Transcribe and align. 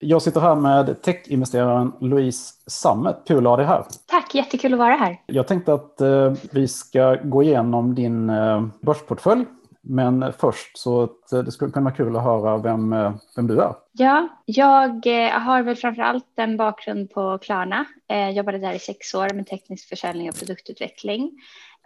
Jag 0.00 0.22
sitter 0.22 0.40
här 0.40 0.54
med 0.54 1.02
techinvesteraren 1.02 1.92
Louise 2.00 2.54
Sammet. 2.66 3.22
Kul 3.26 3.46
att 3.46 3.50
ha 3.50 3.56
dig 3.56 3.66
här. 3.66 3.84
Tack, 4.06 4.34
jättekul 4.34 4.72
att 4.72 4.78
vara 4.78 4.94
här. 4.94 5.20
Jag 5.26 5.46
tänkte 5.46 5.74
att 5.74 6.00
eh, 6.00 6.32
vi 6.52 6.68
ska 6.68 7.14
gå 7.14 7.42
igenom 7.42 7.94
din 7.94 8.30
eh, 8.30 8.66
börsportfölj. 8.80 9.46
Men 9.82 10.32
först 10.32 10.78
så 10.78 11.02
att 11.02 11.28
det 11.44 11.52
skulle 11.52 11.70
kunna 11.70 11.84
vara 11.84 11.94
kul 11.94 12.16
att 12.16 12.22
höra 12.22 12.56
vem, 12.56 12.92
eh, 12.92 13.12
vem 13.36 13.46
du 13.46 13.60
är. 13.60 13.74
Ja, 13.92 14.28
jag 14.44 15.06
eh, 15.06 15.30
har 15.30 15.62
väl 15.62 15.76
framför 15.76 16.02
allt 16.02 16.32
en 16.36 16.56
bakgrund 16.56 17.10
på 17.10 17.38
Klarna. 17.38 17.84
Jag 18.06 18.28
eh, 18.28 18.30
jobbade 18.30 18.58
där 18.58 18.72
i 18.72 18.78
sex 18.78 19.14
år 19.14 19.34
med 19.34 19.46
teknisk 19.46 19.88
försäljning 19.88 20.28
och 20.28 20.38
produktutveckling. 20.38 21.30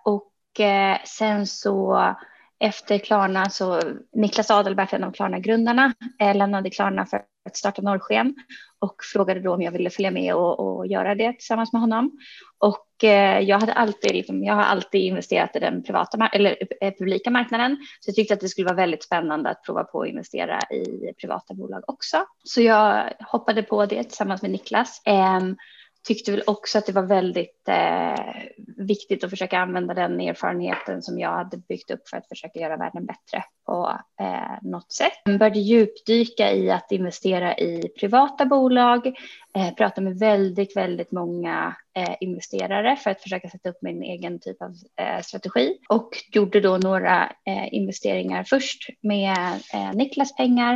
Och 0.04 0.60
eh, 0.60 0.96
sen 1.04 1.46
så 1.46 1.98
efter 2.62 2.98
Klarna 2.98 3.50
så 3.50 3.80
Niklas 4.12 4.50
Adelbert, 4.50 4.92
en 4.92 5.04
av 5.04 5.12
Klarna-grundarna, 5.12 5.92
eh, 6.18 6.36
lämnade 6.36 6.70
Klarna 6.70 7.06
för 7.06 7.22
att 7.44 7.56
starta 7.56 7.82
Norrsken 7.82 8.34
och 8.79 8.94
frågade 9.12 9.40
då 9.40 9.54
om 9.54 9.62
jag 9.62 9.72
ville 9.72 9.90
följa 9.90 10.11
med 10.11 10.35
och, 10.35 10.61
och 10.61 10.86
göra 10.86 11.14
det 11.14 11.32
tillsammans 11.32 11.72
med 11.72 11.80
honom. 11.80 12.18
Och 12.58 13.04
eh, 13.04 13.40
jag, 13.40 13.61
hade 13.61 13.72
alltid, 13.72 14.14
liksom, 14.14 14.44
jag 14.44 14.54
har 14.54 14.62
alltid 14.62 15.00
investerat 15.00 15.57
i 15.57 15.58
den 15.58 15.82
privata 15.82 16.29
eller 16.32 16.57
eh, 16.80 16.93
publika 16.98 17.30
marknaden, 17.30 17.76
så 18.00 18.08
jag 18.08 18.14
tyckte 18.14 18.35
att 18.35 18.40
det 18.40 18.48
skulle 18.48 18.66
vara 18.66 18.76
väldigt 18.76 19.04
spännande 19.04 19.50
att 19.50 19.63
prova 19.63 19.85
på 19.85 20.02
att 20.02 20.08
investera 20.08 20.60
i 20.60 21.13
privata 21.21 21.54
bolag 21.54 21.85
också. 21.86 22.24
Så 22.44 22.60
jag 22.60 23.13
hoppade 23.21 23.63
på 23.63 23.86
det 23.86 24.04
tillsammans 24.04 24.43
med 24.43 24.50
Niklas. 24.50 25.02
Ehm, 25.04 25.57
Tyckte 26.06 26.30
väl 26.30 26.42
också 26.46 26.79
att 26.79 26.86
det 26.86 26.92
var 26.92 27.02
väldigt 27.02 27.68
eh, 27.68 28.43
viktigt 28.76 29.24
att 29.24 29.30
försöka 29.30 29.58
använda 29.58 29.94
den 29.94 30.20
erfarenheten 30.20 31.02
som 31.02 31.18
jag 31.18 31.30
hade 31.30 31.56
byggt 31.56 31.90
upp 31.90 32.08
för 32.08 32.16
att 32.16 32.28
försöka 32.28 32.58
göra 32.58 32.77
världen 32.77 33.06
bättre 33.06 33.44
på 33.66 33.98
eh, 34.20 34.58
något 34.62 34.92
sätt. 34.92 35.12
Jag 35.24 35.38
började 35.38 35.58
djupdyka 35.58 36.52
i 36.52 36.70
att 36.70 36.92
investera 36.92 37.56
i 37.56 37.88
privata 38.00 38.44
bolag, 38.44 39.06
eh, 39.56 39.74
prata 39.77 40.00
med 40.00 40.19
väldigt, 40.19 40.77
väldigt 40.77 41.12
många 41.12 41.77
eh, 41.96 42.16
investerare 42.20 42.96
för 42.96 43.10
att 43.10 43.22
försöka 43.22 43.48
sätta 43.48 43.68
upp 43.68 43.78
min 43.82 44.02
egen 44.02 44.40
typ 44.40 44.62
av 44.62 44.74
eh, 44.96 45.20
strategi 45.22 45.78
och 45.88 46.10
gjorde 46.32 46.60
då 46.60 46.78
några 46.78 47.24
eh, 47.24 47.74
investeringar 47.74 48.44
först 48.44 48.88
med 49.00 49.60
eh, 49.74 49.92
Niklas 49.94 50.36
pengar 50.36 50.74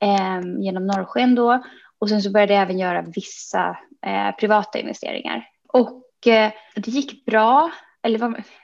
eh, 0.00 0.40
genom 0.58 0.86
Norrsken 0.86 1.34
då 1.34 1.62
och 1.98 2.08
sen 2.08 2.22
så 2.22 2.30
började 2.30 2.54
jag 2.54 2.62
även 2.62 2.78
göra 2.78 3.02
vissa 3.02 3.76
eh, 4.06 4.36
privata 4.36 4.78
investeringar. 4.78 5.48
Och 5.68 6.26
eh, 6.26 6.52
det 6.74 6.88
gick 6.88 7.24
bra. 7.24 7.70
Eller 8.02 8.18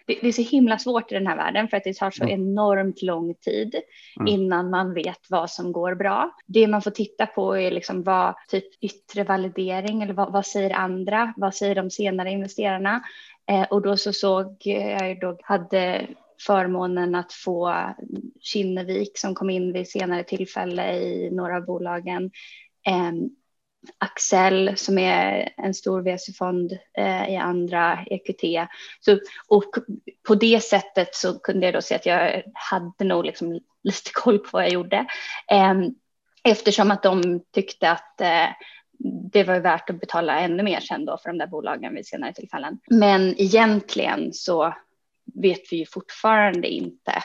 det, 0.07 0.19
det 0.23 0.29
är 0.29 0.33
så 0.33 0.43
himla 0.43 0.79
svårt 0.79 1.13
i 1.13 1.15
den 1.15 1.27
här 1.27 1.37
världen 1.37 1.69
för 1.69 1.77
att 1.77 1.85
det 1.85 1.97
tar 1.97 2.11
så 2.11 2.25
enormt 2.25 3.03
lång 3.03 3.35
tid 3.35 3.81
mm. 4.21 4.27
innan 4.27 4.71
man 4.71 4.95
vet 4.95 5.31
vad 5.31 5.51
som 5.51 5.73
går 5.73 5.95
bra. 5.95 6.37
Det 6.47 6.67
man 6.67 6.83
får 6.83 6.91
titta 6.91 7.27
på 7.27 7.59
är 7.59 7.71
liksom 7.71 8.03
vad 8.03 8.35
typ 8.49 8.65
yttre 8.81 9.25
validering 9.25 10.03
eller 10.03 10.15
vad, 10.15 10.33
vad 10.33 10.47
säger 10.47 10.71
andra? 10.71 11.35
Vad 11.37 11.55
säger 11.55 11.75
de 11.75 11.91
senare 11.91 12.31
investerarna? 12.31 13.03
Eh, 13.51 13.63
och 13.63 13.83
då 13.83 13.97
så 13.97 14.13
såg 14.13 14.57
jag 14.65 15.21
då 15.21 15.39
hade 15.43 16.07
förmånen 16.47 17.15
att 17.15 17.33
få 17.33 17.77
Kinnevik 18.41 19.19
som 19.19 19.35
kom 19.35 19.51
in 19.51 19.73
vid 19.73 19.89
senare 19.89 20.25
tillfälle 20.25 20.97
i 20.97 21.31
några 21.31 21.57
av 21.57 21.65
bolagen 21.65 22.31
eh, 22.87 23.13
Axel 23.99 24.77
som 24.77 24.99
är 24.99 25.53
en 25.57 25.75
stor 25.75 26.03
VC-fond 26.03 26.79
eh, 26.99 27.31
i 27.31 27.37
andra 27.37 27.99
EQT. 28.07 28.71
Så, 29.01 29.19
och 29.49 29.75
på 30.27 30.35
det 30.35 30.63
sättet 30.63 31.15
så 31.15 31.39
kunde 31.39 31.67
jag 31.67 31.75
då 31.75 31.83
se 31.83 31.95
att 31.95 32.07
jag 32.07 32.43
hade 32.55 33.05
nog 33.05 33.25
liksom 33.25 33.61
lite 33.83 34.11
koll 34.13 34.39
på 34.39 34.49
vad 34.53 34.65
jag 34.65 34.73
gjorde. 34.73 35.07
Eh, 35.51 35.75
eftersom 36.45 36.91
att 36.91 37.03
de 37.03 37.43
tyckte 37.53 37.91
att 37.91 38.21
eh, 38.21 38.49
det 39.33 39.45
var 39.45 39.61
värt 39.61 39.91
att 39.91 40.01
betala 40.01 40.41
ännu 40.41 40.63
mer 40.63 40.81
sen 40.81 41.05
då 41.05 41.19
för 41.19 41.31
de 41.31 41.39
där 41.39 41.47
bolagen 41.47 41.95
vid 41.95 42.07
senare 42.07 42.33
tillfällen. 42.33 42.79
Men 42.91 43.35
egentligen 43.41 44.33
så 44.33 44.75
vet 45.35 45.73
vi 45.73 45.77
ju 45.77 45.87
fortfarande 45.87 46.69
inte 46.69 47.23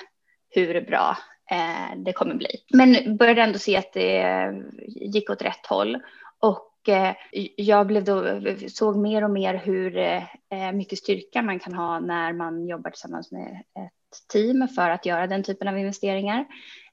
hur 0.50 0.82
bra 0.82 1.18
eh, 1.52 1.98
det 1.98 2.14
kommer 2.14 2.36
bli. 2.36 2.50
Men 2.74 3.18
började 3.18 3.42
ändå 3.42 3.60
se 3.60 3.78
att 3.78 3.94
det 3.94 4.54
gick 4.88 5.30
åt 5.30 5.42
rätt 5.42 5.66
håll 5.66 5.98
och 6.40 6.90
eh, 6.90 7.16
jag 7.58 7.88
blev 7.88 8.04
då, 8.04 8.42
såg 8.70 8.98
mer 8.98 9.24
och 9.24 9.32
mer 9.32 9.54
hur 9.54 9.98
eh, 9.98 10.72
mycket 10.74 11.00
styrka 11.00 11.42
man 11.42 11.60
kan 11.60 11.74
ha 11.74 12.00
när 12.00 12.34
man 12.34 12.68
jobbar 12.68 12.90
tillsammans 12.92 13.32
med 13.32 13.64
ett 13.76 14.28
team 14.34 14.68
för 14.68 14.90
att 14.90 15.06
göra 15.06 15.28
den 15.28 15.44
typen 15.44 15.68
av 15.68 15.78
investeringar. 15.78 16.46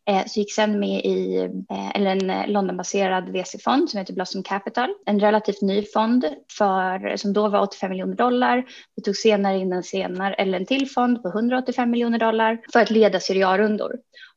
Eh, 0.07 0.25
så 0.27 0.41
gick 0.41 0.53
sen 0.53 0.81
med 0.81 1.05
i 1.05 1.37
eh, 1.71 1.91
eller 1.95 2.11
en 2.11 2.31
eh, 2.31 2.49
Londonbaserad 2.49 3.29
VC-fond 3.29 3.91
som 3.91 3.99
heter 3.99 4.15
Blossom 4.15 4.43
Capital. 4.43 4.91
En 5.07 5.21
relativt 5.21 5.63
ny 5.63 5.83
fond 5.83 6.25
för, 6.59 7.17
som 7.17 7.33
då 7.33 7.49
var 7.49 7.61
85 7.61 7.91
miljoner 7.91 8.17
dollar. 8.17 8.65
Vi 8.97 9.03
tog 9.03 9.17
senare 9.17 9.59
in 9.59 9.73
en, 9.73 9.83
senare, 9.83 10.35
eller 10.35 10.59
en 10.59 10.67
till 10.67 10.91
fond 10.91 11.23
på 11.23 11.29
185 11.29 11.91
miljoner 11.91 12.19
dollar 12.19 12.59
för 12.73 12.81
att 12.81 12.91
leda 12.91 13.21
Serie 13.21 13.89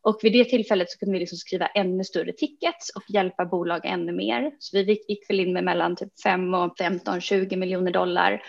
Och 0.01 0.19
vid 0.23 0.33
det 0.33 0.43
tillfället 0.43 0.91
så 0.91 0.99
kunde 0.99 1.13
vi 1.13 1.19
liksom 1.19 1.37
skriva 1.37 1.67
ännu 1.67 2.03
större 2.03 2.33
tickets 2.33 2.89
och 2.95 3.03
hjälpa 3.07 3.45
bolag 3.45 3.81
ännu 3.83 4.11
mer. 4.11 4.51
Så 4.59 4.77
vi 4.77 5.03
gick 5.07 5.29
väl 5.29 5.39
in 5.39 5.53
med 5.53 5.63
mellan 5.63 5.95
typ 5.95 6.21
5 6.23 6.53
och 6.53 6.77
15, 6.77 7.21
20 7.21 7.55
miljoner 7.55 7.91
dollar 7.91 8.41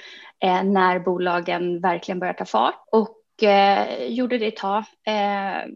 eh, 0.45 0.63
när 0.63 0.99
bolagen 0.99 1.81
verkligen 1.81 2.19
började 2.19 2.39
ta 2.39 2.45
fart. 2.45 2.85
Och 2.93 3.18
eh, 3.43 4.07
gjorde 4.07 4.39
det 4.39 4.47
ett 4.47 4.57
tag, 4.57 4.85
eh, 5.07 5.69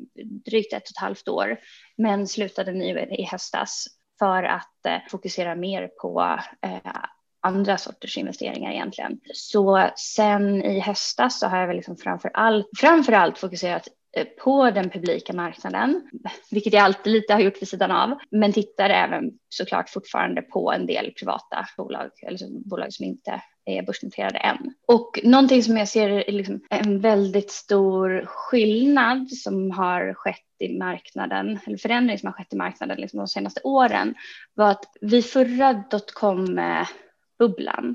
drygt 0.47 0.73
ett 0.73 0.83
och 0.83 0.91
ett 0.91 1.03
halvt 1.03 1.29
år, 1.29 1.59
men 1.97 2.27
slutade 2.29 2.73
nu 2.73 3.01
i 3.01 3.25
höstas 3.25 3.87
för 4.19 4.43
att 4.43 4.87
eh, 4.87 4.99
fokusera 5.11 5.55
mer 5.55 5.91
på 6.03 6.39
eh, 6.63 6.93
andra 7.41 7.79
sorters 7.79 8.19
investeringar 8.19 8.73
egentligen. 8.73 9.21
Så 9.35 9.91
sen 9.97 10.65
i 10.65 10.81
höstas 10.81 11.39
så 11.39 11.47
har 11.47 11.59
jag 11.59 11.67
väl 11.67 11.77
liksom 11.77 11.97
framför 11.97 12.31
allt, 12.35 12.67
framför 12.79 13.13
allt 13.13 13.39
fokuserat 13.39 13.89
eh, 14.17 14.27
på 14.27 14.71
den 14.71 14.91
publika 14.91 15.33
marknaden, 15.33 16.09
vilket 16.51 16.73
jag 16.73 16.83
alltid 16.83 17.13
lite 17.13 17.33
har 17.33 17.41
gjort 17.41 17.63
vid 17.63 17.69
sidan 17.69 17.91
av, 17.91 18.19
men 18.31 18.53
tittar 18.53 18.91
även 18.91 19.31
såklart 19.49 19.91
fortfarande 19.91 20.43
på 20.43 20.73
en 20.73 20.87
del 20.87 21.13
privata 21.19 21.67
bolag, 21.77 22.11
eller 22.23 22.69
bolag 22.69 22.93
som 22.93 23.05
inte 23.05 23.43
är 23.65 23.83
börsnoterade 23.83 24.39
än. 24.39 24.75
Och 24.87 25.21
någonting 25.23 25.63
som 25.63 25.77
jag 25.77 25.89
ser 25.89 26.09
är 26.09 26.33
liksom 26.33 26.61
en 26.71 27.01
väldigt 27.01 27.51
stor 27.51 28.25
skillnad 28.27 29.31
som 29.31 29.71
har 29.71 30.15
skett 30.15 30.37
i 30.59 30.79
marknaden, 30.79 31.59
eller 31.67 31.79
förändring 31.79 32.19
som 32.19 32.27
har 32.27 32.33
skett 32.33 32.53
i 32.53 32.57
marknaden 32.57 33.01
liksom 33.01 33.19
de 33.19 33.29
senaste 33.29 33.61
åren, 33.65 34.15
var 34.55 34.71
att 34.71 34.85
vid 35.01 35.27
förra 35.27 35.85
dotcom-bubblan 35.91 37.95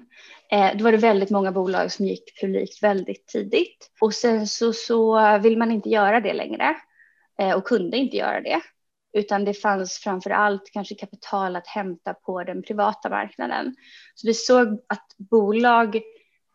eh, 0.52 0.78
då 0.78 0.84
var 0.84 0.92
det 0.92 0.98
väldigt 0.98 1.30
många 1.30 1.52
bolag 1.52 1.92
som 1.92 2.06
gick 2.06 2.42
publikt 2.42 2.84
väldigt 2.84 3.28
tidigt 3.28 3.92
och 4.02 4.14
sen 4.14 4.48
så, 4.48 4.74
så 4.74 5.38
vill 5.38 5.58
man 5.58 5.72
inte 5.72 5.90
göra 5.90 6.20
det 6.20 6.34
längre 6.34 6.76
eh, 7.40 7.52
och 7.52 7.64
kunde 7.64 7.98
inte 7.98 8.18
göra 8.18 8.42
det 8.42 8.62
utan 9.18 9.46
det 9.46 9.54
fanns 9.54 10.00
framför 10.00 10.30
allt 10.30 10.72
kanske 10.74 10.96
kapital 10.96 11.56
att 11.56 11.68
hämta 11.68 12.14
på 12.14 12.44
den 12.44 12.64
privata 12.64 13.10
marknaden. 13.10 13.76
Så 14.16 14.28
vi 14.28 14.34
såg 14.34 14.68
att 14.68 15.08
bolag 15.18 16.02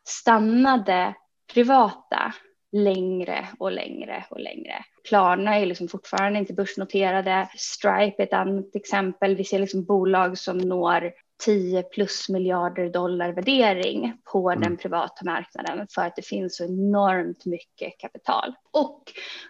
stannade 0.09 1.15
privata 1.55 2.35
längre 2.73 3.49
och 3.59 3.73
längre 3.73 4.25
och 4.31 4.41
längre. 4.41 4.85
Klarna 5.09 5.59
är 5.59 5.67
liksom 5.67 5.89
fortfarande 5.89 6.39
inte 6.39 6.53
börsnoterade. 6.53 7.49
Stripe 7.57 8.23
är 8.23 8.27
ett 8.27 8.33
annat 8.33 8.77
exempel. 8.77 9.37
Vi 9.37 9.45
ser 9.45 9.59
liksom 9.59 9.85
bolag 9.85 10.39
som 10.39 10.59
når 10.59 11.13
10 11.45 11.83
plus 11.83 12.29
miljarder 12.29 12.89
dollar 12.89 13.33
värdering 13.33 14.17
på 14.33 14.51
mm. 14.51 14.63
den 14.63 14.77
privata 14.77 15.25
marknaden 15.25 15.87
för 15.95 16.03
att 16.03 16.17
det 16.17 16.27
finns 16.27 16.57
så 16.57 16.65
enormt 16.65 17.47
mycket 17.47 17.99
kapital. 17.99 18.55
Och 18.71 19.03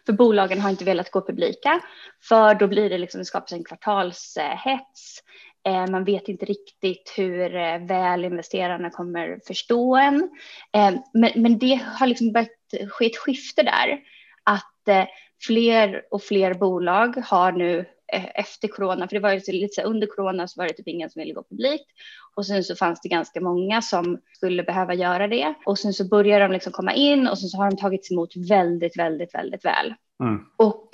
för 0.06 0.12
bolagen 0.12 0.60
har 0.60 0.70
inte 0.70 0.84
velat 0.84 1.10
gå 1.10 1.26
publika 1.26 1.80
för 2.28 2.54
då 2.54 2.66
blir 2.66 2.90
det 2.90 2.98
liksom, 2.98 3.18
det 3.18 3.24
skapas 3.24 3.52
en 3.52 3.64
kvartalshets. 3.64 5.22
Eh, 5.66 5.86
man 5.86 6.04
vet 6.04 6.28
inte 6.28 6.44
riktigt 6.44 7.14
hur 7.16 7.56
eh, 7.56 7.78
väl 7.78 8.24
investerarna 8.24 8.90
kommer 8.90 9.40
förstå 9.46 9.96
en. 9.96 10.30
Eh, 10.72 10.94
men, 11.12 11.30
men 11.42 11.58
det 11.58 11.80
har 11.84 12.06
liksom 12.06 12.32
börjat 12.32 12.50
ske 12.88 13.06
ett 13.06 13.16
skifte 13.16 13.62
där. 13.62 14.00
Att 14.44 15.08
fler 15.46 16.02
och 16.10 16.22
fler 16.22 16.54
bolag 16.54 17.16
har 17.26 17.52
nu 17.52 17.84
efter 18.12 18.68
corona, 18.68 19.08
för 19.08 19.16
det 19.16 19.20
var 19.20 19.32
ju 19.32 19.52
lite 19.52 19.74
så 19.74 19.82
under 19.82 20.06
corona 20.06 20.48
så 20.48 20.60
var 20.60 20.68
det 20.68 20.74
typ 20.74 20.88
ingen 20.88 21.10
som 21.10 21.20
ville 21.20 21.34
gå 21.34 21.42
publikt 21.42 21.86
och 22.34 22.46
sen 22.46 22.64
så 22.64 22.76
fanns 22.76 23.00
det 23.00 23.08
ganska 23.08 23.40
många 23.40 23.82
som 23.82 24.18
skulle 24.32 24.62
behöva 24.62 24.94
göra 24.94 25.28
det 25.28 25.54
och 25.66 25.78
sen 25.78 25.92
så 25.92 26.08
börjar 26.08 26.40
de 26.40 26.52
liksom 26.52 26.72
komma 26.72 26.94
in 26.94 27.28
och 27.28 27.38
sen 27.38 27.48
så 27.48 27.58
har 27.58 27.70
de 27.70 27.76
tagits 27.76 28.10
emot 28.10 28.36
väldigt, 28.36 28.98
väldigt, 28.98 29.34
väldigt 29.34 29.64
väl. 29.64 29.94
Mm. 30.20 30.44
Och 30.56 30.88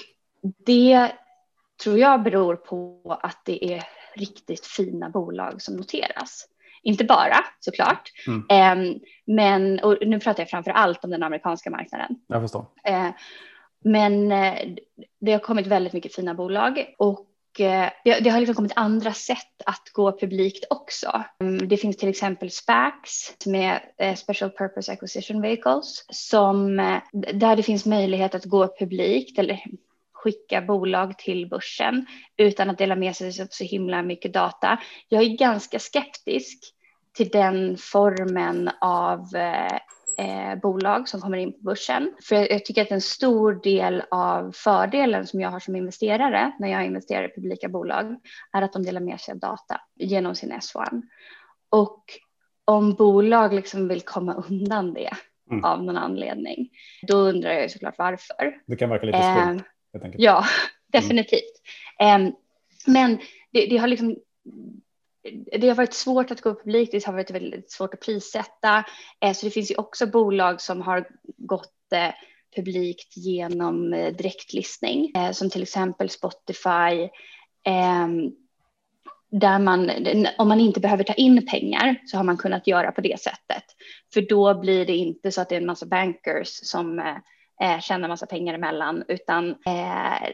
det 0.67 1.13
tror 1.83 1.99
jag 1.99 2.23
beror 2.23 2.57
på 2.57 3.01
att 3.23 3.43
det 3.45 3.75
är 3.75 3.85
riktigt 4.15 4.67
fina 4.67 5.11
bolag 5.11 5.63
som 5.63 5.77
noteras. 5.77 6.47
Inte 6.83 7.05
bara 7.05 7.37
såklart, 7.61 8.13
mm. 8.27 8.79
um, 8.79 9.01
men 9.27 9.81
och 9.81 9.99
nu 10.01 10.21
pratar 10.21 10.43
jag 10.43 10.51
framför 10.51 10.71
allt 10.71 11.05
om 11.05 11.11
den 11.11 11.23
amerikanska 11.23 11.71
marknaden. 11.71 12.17
Jag 12.27 12.43
förstår. 12.43 12.67
Uh, 12.89 13.11
men 13.85 14.33
eh, 14.33 14.75
det 15.21 15.33
har 15.33 15.39
kommit 15.39 15.67
väldigt 15.67 15.93
mycket 15.93 16.15
fina 16.15 16.35
bolag 16.35 16.95
och 16.99 17.61
eh, 17.61 17.91
det, 18.05 18.31
har 18.31 18.39
liksom 18.39 18.55
kommit 18.55 18.73
andra 18.77 19.13
sätt 19.13 19.63
att 19.67 19.91
gå 19.93 20.19
publikt 20.19 20.65
också. 20.71 21.25
Mm, 21.41 21.69
det 21.69 21.77
finns 21.77 21.97
till 21.97 22.09
exempel 22.09 22.51
SPACs 22.51 23.35
som 23.39 23.55
är 23.55 23.85
eh, 23.99 24.15
Special 24.15 24.51
Purpose 24.51 24.93
Acquisition 24.93 25.43
Vehicles 25.43 26.05
som 26.11 26.77
där 27.13 27.57
det 27.57 27.63
finns 27.63 27.87
möjlighet 27.87 28.35
att 28.35 28.45
gå 28.45 28.77
publikt 28.79 29.39
eller 29.39 29.61
skicka 30.13 30.63
bolag 30.63 31.19
till 31.19 31.49
börsen 31.49 32.07
utan 32.37 32.71
att 32.71 32.79
dela 32.79 32.97
med 32.97 33.17
sig 33.17 33.43
av 33.43 33.47
så 33.51 33.65
himla 33.65 34.03
mycket 34.03 34.33
data. 34.33 34.79
Jag 35.09 35.23
är 35.23 35.29
ganska 35.29 35.79
skeptisk 35.79 36.75
till 37.17 37.29
den 37.29 37.77
formen 37.77 38.71
av 38.81 39.27
eh, 40.19 40.55
bolag 40.63 41.09
som 41.09 41.21
kommer 41.21 41.39
in 41.39 41.53
på 41.53 41.59
börsen. 41.59 42.15
För 42.23 42.35
jag, 42.35 42.51
jag, 42.51 42.65
tycker 42.65 42.83
att 42.83 42.91
en 42.91 43.01
stor 43.01 43.61
del 43.63 44.03
av 44.11 44.53
fördelen 44.53 45.27
som 45.27 45.41
jag 45.41 45.51
har 45.51 45.61
som 45.61 45.77
investerare 45.77 46.53
när 46.59 46.69
jag 46.69 46.87
investerar 46.87 47.29
i 47.29 47.35
publika 47.35 47.69
bolag 47.69 48.17
är 48.53 48.63
att 48.63 48.73
de 48.73 48.83
delar 48.83 49.01
med 49.01 49.21
sig 49.21 49.33
av 49.33 49.39
data 49.39 49.81
genom 49.97 50.35
sin 50.35 50.53
S1. 50.53 51.03
Och 51.71 52.05
om 52.65 52.95
bolag 52.95 53.55
liksom 53.55 53.89
vill 53.89 54.01
komma 54.01 54.45
undan 54.49 54.95
det 54.95 55.11
mm. 55.51 55.65
av 55.65 55.85
någon 55.85 55.97
anledning, 55.97 56.69
då 57.07 57.17
undrar 57.17 57.53
jag 57.53 57.71
såklart 57.71 57.99
varför. 57.99 58.61
Det 58.67 58.77
kan 58.77 58.91
verka 58.91 59.07
lite 59.07 59.19
skumt. 59.19 59.63
Eh, 60.05 60.11
ja, 60.17 60.45
definitivt. 60.93 61.63
Mm. 61.99 62.27
Eh, 62.27 62.33
men 62.87 63.19
det, 63.53 63.67
det, 63.67 63.77
har 63.77 63.89
liksom 63.89 64.17
det 65.61 65.69
har 65.69 65.75
varit 65.75 65.95
svårt 65.95 66.31
att 66.31 66.41
gå 66.41 66.55
publikt, 66.55 66.93
det 66.93 67.07
har 67.07 67.13
varit 67.13 67.31
väldigt 67.31 67.73
svårt 67.73 67.95
att 67.95 68.01
prissätta. 68.01 68.85
Eh, 69.21 69.33
så 69.33 69.47
det 69.47 69.51
finns 69.51 69.71
ju 69.71 69.75
också 69.75 70.07
bolag 70.07 70.61
som 70.61 70.83
har 70.83 71.09
gått 71.37 71.93
eh, 71.93 72.11
publikt 72.57 73.17
genom 73.17 73.93
eh, 73.93 74.15
direktlistning, 74.15 75.13
som 75.33 75.51
till 75.51 75.63
exempel 75.63 76.11
Spotify, 76.11 77.09
ehm, 77.65 78.33
där 79.31 79.59
man, 79.59 79.91
om 80.39 80.49
man 80.49 80.61
inte 80.61 80.81
behöver 80.81 81.05
ta 81.05 81.13
in 81.13 81.47
pengar 81.47 81.97
så 82.07 82.17
har 82.17 82.25
man 82.25 82.37
kunnat 82.37 82.67
göra 82.67 82.93
på 82.93 83.01
det 83.01 83.21
sättet. 83.21 83.65
För 84.15 84.21
då 84.21 84.61
blir 84.61 84.87
det 84.87 84.97
inte 84.97 85.33
så 85.33 85.41
att 85.41 85.49
det 85.49 85.55
är 85.55 85.61
en 85.61 85.67
massa 85.67 85.87
bankers 85.87 86.49
som 86.49 86.99
eh, 87.63 87.81
tjänar 87.81 88.09
massa 88.09 88.27
pengar 88.27 88.55
emellan, 88.55 89.05
utan 89.09 89.51
eh, 89.51 90.29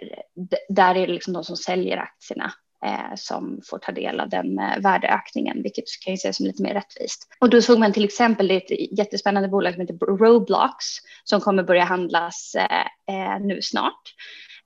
där 0.68 0.94
är 0.94 1.06
det 1.06 1.12
liksom 1.12 1.32
de 1.32 1.44
som 1.44 1.56
säljer 1.56 1.96
aktierna 1.96 2.52
Eh, 2.84 3.14
som 3.16 3.60
får 3.70 3.78
ta 3.78 3.92
del 3.92 4.20
av 4.20 4.28
den 4.28 4.58
eh, 4.58 4.78
värdeökningen, 4.78 5.62
vilket 5.62 5.84
kan 6.04 6.12
ju 6.12 6.14
ses 6.14 6.36
som 6.36 6.46
lite 6.46 6.62
mer 6.62 6.74
rättvist. 6.74 7.28
Och 7.40 7.50
då 7.50 7.62
såg 7.62 7.78
man 7.78 7.92
till 7.92 8.04
exempel 8.04 8.50
ett 8.50 8.98
jättespännande 8.98 9.48
bolag 9.48 9.72
som 9.72 9.80
heter 9.80 9.94
Roblox 9.94 10.84
som 11.24 11.40
kommer 11.40 11.62
börja 11.62 11.84
handlas 11.84 12.54
eh, 12.54 13.14
eh, 13.14 13.40
nu 13.40 13.62
snart. 13.62 14.02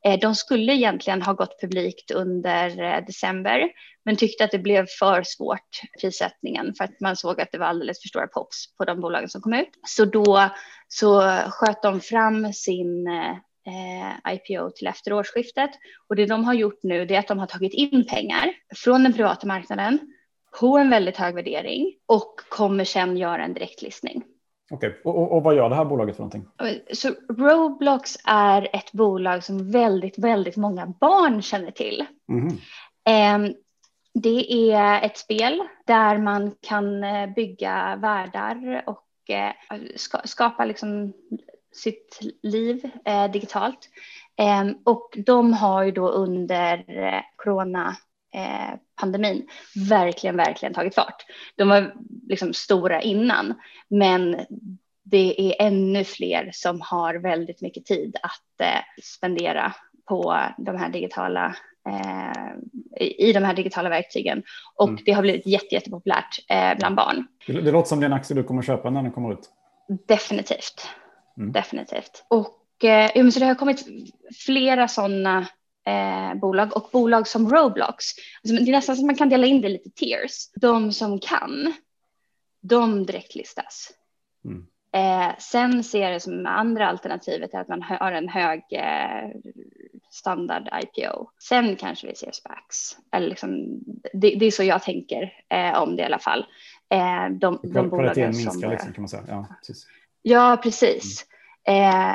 Eh, 0.04 0.18
de 0.20 0.34
skulle 0.34 0.72
egentligen 0.72 1.22
ha 1.22 1.32
gått 1.32 1.60
publikt 1.60 2.10
under 2.10 2.82
eh, 2.82 3.04
december, 3.06 3.70
men 4.04 4.16
tyckte 4.16 4.44
att 4.44 4.50
det 4.50 4.58
blev 4.58 4.86
för 4.98 5.22
svårt 5.26 5.80
prissättningen 6.00 6.74
för 6.74 6.84
att 6.84 7.00
man 7.00 7.16
såg 7.16 7.40
att 7.40 7.52
det 7.52 7.58
var 7.58 7.66
alldeles 7.66 8.02
för 8.02 8.08
stora 8.08 8.26
pops 8.26 8.76
på 8.76 8.84
de 8.84 9.00
bolagen 9.00 9.28
som 9.28 9.40
kom 9.40 9.54
ut. 9.54 9.70
Så 9.86 10.04
då 10.04 10.50
så 10.88 11.20
sköt 11.48 11.82
de 11.82 12.00
fram 12.00 12.52
sin 12.52 13.06
eh, 13.06 13.36
eh, 13.68 14.32
IPO 14.34 14.70
till 14.70 14.86
efter 14.86 15.12
årsskiftet. 15.12 15.70
Och 16.08 16.16
det 16.16 16.26
de 16.26 16.44
har 16.44 16.54
gjort 16.54 16.82
nu 16.82 17.02
är 17.02 17.18
att 17.18 17.28
de 17.28 17.38
har 17.38 17.46
tagit 17.46 17.74
in 17.74 18.06
pengar 18.06 18.52
från 18.76 19.02
den 19.02 19.12
privata 19.12 19.46
marknaden 19.46 19.98
på 20.60 20.78
en 20.78 20.90
väldigt 20.90 21.16
hög 21.16 21.34
värdering 21.34 21.94
och 22.06 22.34
kommer 22.48 22.84
sedan 22.84 23.16
göra 23.16 23.44
en 23.44 23.54
direktlistning. 23.54 24.22
Okej, 24.70 24.88
okay. 24.88 25.00
och, 25.04 25.18
och, 25.18 25.36
och, 25.36 25.42
vad 25.42 25.56
gör 25.56 25.68
det 25.68 25.74
här 25.74 25.84
bolaget 25.84 26.16
för 26.16 26.22
någonting? 26.22 26.46
Så 26.92 27.08
Roblox 27.28 28.16
är 28.24 28.68
ett 28.72 28.92
bolag 28.92 29.44
som 29.44 29.70
väldigt, 29.70 30.18
väldigt 30.18 30.56
många 30.56 30.86
barn 30.86 31.42
känner 31.42 31.70
till. 31.70 32.06
Mm. 32.28 32.48
Eh, 33.08 33.54
det 34.14 34.72
är 34.72 35.02
ett 35.02 35.18
spel 35.18 35.62
där 35.86 36.18
man 36.18 36.54
kan 36.60 37.04
eh, 37.04 37.26
bygga 37.26 37.96
världar 37.96 38.82
och 38.86 39.30
eh, 39.30 39.52
skapa 40.24 40.64
liksom 40.64 41.12
sitt 41.74 42.18
liv 42.42 42.90
eh, 43.04 43.30
digitalt. 43.30 43.78
Eh, 44.38 44.64
och 44.84 45.18
de 45.26 45.52
har 45.52 45.84
ju 45.84 45.90
då 45.90 46.08
under 46.08 46.84
eh, 46.88 47.20
corona 47.36 47.96
eh, 48.34 48.78
verkligen, 49.88 50.36
verkligen 50.36 50.74
tagit 50.74 50.94
fart. 50.94 51.24
De 51.56 51.68
var 51.68 51.94
liksom 52.28 52.54
stora 52.54 53.02
innan, 53.02 53.54
men 53.88 54.36
det 55.02 55.40
är 55.40 55.66
ännu 55.66 56.04
fler 56.04 56.50
som 56.52 56.80
har 56.80 57.14
väldigt 57.14 57.60
mycket 57.60 57.86
tid 57.86 58.16
att 58.22 58.60
eh, 58.60 59.02
spendera 59.02 59.74
på 60.08 60.36
de 60.58 60.76
här 60.76 60.88
digitala 60.88 61.56
eh, 61.88 63.10
i 63.18 63.32
de 63.32 63.44
här 63.44 63.54
digitala 63.54 63.88
verktygen 63.88 64.42
och 64.74 64.88
mm. 64.88 65.02
det 65.04 65.12
har 65.12 65.22
blivit 65.22 65.46
jätte, 65.46 65.74
jättepopulärt 65.74 66.46
bland 66.78 66.96
barn. 66.96 67.26
Det, 67.46 67.52
det 67.60 67.72
låter 67.72 67.88
som 67.88 68.00
det 68.00 68.04
är 68.04 68.10
en 68.10 68.12
aktie 68.12 68.36
du 68.36 68.42
kommer 68.42 68.62
köpa 68.62 68.90
när 68.90 69.02
den 69.02 69.12
kommer 69.12 69.32
ut. 69.32 69.50
Definitivt. 70.06 70.88
Mm. 71.38 71.52
Definitivt. 71.52 72.24
Och 72.28 72.84
eh, 72.84 73.30
så 73.30 73.38
det 73.38 73.46
har 73.46 73.54
kommit 73.54 73.86
flera 74.46 74.88
sådana 74.88 75.46
eh, 75.86 76.34
bolag 76.34 76.76
och 76.76 76.88
bolag 76.92 77.28
som 77.28 77.50
Roblox. 77.50 78.04
Alltså, 78.42 78.64
det 78.64 78.70
är 78.70 78.72
nästan 78.72 78.96
som 78.96 79.06
man 79.06 79.16
kan 79.16 79.28
dela 79.28 79.46
in 79.46 79.60
det 79.60 79.68
lite 79.68 79.90
tiers. 79.90 80.50
De 80.54 80.92
som 80.92 81.20
kan, 81.20 81.74
de 82.60 83.06
direktlistas. 83.06 83.90
Mm. 84.44 84.66
Eh, 84.92 85.36
sen 85.38 85.84
ser 85.84 86.02
jag 86.02 86.12
det 86.12 86.20
som 86.20 86.46
andra 86.46 86.88
alternativet 86.88 87.54
är 87.54 87.60
att 87.60 87.68
man 87.68 87.82
har 87.82 88.12
en 88.12 88.28
hög 88.28 88.62
eh, 88.70 89.30
standard 90.10 90.68
IPO. 90.82 91.30
Sen 91.48 91.76
kanske 91.76 92.06
vi 92.06 92.14
ser 92.14 92.32
SPACs. 92.32 92.96
Eller 93.12 93.28
liksom, 93.28 93.80
det, 94.12 94.34
det 94.34 94.46
är 94.46 94.50
så 94.50 94.62
jag 94.62 94.82
tänker 94.82 95.32
eh, 95.48 95.82
om 95.82 95.96
det 95.96 96.02
i 96.02 96.06
alla 96.06 96.18
fall. 96.18 96.46
Eh, 96.88 97.28
de, 97.40 97.60
de 97.62 97.88
bolagen 97.88 98.34
som... 98.34 98.44
minskar 98.44 98.70
liksom, 98.70 98.92
kan 98.92 99.02
man 99.02 99.08
säga. 99.08 99.24
Ja, 99.28 99.46
precis. 99.60 99.86
Ja, 100.22 100.60
precis. 100.62 101.26
Eh, 101.66 102.14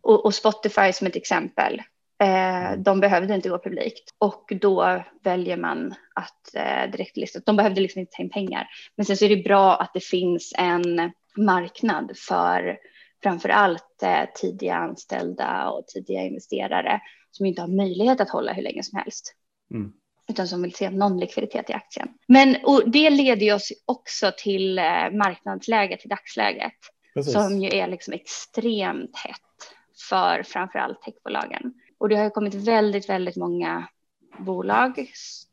och, 0.00 0.24
och, 0.24 0.34
Spotify 0.34 0.92
som 0.92 1.06
ett 1.06 1.16
exempel. 1.16 1.82
Eh, 2.22 2.66
mm. 2.66 2.82
de 2.82 3.00
behövde 3.00 3.34
inte 3.34 3.48
gå 3.48 3.58
publikt 3.58 4.14
och 4.18 4.52
då 4.60 5.02
väljer 5.22 5.56
man 5.56 5.94
att 6.14 6.54
eh, 6.54 6.90
direktlista. 6.90 7.40
De 7.46 7.56
behövde 7.56 7.80
liksom 7.80 8.00
inte 8.00 8.12
ta 8.16 8.22
in 8.22 8.30
pengar. 8.30 8.68
Men 8.96 9.06
sen 9.06 9.16
så 9.16 9.24
är 9.24 9.28
det 9.28 9.44
bra 9.44 9.76
att 9.76 9.90
det 9.94 10.04
finns 10.04 10.52
en 10.58 11.12
marknad 11.36 12.12
för 12.28 12.78
framför 13.22 13.48
allt 13.48 14.02
eh, 14.02 14.24
tidiga 14.34 14.74
anställda 14.74 15.68
och 15.70 15.86
tidiga 15.86 16.22
investerare 16.22 17.00
som 17.30 17.46
inte 17.46 17.60
har 17.60 17.68
möjlighet 17.68 18.20
att 18.20 18.30
hålla 18.30 18.52
hur 18.52 18.62
länge 18.62 18.82
som 18.82 18.98
helst. 18.98 19.34
Mm 19.74 19.92
utan 20.28 20.48
som 20.48 20.62
vill 20.62 20.74
se 20.74 20.90
någon 20.90 21.20
likviditet 21.20 21.70
i 21.70 21.72
aktien. 21.72 22.08
Men 22.28 22.56
och 22.64 22.90
det 22.90 23.10
leder 23.10 23.54
oss 23.54 23.72
också 23.84 24.32
till 24.38 24.78
eh, 24.78 25.10
marknadsläget 25.12 26.04
i 26.04 26.08
dagsläget. 26.08 26.72
Precis. 27.14 27.32
som 27.32 27.58
ju 27.58 27.68
är 27.78 27.88
liksom 27.88 28.14
extremt 28.14 29.16
hett 29.16 29.74
för 30.10 30.42
framför 30.42 30.78
allt 30.78 31.02
techbolagen. 31.02 31.74
Och 31.98 32.08
det 32.08 32.16
har 32.16 32.30
kommit 32.30 32.54
väldigt, 32.54 33.08
väldigt 33.08 33.36
många 33.36 33.88
bolag 34.38 35.06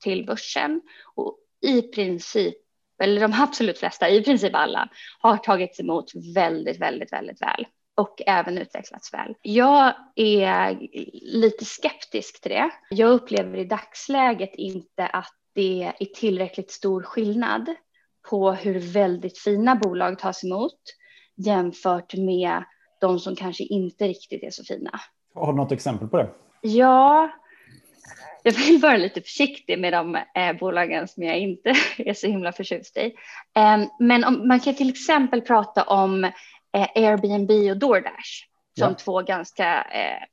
till 0.04 0.26
börsen 0.26 0.82
och 1.16 1.38
i 1.62 1.82
princip, 1.82 2.58
eller 3.04 3.22
de 3.22 3.34
absolut 3.34 3.78
flesta, 3.78 4.10
i 4.10 4.24
princip 4.24 4.56
alla, 4.56 4.90
har 5.20 5.38
tagits 5.38 5.80
emot 5.80 6.12
väldigt, 6.36 6.82
väldigt, 6.82 7.14
väldigt 7.14 7.42
väl 7.42 7.68
och 7.96 8.22
även 8.26 8.58
utvecklats 8.58 9.14
väl. 9.14 9.36
Jag 9.42 9.94
är 10.16 10.78
lite 11.22 11.66
skeptisk 11.66 12.42
till 12.42 12.52
det. 12.52 12.70
Jag 12.90 13.12
upplever 13.12 13.58
i 13.58 13.66
dagsläget 13.66 14.56
inte 14.56 15.08
att 15.08 15.34
det 15.54 15.94
är 16.00 16.06
tillräckligt 16.06 16.72
stor 16.72 17.04
skillnad 17.04 17.76
på 18.30 18.52
hur 18.52 18.80
väldigt 18.80 19.40
fina 19.40 19.76
bolag 19.76 20.20
tas 20.20 20.44
emot 20.44 20.80
jämfört 21.40 22.14
med 22.14 22.64
de 23.02 23.20
som 23.20 23.36
kanske 23.36 23.64
inte 23.64 24.08
riktigt 24.08 24.44
är 24.44 24.52
så 24.52 24.64
fina. 24.64 25.00
Har 25.36 25.54
du 25.54 25.58
något 25.58 25.72
exempel 25.72 26.08
på 26.08 26.18
det? 26.18 26.30
Ja, 26.62 27.30
jag 28.44 28.52
vill 28.52 28.80
vara 28.80 28.98
lite 28.98 29.22
försiktig 29.22 29.80
med 29.80 29.94
de 29.94 30.16
eh, 30.16 30.58
bolagen 30.60 31.08
som 31.08 31.24
jag 31.24 31.40
inte 31.40 31.70
är 31.98 32.14
så 32.14 32.28
himla 32.28 32.52
förtjust 32.52 32.98
i. 32.98 33.06
Eh, 33.58 33.86
men 34.00 34.24
om, 34.24 34.48
man 34.48 34.60
kan 34.60 34.74
till 34.76 34.90
exempel 34.90 35.42
prata 35.42 35.84
om 35.84 36.24
eh, 36.24 36.88
Airbnb 36.96 37.52
och 37.72 37.78
DoorDash 37.78 38.46
som 38.80 38.90
ja. 38.90 38.94
två 38.94 39.22
ganska 39.22 39.82
eh, 39.82 40.24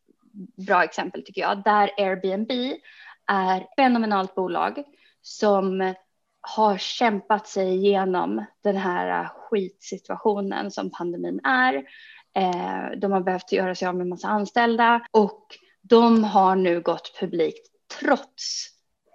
bra 0.67 0.85
exempel 0.85 1.23
tycker 1.23 1.41
jag. 1.41 1.63
Där 1.63 1.91
Airbnb 1.97 2.51
är 3.27 3.61
ett 3.61 3.75
fenomenalt 3.77 4.35
bolag 4.35 4.83
som 5.23 5.95
har 6.49 6.79
kämpat 6.79 7.49
sig 7.49 7.75
igenom 7.75 8.45
den 8.65 8.77
här 8.77 9.23
äh, 9.23 9.31
skitsituationen 9.31 10.71
som 10.71 10.91
pandemin 10.91 11.41
är. 11.45 11.75
Eh, 12.37 12.99
de 12.99 13.13
har 13.13 13.21
behövt 13.21 13.53
göra 13.53 13.75
sig 13.75 13.89
av 13.89 13.95
med 13.95 14.05
en 14.05 14.09
massa 14.09 14.29
anställda 14.29 15.07
och 15.11 15.43
de 15.83 16.25
har 16.25 16.57
nu 16.57 16.81
gått 16.81 17.19
publikt 17.21 17.69
trots 18.01 18.67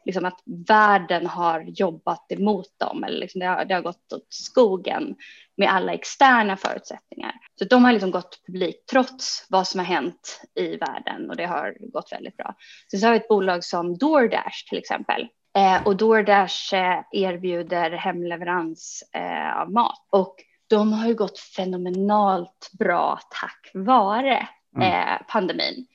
liksom 0.06 0.26
att 0.26 0.40
världen 0.68 1.28
har 1.28 1.62
jobbat 1.62 2.32
emot 2.32 2.80
dem 2.80 3.04
eller 3.04 3.20
liksom 3.20 3.40
det, 3.40 3.46
har, 3.46 3.66
det 3.66 3.74
har 3.74 3.82
gått 3.82 4.14
åt 4.14 4.28
skogen 4.30 5.16
med 5.58 5.74
alla 5.74 5.94
externa 5.94 6.58
förutsättningar. 6.58 7.34
Så 7.60 7.66
de 7.66 7.86
har 7.86 7.92
liksom 7.92 8.12
gått 8.12 8.46
publikt 8.46 8.90
trots 8.90 9.46
vad 9.50 9.68
som 9.68 9.80
har 9.80 9.86
hänt 9.86 10.42
i 10.56 10.78
världen 10.78 11.30
och 11.30 11.36
det 11.36 11.46
har 11.46 11.78
gått 11.92 12.12
väldigt 12.12 12.38
bra. 12.38 12.56
Sen 12.92 13.00
så 13.00 13.06
har 13.08 13.12
vi 13.12 13.20
ett 13.20 13.28
bolag 13.28 13.64
som 13.64 13.98
DoorDash 13.98 14.70
till 14.70 14.78
exempel. 14.78 15.28
Eh, 15.58 15.88
och 15.88 15.98
DoorDash 15.98 16.76
eh, 16.76 17.04
erbjuder 17.12 17.92
hemleverans 17.92 19.04
eh, 19.14 19.62
av 19.62 19.72
mat 19.72 20.08
och 20.10 20.36
de 20.68 20.94
har 20.94 21.08
ju 21.08 21.16
gått 21.16 21.40
fenomenalt 21.40 22.70
bra 22.80 23.20
tack 23.30 23.72
vare 23.74 24.48
mm. 24.76 24.92
Eh, 24.92 25.22
pandemin 25.28 25.88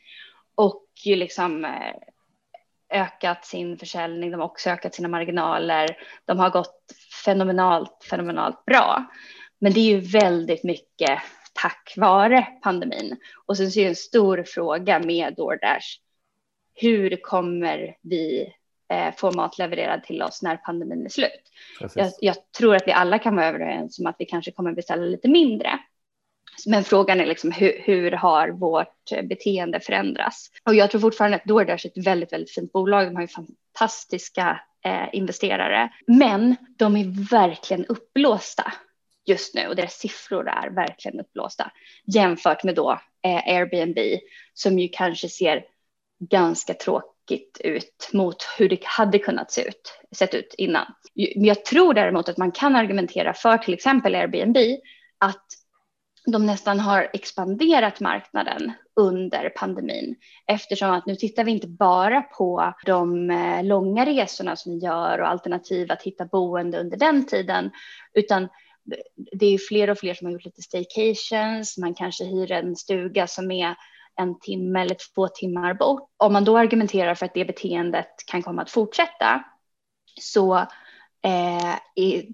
och 0.54 0.84
ju 1.04 1.16
liksom 1.16 1.64
eh, 1.64 1.94
ökat 2.90 3.44
sin 3.44 3.78
försäljning, 3.78 4.30
de 4.30 4.40
har 4.40 4.46
också 4.46 4.70
ökat 4.70 4.94
sina 4.94 5.08
marginaler. 5.08 5.96
De 6.24 6.38
har 6.38 6.50
gått 6.50 6.82
fenomenalt, 7.24 8.06
fenomenalt 8.10 8.64
bra. 8.64 9.04
Men 9.58 9.72
det 9.72 9.80
är 9.80 9.96
ju 9.96 10.00
väldigt 10.00 10.64
mycket 10.64 11.18
tack 11.52 11.94
vare 11.96 12.46
pandemin. 12.62 13.16
Och 13.46 13.56
sen 13.56 13.70
så 13.70 13.80
är 13.80 13.84
det 13.84 13.88
en 13.88 13.96
stor 13.96 14.42
fråga 14.46 14.98
med 14.98 15.34
DoorDash. 15.34 15.86
Hur 16.74 17.22
kommer 17.22 17.96
vi 18.02 18.52
eh, 18.88 19.14
få 19.16 19.32
mat 19.32 19.58
levererad 19.58 20.04
till 20.04 20.22
oss 20.22 20.42
när 20.42 20.56
pandemin 20.56 21.04
är 21.04 21.08
slut? 21.08 21.52
Jag, 21.94 22.12
jag, 22.20 22.36
tror 22.58 22.76
att 22.76 22.86
vi 22.86 22.92
alla 22.92 23.18
kan 23.18 23.36
vara 23.36 23.46
överens 23.46 23.98
om 23.98 24.06
att 24.06 24.16
vi 24.18 24.24
kanske 24.24 24.50
kommer 24.50 24.72
beställa 24.72 25.02
lite 25.02 25.28
mindre. 25.28 25.78
Men 26.66 26.84
frågan 26.84 27.20
är 27.20 27.26
liksom 27.26 27.52
hur, 27.52 27.82
hur 27.84 28.12
har 28.12 28.48
vårt 28.48 29.10
beteende 29.22 29.80
förändrats? 29.80 30.50
Och 30.64 30.74
jag 30.74 30.90
tror 30.90 31.00
fortfarande 31.00 31.36
att 31.36 31.44
DoorDash 31.44 31.86
är 31.86 31.98
ett 31.98 32.06
väldigt, 32.06 32.32
väldigt 32.32 32.54
fint 32.54 32.72
bolag. 32.72 33.06
De 33.06 33.14
har 33.14 33.22
ju 33.22 33.28
fantastiska 33.28 34.60
eh, 34.84 35.08
investerare, 35.12 35.92
men 36.06 36.56
de 36.76 36.96
är 36.96 37.30
verkligen 37.30 37.86
upplåsta 37.86 38.72
just 39.26 39.54
nu 39.54 39.66
och 39.66 39.76
deras 39.76 39.94
siffror 39.94 40.48
är 40.48 40.70
verkligen 40.70 41.20
uppblåsta 41.20 41.72
jämfört 42.04 42.64
med 42.64 42.74
då 42.74 43.00
eh, 43.22 43.54
Airbnb 43.56 43.98
som 44.54 44.78
ju 44.78 44.88
kanske 44.92 45.28
ser 45.28 45.64
ganska 46.18 46.74
tråkigt 46.74 47.15
ut 47.60 48.10
mot 48.12 48.46
hur 48.58 48.68
det 48.68 48.84
hade 48.84 49.18
kunnat 49.18 49.50
se 49.50 49.68
ut, 49.68 49.98
sett 50.12 50.34
ut 50.34 50.54
innan. 50.58 50.86
Men 51.14 51.44
jag 51.44 51.64
tror 51.64 51.94
däremot 51.94 52.28
att 52.28 52.36
man 52.36 52.52
kan 52.52 52.76
argumentera 52.76 53.34
för 53.34 53.58
till 53.58 53.74
exempel 53.74 54.14
Airbnb 54.14 54.56
att 55.18 55.46
de 56.26 56.46
nästan 56.46 56.80
har 56.80 57.10
expanderat 57.12 58.00
marknaden 58.00 58.72
under 58.96 59.48
pandemin 59.48 60.16
eftersom 60.46 60.90
att 60.90 61.06
nu 61.06 61.16
tittar 61.16 61.44
vi 61.44 61.50
inte 61.50 61.68
bara 61.68 62.22
på 62.22 62.74
de 62.86 63.30
eh, 63.30 63.64
långa 63.64 64.06
resorna 64.06 64.56
som 64.56 64.72
vi 64.72 64.78
gör 64.78 65.18
och 65.18 65.28
alternativ 65.28 65.92
att 65.92 66.02
hitta 66.02 66.24
boende 66.24 66.80
under 66.80 66.96
den 66.96 67.26
tiden 67.26 67.70
utan 68.14 68.48
det 69.32 69.46
är 69.46 69.58
fler 69.58 69.90
och 69.90 69.98
fler 69.98 70.14
som 70.14 70.26
har 70.26 70.32
gjort 70.32 70.44
lite 70.44 70.62
staycations, 70.62 71.78
man 71.78 71.94
kanske 71.94 72.24
hyr 72.24 72.52
en 72.52 72.76
stuga 72.76 73.26
som 73.26 73.50
är 73.50 73.76
en 74.16 74.40
timme 74.40 74.80
eller 74.80 74.96
två 75.14 75.28
timmar 75.28 75.74
bort. 75.74 76.10
Om 76.16 76.32
man 76.32 76.44
då 76.44 76.58
argumenterar 76.58 77.14
för 77.14 77.26
att 77.26 77.34
det 77.34 77.44
beteendet 77.44 78.14
kan 78.26 78.42
komma 78.42 78.62
att 78.62 78.70
fortsätta 78.70 79.44
så 80.20 80.56
eh, 81.22 81.74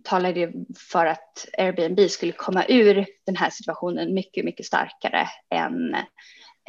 talar 0.04 0.32
det 0.32 0.52
för 0.90 1.06
att 1.06 1.46
Airbnb 1.58 2.10
skulle 2.10 2.32
komma 2.32 2.64
ur 2.68 3.06
den 3.26 3.36
här 3.36 3.50
situationen 3.50 4.14
mycket, 4.14 4.44
mycket 4.44 4.66
starkare 4.66 5.28
än 5.54 5.94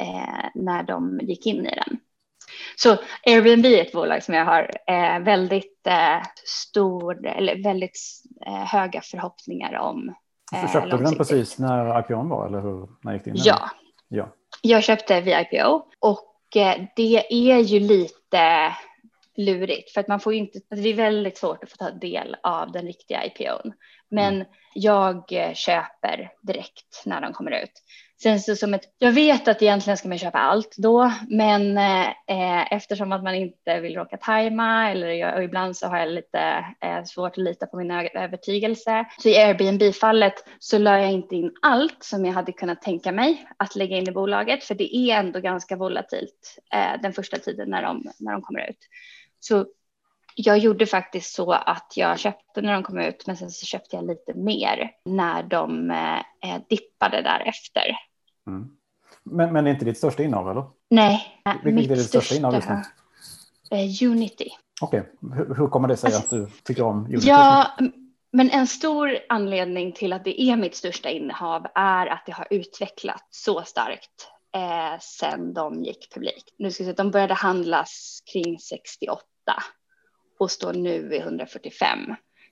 eh, 0.00 0.44
när 0.54 0.82
de 0.82 1.20
gick 1.22 1.46
in 1.46 1.66
i 1.66 1.74
den. 1.74 1.98
Så 2.76 2.96
Airbnb 3.26 3.66
är 3.66 3.82
ett 3.82 3.92
bolag 3.92 4.22
som 4.22 4.34
jag 4.34 4.44
har 4.44 4.70
eh, 4.86 5.18
väldigt 5.18 5.86
eh, 5.86 6.22
stor 6.46 7.26
eller 7.26 7.62
väldigt 7.62 7.98
eh, 8.46 8.64
höga 8.64 9.00
förhoppningar 9.00 9.78
om. 9.78 10.14
Eh, 10.54 10.72
köpte 10.72 10.96
du 10.96 11.02
den 11.02 11.16
precis 11.16 11.58
när 11.58 12.00
IPO 12.00 12.28
var 12.28 12.46
eller 12.46 12.60
hur? 12.60 12.88
När 13.02 13.12
gick 13.12 13.24
det 13.24 13.30
in? 13.30 13.36
Ja. 13.38 13.70
Ja, 14.08 14.34
jag 14.62 14.84
köpte 14.84 15.20
vid 15.20 15.34
IPO 15.34 15.82
och 15.98 16.56
eh, 16.56 16.82
det 16.96 17.26
är 17.30 17.58
ju 17.58 17.80
lite 17.80 18.74
lurigt 19.36 19.90
för 19.90 20.00
att 20.00 20.08
man 20.08 20.20
får 20.20 20.34
inte, 20.34 20.58
alltså 20.70 20.82
det 20.82 20.88
är 20.88 20.94
väldigt 20.94 21.38
svårt 21.38 21.64
att 21.64 21.70
få 21.70 21.76
ta 21.76 21.90
del 21.90 22.36
av 22.42 22.72
den 22.72 22.86
riktiga 22.86 23.24
IPOn. 23.24 23.72
Men 24.10 24.34
mm. 24.34 24.46
jag 24.74 25.32
eh, 25.32 25.54
köper 25.54 26.32
direkt 26.42 27.02
när 27.06 27.20
de 27.20 27.32
kommer 27.32 27.62
ut 27.62 27.82
känns 28.24 28.46
det 28.46 28.56
som 28.56 28.74
ett, 28.74 28.94
jag 28.98 29.12
vet 29.12 29.48
att 29.48 29.62
egentligen 29.62 29.96
ska 29.96 30.08
man 30.08 30.18
köpa 30.18 30.38
allt 30.38 30.76
då, 30.76 31.12
men 31.28 31.78
eh, 31.78 32.72
eftersom 32.72 33.12
att 33.12 33.22
man 33.22 33.34
inte 33.34 33.80
vill 33.80 33.94
råka 33.94 34.16
tajma 34.16 34.90
eller 34.90 35.08
jag, 35.08 35.36
och 35.36 35.42
ibland 35.42 35.76
så 35.76 35.86
har 35.86 35.98
jag 35.98 36.08
lite 36.08 36.64
eh, 36.80 37.04
svårt 37.04 37.30
att 37.30 37.36
lita 37.36 37.66
på 37.66 37.76
min 37.76 37.90
övertygelse. 37.90 39.04
Så 39.18 39.28
i 39.28 39.36
Airbnb-fallet 39.36 40.34
så 40.58 40.78
la 40.78 40.98
jag 40.98 41.12
inte 41.12 41.36
in 41.36 41.52
allt 41.62 42.02
som 42.02 42.24
jag 42.24 42.32
hade 42.32 42.52
kunnat 42.52 42.82
tänka 42.82 43.12
mig 43.12 43.46
att 43.56 43.76
lägga 43.76 43.96
in 43.96 44.08
i 44.08 44.12
bolaget, 44.12 44.64
för 44.64 44.74
det 44.74 44.96
är 44.96 45.18
ändå 45.18 45.40
ganska 45.40 45.76
volatilt 45.76 46.58
eh, 46.74 47.00
den 47.02 47.12
första 47.12 47.36
tiden 47.36 47.70
när 47.70 47.82
de, 47.82 48.12
när 48.18 48.32
de 48.32 48.42
kommer 48.42 48.70
ut. 48.70 48.78
Så 49.40 49.66
jag 50.34 50.58
gjorde 50.58 50.86
faktiskt 50.86 51.34
så 51.34 51.52
att 51.52 51.92
jag 51.96 52.18
köpte 52.18 52.62
när 52.62 52.72
de 52.72 52.82
kom 52.82 52.98
ut, 52.98 53.26
men 53.26 53.36
sen 53.36 53.50
så 53.50 53.66
köpte 53.66 53.96
jag 53.96 54.06
lite 54.06 54.34
mer 54.34 54.90
när 55.04 55.42
de 55.42 55.90
eh, 55.90 56.58
dippade 56.68 57.22
därefter. 57.22 57.96
Mm. 58.46 58.68
Men, 59.22 59.52
men 59.52 59.64
det 59.64 59.70
är 59.70 59.72
inte 59.72 59.84
ditt 59.84 59.98
största 59.98 60.22
innehav, 60.22 60.50
eller? 60.50 60.64
Nej, 60.90 61.42
Vilket 61.64 61.74
mitt 61.74 61.90
är 61.90 61.96
ditt 61.96 62.06
största 62.06 62.34
innehav 62.34 62.54
just 62.54 62.68
nu? 62.68 62.82
Eh, 63.70 64.10
Unity. 64.10 64.48
Okej, 64.80 65.00
okay. 65.00 65.38
hur, 65.38 65.54
hur, 65.54 65.68
kommer 65.68 65.88
det 65.88 65.96
sig 65.96 66.14
alltså, 66.14 66.22
att 66.22 66.30
du 66.30 66.50
tycker 66.62 66.82
om 66.82 67.04
Unity? 67.06 67.28
Ja, 67.28 67.70
men 68.32 68.50
en 68.50 68.66
stor 68.66 69.18
anledning 69.28 69.92
till 69.92 70.12
att 70.12 70.24
det 70.24 70.42
är 70.42 70.56
mitt 70.56 70.74
största 70.74 71.10
innehav 71.10 71.66
är 71.74 72.06
att 72.06 72.22
det 72.26 72.32
har 72.32 72.46
utvecklats 72.50 73.44
så 73.44 73.62
starkt 73.62 74.28
eh, 74.54 75.00
sen 75.00 75.54
de 75.54 75.84
gick 75.84 76.14
publik. 76.14 76.54
Nu 76.58 76.70
ska 76.70 76.82
jag 76.82 76.86
säga, 76.86 77.04
de 77.04 77.10
började 77.10 77.34
handlas 77.34 78.22
kring 78.32 78.58
68 78.58 79.22
och 80.38 80.50
står 80.50 80.72
nu 80.72 81.14
i 81.14 81.18
145. 81.18 81.98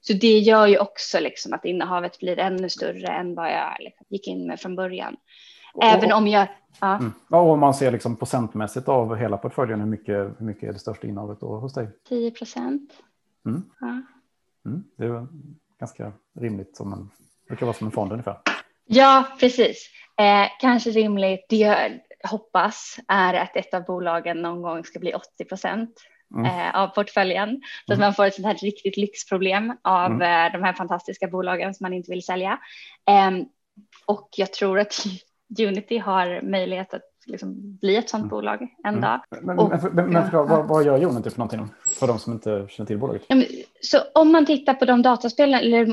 Så 0.00 0.12
det 0.12 0.38
gör 0.38 0.66
ju 0.66 0.78
också 0.78 1.20
liksom 1.20 1.52
att 1.52 1.64
innehavet 1.64 2.18
blir 2.18 2.38
ännu 2.38 2.68
större 2.68 3.06
än 3.06 3.34
vad 3.34 3.52
jag 3.52 3.76
liksom 3.80 4.06
gick 4.10 4.26
in 4.26 4.46
med 4.46 4.60
från 4.60 4.76
början. 4.76 5.16
Även 5.82 6.12
om 6.12 6.28
jag... 6.28 6.48
Ja. 6.80 6.96
Mm. 6.96 7.12
ja 7.30 7.40
om 7.40 7.60
man 7.60 7.74
ser 7.74 7.90
liksom 7.90 8.16
procentmässigt 8.16 8.88
av 8.88 9.16
hela 9.16 9.36
portföljen, 9.36 9.80
hur 9.80 9.86
mycket, 9.86 10.16
hur 10.16 10.46
mycket 10.46 10.68
är 10.68 10.72
det 10.72 10.78
största 10.78 11.06
innehavet 11.06 11.40
då 11.40 11.56
hos 11.56 11.74
dig? 11.74 11.88
10 12.08 12.30
procent. 12.30 12.92
Mm. 13.46 13.62
Ja. 13.80 14.02
Mm. 14.66 14.84
Det 14.96 15.04
är 15.04 15.26
ganska 15.80 16.12
rimligt, 16.40 16.76
som 16.76 16.92
en, 16.92 17.10
det 17.48 17.56
kan 17.56 17.66
vara 17.66 17.76
som 17.76 17.86
en 17.86 17.92
fond 17.92 18.12
ungefär. 18.12 18.38
Ja, 18.86 19.24
precis. 19.40 19.90
Eh, 20.18 20.46
kanske 20.60 20.90
rimligt. 20.90 21.46
Det 21.48 21.56
jag 21.56 22.00
hoppas 22.28 22.98
är 23.08 23.34
att 23.34 23.56
ett 23.56 23.74
av 23.74 23.84
bolagen 23.84 24.42
någon 24.42 24.62
gång 24.62 24.84
ska 24.84 24.98
bli 24.98 25.14
80 25.14 25.44
procent 25.44 26.00
mm. 26.34 26.46
eh, 26.46 26.76
av 26.76 26.88
portföljen. 26.88 27.60
Så 27.86 27.92
att 27.92 27.98
mm. 27.98 28.06
man 28.06 28.14
får 28.14 28.24
ett 28.24 28.34
sånt 28.34 28.46
här 28.46 28.54
riktigt 28.54 28.96
lyxproblem 28.96 29.76
av 29.82 30.12
mm. 30.12 30.46
eh, 30.46 30.52
de 30.52 30.64
här 30.64 30.72
fantastiska 30.72 31.28
bolagen 31.28 31.74
som 31.74 31.84
man 31.84 31.92
inte 31.92 32.10
vill 32.10 32.24
sälja. 32.24 32.58
Ehm, 33.06 33.44
och 34.06 34.28
jag 34.36 34.52
tror 34.52 34.80
att 34.80 35.04
Unity 35.60 35.98
har 35.98 36.40
möjlighet 36.42 36.94
att 36.94 37.02
liksom 37.26 37.78
bli 37.80 37.96
ett 37.96 38.10
sånt 38.10 38.20
mm. 38.20 38.30
bolag 38.30 38.68
en 38.84 39.00
dag. 39.00 39.20
Men, 39.42 39.58
och, 39.58 39.70
men, 39.92 40.12
men 40.12 40.22
förklar, 40.22 40.44
vad, 40.44 40.68
vad, 40.68 40.84
gör 40.84 41.04
Unity 41.04 41.30
för 41.30 41.38
någonting 41.38 41.68
för 41.86 42.06
de 42.06 42.18
som 42.18 42.32
inte 42.32 42.66
känner 42.70 42.86
till 42.86 42.98
bolaget? 42.98 43.22
Så 43.80 43.98
om 44.14 44.32
man 44.32 44.46
tittar 44.46 44.74
på 44.74 44.84
de 44.84 45.02
dataspelen 45.02 45.60
eller 45.60 45.86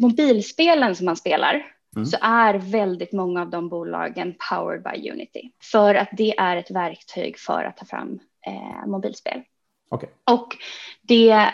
mobilspelen 0.00 0.96
som 0.96 1.06
man 1.06 1.16
spelar 1.16 1.62
Mm. 1.96 2.06
så 2.06 2.16
är 2.20 2.54
väldigt 2.54 3.12
många 3.12 3.42
av 3.42 3.50
de 3.50 3.68
bolagen 3.68 4.34
powered 4.50 4.82
by 4.82 5.10
Unity 5.10 5.50
för 5.72 5.94
att 5.94 6.08
det 6.12 6.38
är 6.38 6.56
ett 6.56 6.70
verktyg 6.70 7.38
för 7.38 7.64
att 7.64 7.76
ta 7.76 7.84
fram 7.84 8.18
eh, 8.46 8.86
mobilspel. 8.86 9.42
Okay. 9.90 10.08
Och 10.30 10.56
det 11.02 11.50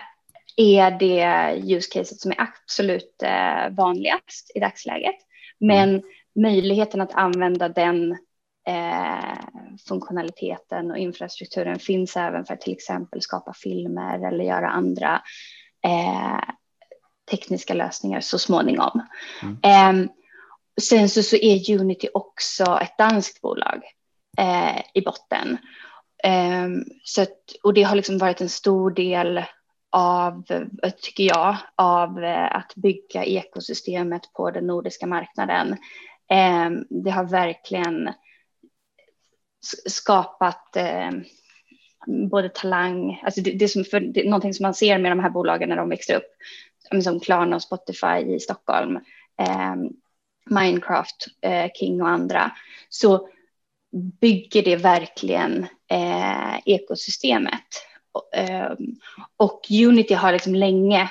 är 0.57 0.91
det 0.99 1.53
use 1.75 1.91
caset 1.93 2.21
som 2.21 2.31
är 2.31 2.41
absolut 2.41 3.23
eh, 3.23 3.71
vanligast 3.71 4.53
i 4.55 4.61
dagsläget. 4.61 5.17
Men 5.59 5.89
mm. 5.89 6.03
Möjligheten 6.37 7.01
att 7.01 7.15
använda 7.15 7.69
den 7.69 8.13
eh, 8.69 9.39
funktionaliteten 9.89 10.91
och 10.91 10.99
infrastrukturen 10.99 11.79
finns 11.79 12.17
även 12.17 12.45
för 12.45 12.55
att 12.55 12.61
till 12.61 12.73
exempel 12.73 13.23
skapa 13.23 13.53
filmer 13.53 14.29
eller 14.29 14.45
göra 14.45 14.69
andra 14.69 15.23
eh, 15.85 16.55
tekniska 17.31 17.75
lösningar 17.75 18.21
så 18.21 18.39
småningom. 18.39 19.03
Mm. 19.43 20.05
Eh, 20.05 20.11
sen 20.83 21.09
så, 21.09 21.23
så 21.23 21.37
är 21.37 21.81
Unity 21.81 22.09
också 22.15 22.79
ett 22.83 22.99
danskt 22.99 23.41
bolag 23.41 23.83
eh, 24.39 24.83
i 24.95 25.01
botten. 25.01 25.59
Um, 26.25 26.85
så 27.05 27.23
att, 27.23 27.39
och 27.63 27.75
det 27.75 27.83
har 27.83 27.97
liksom 27.97 28.19
varit 28.19 28.41
en 28.41 28.49
stor 28.49 28.91
del 28.91 29.45
av, 29.91 30.45
tycker 31.03 31.25
jag, 31.25 31.57
av 31.75 32.19
uh, 32.19 32.57
att 32.57 32.75
bygga 32.75 33.25
ekosystemet 33.25 34.33
på 34.33 34.51
den 34.51 34.67
nordiska 34.67 35.07
marknaden. 35.07 35.77
Eh, 36.31 36.71
det 36.91 37.11
har 37.11 37.25
verkligen 37.25 38.13
skapat 39.89 40.77
eh, 40.77 41.11
både 42.07 42.49
talang, 42.49 43.21
alltså 43.25 43.41
det, 43.41 43.51
det, 43.51 43.69
som 43.69 43.85
för, 43.85 44.01
det 44.01 44.21
är 44.21 44.25
någonting 44.25 44.55
som 44.55 44.63
man 44.63 44.75
ser 44.75 44.99
med 44.99 45.13
de 45.13 45.21
här 45.21 45.31
bolagen 45.31 45.69
när 45.69 45.77
de 45.77 45.89
växer 45.89 46.17
upp, 46.17 46.37
som 47.03 47.21
Klarna 47.21 47.57
och 47.57 47.63
Spotify 47.63 48.35
i 48.35 48.41
Stockholm, 48.41 48.97
eh, 49.39 49.75
Minecraft, 50.51 51.27
eh, 51.41 51.71
King 51.75 52.03
och 52.03 52.09
andra, 52.09 52.53
så 52.89 53.29
bygger 54.21 54.63
det 54.63 54.77
verkligen 54.77 55.67
eh, 55.91 56.59
ekosystemet. 56.65 57.65
Eh, 58.35 58.73
och 59.37 59.61
Unity 59.71 60.15
har 60.15 60.33
liksom 60.33 60.55
länge, 60.55 61.03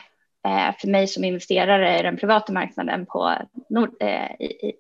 eh, 0.48 0.76
för 0.80 0.88
mig 0.88 1.08
som 1.08 1.24
investerare 1.24 2.00
i 2.00 2.04
den 2.04 2.18
privata 2.18 2.54
marknaden 2.54 3.06
på 3.06 3.34
Nord, 3.70 3.96
eh, 4.00 4.32
i, 4.40 4.46
i, 4.46 4.74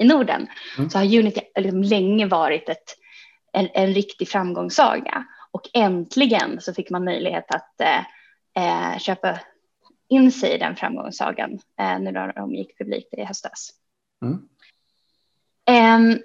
Norden, 0.00 0.46
mm. 0.78 0.90
så 0.90 0.98
har 0.98 1.04
Unity 1.04 1.40
liksom 1.56 1.82
länge 1.82 2.26
varit 2.26 2.68
ett, 2.68 2.96
en, 3.52 3.68
en 3.74 3.94
riktig 3.94 4.28
framgångssaga. 4.28 5.24
Och 5.50 5.68
äntligen 5.74 6.60
så 6.60 6.74
fick 6.74 6.90
man 6.90 7.04
möjlighet 7.04 7.54
att 7.54 7.80
eh, 8.54 8.98
köpa 8.98 9.38
in 10.08 10.32
sig 10.32 10.54
i 10.54 10.58
den 10.58 10.76
framgångssagan 10.76 11.58
eh, 11.80 11.98
nu 11.98 12.12
när 12.12 12.32
de 12.32 12.54
gick 12.54 12.78
publikt 12.78 13.14
i 13.14 13.24
höstas. 13.24 13.70
Mm. 14.24 14.48
Um, 16.10 16.22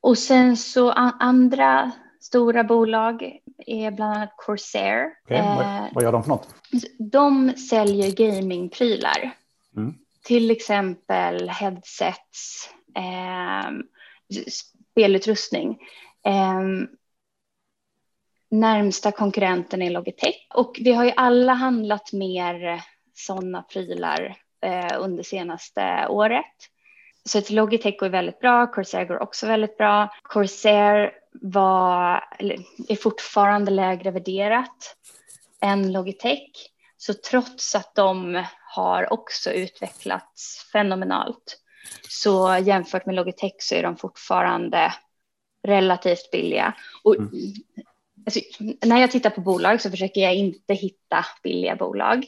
och 0.00 0.18
sen 0.18 0.56
så 0.56 0.90
andra 0.90 1.92
stora 2.20 2.64
bolag 2.64 3.38
är 3.66 3.90
bland 3.90 4.16
annat 4.16 4.34
Corsair. 4.36 5.12
Okay, 5.24 5.36
eh, 5.38 5.86
vad 5.92 6.04
gör 6.04 6.12
de 6.12 6.22
för 6.22 6.28
något? 6.28 6.54
De 6.98 7.52
säljer 7.52 8.10
gamingprylar. 8.10 9.30
Mm. 9.76 9.94
Till 10.26 10.50
exempel 10.50 11.48
headsets, 11.48 12.70
eh, 12.96 13.70
spelutrustning. 14.48 15.78
Eh, 16.26 16.60
närmsta 18.50 19.12
konkurrenten 19.12 19.82
är 19.82 19.90
Logitech 19.90 20.46
och 20.54 20.76
vi 20.80 20.92
har 20.92 21.04
ju 21.04 21.12
alla 21.16 21.52
handlat 21.52 22.12
mer 22.12 22.82
sådana 23.14 23.62
prylar 23.62 24.36
eh, 24.62 24.96
under 24.98 25.22
senaste 25.22 26.06
året. 26.08 26.54
Så 27.24 27.38
att 27.38 27.50
Logitech 27.50 27.98
går 27.98 28.08
väldigt 28.08 28.40
bra, 28.40 28.66
Corsair 28.66 29.04
går 29.04 29.22
också 29.22 29.46
väldigt 29.46 29.76
bra. 29.76 30.08
Corsair 30.22 31.12
var, 31.32 32.24
är 32.88 32.96
fortfarande 32.96 33.70
lägre 33.70 34.10
värderat 34.10 34.96
än 35.60 35.92
Logitech. 35.92 36.50
Så 36.96 37.14
trots 37.14 37.74
att 37.74 37.94
de 37.94 38.44
har 38.76 39.12
också 39.12 39.50
utvecklats 39.50 40.70
fenomenalt 40.72 41.60
så 42.08 42.58
jämfört 42.62 43.06
med 43.06 43.14
Logitech 43.14 43.56
så 43.58 43.74
är 43.74 43.82
de 43.82 43.96
fortfarande 43.96 44.92
relativt 45.66 46.30
billiga. 46.32 46.74
Och 47.02 47.16
mm. 47.16 47.30
alltså, 48.26 48.40
när 48.82 49.00
jag 49.00 49.10
tittar 49.10 49.30
på 49.30 49.40
bolag 49.40 49.80
så 49.80 49.90
försöker 49.90 50.20
jag 50.20 50.34
inte 50.34 50.74
hitta 50.74 51.26
billiga 51.42 51.76
bolag. 51.76 52.26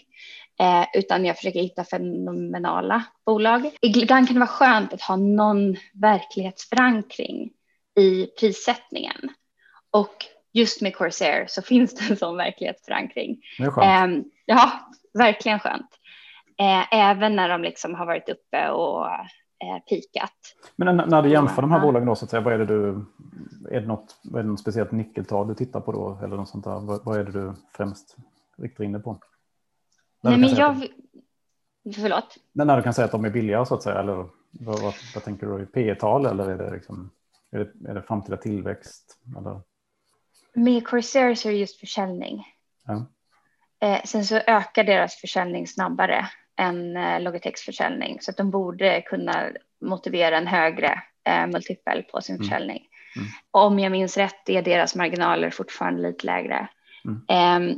Eh, 0.61 0.87
utan 0.95 1.25
jag 1.25 1.37
försöker 1.37 1.61
hitta 1.61 1.85
fenomenala 1.85 3.05
bolag. 3.27 3.71
Ibland 3.81 4.27
kan 4.27 4.35
det 4.35 4.41
vara 4.41 4.49
skönt 4.49 4.93
att 4.93 5.03
ha 5.03 5.17
någon 5.17 5.77
verklighetsförankring 5.93 7.51
i 7.99 8.27
prissättningen. 8.27 9.29
Och 9.91 10.27
just 10.53 10.83
med 10.83 10.97
Corsair 10.97 11.47
så 11.49 11.63
finns 11.73 11.95
det 11.95 12.11
en 12.11 12.17
sån 12.17 12.37
verklighetsförankring. 12.37 13.41
Det 13.59 13.65
är 13.65 13.71
skönt. 13.71 14.27
Eh, 14.27 14.33
ja, 14.47 14.91
verkligen 15.19 15.61
skönt. 15.61 15.91
Eh, 16.61 16.95
även 16.95 17.37
när 17.37 17.49
de 17.49 17.63
liksom 17.63 17.95
har 17.95 18.07
varit 18.07 18.29
uppe 18.29 18.71
och 18.71 19.07
eh, 19.65 19.79
pikat. 19.89 20.33
Men 20.77 20.97
när 20.97 21.23
du 21.23 21.31
jämför 21.31 21.63
de 21.63 21.73
här 21.73 21.81
bolagen 21.81 22.07
då, 22.09 22.15
så 22.15 22.25
att 22.25 22.31
säga, 22.31 22.41
vad 22.41 22.55
är 22.55 22.59
det 22.59 22.67
du, 22.67 23.05
är 23.71 23.81
det 23.81 23.87
något, 23.87 24.21
är 24.35 24.37
det 24.37 24.43
något 24.43 24.61
speciellt 24.61 24.93
nyckeltal 24.93 25.49
du 25.49 25.55
tittar 25.55 25.81
på 25.81 25.93
då? 25.93 26.19
Eller 26.25 26.37
något 26.37 26.49
sånt 26.49 26.65
där? 26.65 26.81
Vad, 26.81 27.05
vad 27.05 27.19
är 27.19 27.25
det 27.25 27.33
du 27.33 27.55
främst 27.77 28.17
riktar 28.57 28.85
in 28.85 28.93
dig 28.93 29.03
på? 29.03 29.19
Nej, 30.21 30.39
men 30.39 30.55
jag... 30.55 30.87
Förlåt? 31.95 32.37
När 32.53 32.77
du 32.77 32.83
kan 32.83 32.95
säga 32.95 33.05
att 33.05 33.13
de 33.13 33.25
är 33.25 33.31
billiga 33.31 33.65
så 33.65 33.75
att 33.75 33.83
säga, 33.83 34.01
eller 34.01 34.15
vad, 34.51 34.83
vad, 34.83 34.95
vad 35.15 35.25
tänker 35.25 35.47
du? 35.47 35.67
P 35.67 35.95
tal 35.95 36.27
eller 36.27 36.51
är 36.51 36.59
det, 36.59 36.71
liksom, 36.71 37.11
är 37.51 37.59
det, 37.59 37.91
är 37.91 37.95
det 37.95 38.03
framtida 38.03 38.37
tillväxt? 38.37 39.19
Eller? 39.39 39.61
Med 40.55 40.87
Corsair 40.87 41.35
så 41.35 41.49
är 41.49 41.53
det 41.53 41.59
just 41.59 41.81
försäljning. 41.81 42.45
Ja. 42.87 43.07
Eh, 43.81 44.03
sen 44.05 44.25
så 44.25 44.37
ökar 44.37 44.85
deras 44.85 45.15
försäljning 45.15 45.67
snabbare 45.67 46.29
än 46.59 46.97
eh, 46.97 47.21
Logitechs 47.21 47.63
försäljning 47.63 48.19
så 48.21 48.31
att 48.31 48.37
de 48.37 48.51
borde 48.51 49.03
kunna 49.03 49.51
motivera 49.81 50.39
en 50.39 50.47
högre 50.47 51.03
eh, 51.25 51.47
multipel 51.47 52.03
på 52.03 52.21
sin 52.21 52.37
mm. 52.37 52.47
försäljning. 52.47 52.87
Mm. 53.17 53.29
Om 53.51 53.79
jag 53.79 53.93
minns 53.93 54.17
rätt 54.17 54.49
är 54.49 54.63
deras 54.63 54.95
marginaler 54.95 55.51
fortfarande 55.51 56.03
lite 56.03 56.27
lägre. 56.27 56.69
Mm. 57.05 57.73
Eh, 57.73 57.77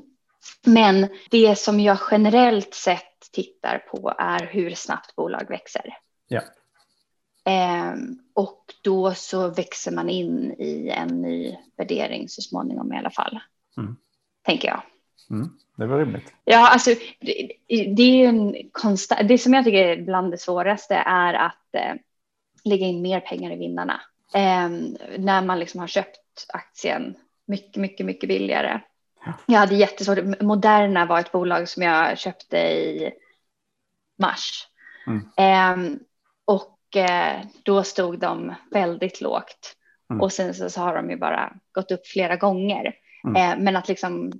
men 0.67 1.09
det 1.31 1.59
som 1.59 1.81
jag 1.81 1.99
generellt 2.11 2.75
sett 2.75 3.33
tittar 3.33 3.79
på 3.79 4.15
är 4.19 4.47
hur 4.47 4.71
snabbt 4.71 5.17
bolag 5.17 5.49
växer. 5.49 5.97
Ja. 6.29 6.41
Eh, 7.45 7.95
och 8.35 8.65
då 8.83 9.15
så 9.15 9.49
växer 9.49 9.93
man 9.93 10.09
in 10.09 10.55
i 10.59 10.89
en 10.89 11.23
ny 11.23 11.57
värdering 11.77 12.29
så 12.29 12.43
småningom 12.43 12.93
i 12.93 12.99
alla 12.99 13.11
fall. 13.11 13.41
Mm. 13.79 13.97
Tänker 14.43 14.69
jag. 14.69 14.83
Mm, 15.31 15.49
det 15.77 15.87
var 15.87 15.99
rimligt. 15.99 16.35
Ja, 16.45 16.69
alltså 16.69 16.91
det, 17.21 17.53
det 17.97 18.03
är 18.03 18.29
en 18.29 18.57
konstant. 18.73 19.29
Det 19.29 19.39
som 19.39 19.55
jag 19.55 19.65
tycker 19.65 19.85
är 19.85 20.03
bland 20.03 20.31
det 20.31 20.39
svåraste 20.39 20.95
är 20.95 21.35
att 21.35 21.75
eh, 21.75 21.95
lägga 22.65 22.87
in 22.87 23.03
mer 23.03 23.21
pengar 23.21 23.53
i 23.53 23.57
vinnarna. 23.57 24.01
Eh, 24.35 24.69
när 25.19 25.43
man 25.43 25.59
liksom 25.59 25.81
har 25.81 25.87
köpt 25.87 26.47
aktien 26.49 27.15
mycket, 27.47 27.77
mycket, 27.77 28.07
mycket 28.07 28.29
billigare. 28.29 28.81
Jag 29.47 29.59
hade 29.59 29.75
jättesvårt. 29.75 30.41
Moderna 30.41 31.07
var 31.07 31.21
ett 31.21 31.33
bolag 31.33 31.69
som 31.69 31.83
jag 31.83 32.19
köpte 32.19 32.59
i 32.59 33.13
mars. 34.19 34.69
Mm. 35.07 35.29
Eh, 35.37 35.99
och 36.45 36.77
då 37.63 37.83
stod 37.83 38.19
de 38.19 38.55
väldigt 38.71 39.21
lågt. 39.21 39.77
Mm. 40.11 40.21
Och 40.21 40.33
sen 40.33 40.55
så, 40.55 40.71
så, 40.71 40.81
har 40.81 40.97
de 40.97 41.11
ju 41.11 41.17
bara 41.17 41.53
gått 41.73 41.91
upp 41.91 42.07
flera 42.07 42.37
gånger. 42.37 42.95
Mm. 43.25 43.37
Eh, 43.37 43.65
men 43.65 43.77
att 43.77 43.89
liksom 43.89 44.33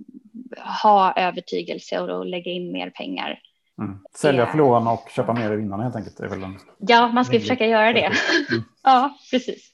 ha 0.83 1.13
övertygelse 1.17 2.01
och 2.01 2.27
lägga 2.27 2.51
in 2.51 2.73
mer 2.73 2.91
pengar. 2.91 3.41
Mm. 3.79 3.99
Sälja 4.15 4.47
förlorarna 4.47 4.93
och 4.93 5.11
köpa 5.11 5.33
mer 5.33 5.53
i 5.53 5.57
vinnarna 5.57 5.83
helt 5.83 5.97
enkelt. 5.97 6.21
Är. 6.21 6.57
Ja, 6.79 7.09
man 7.09 7.25
ska 7.25 7.41
försöka 7.41 7.67
göra 7.67 7.93
det. 7.93 8.05
Mm. 8.05 8.65
ja, 8.83 9.19
precis. 9.31 9.71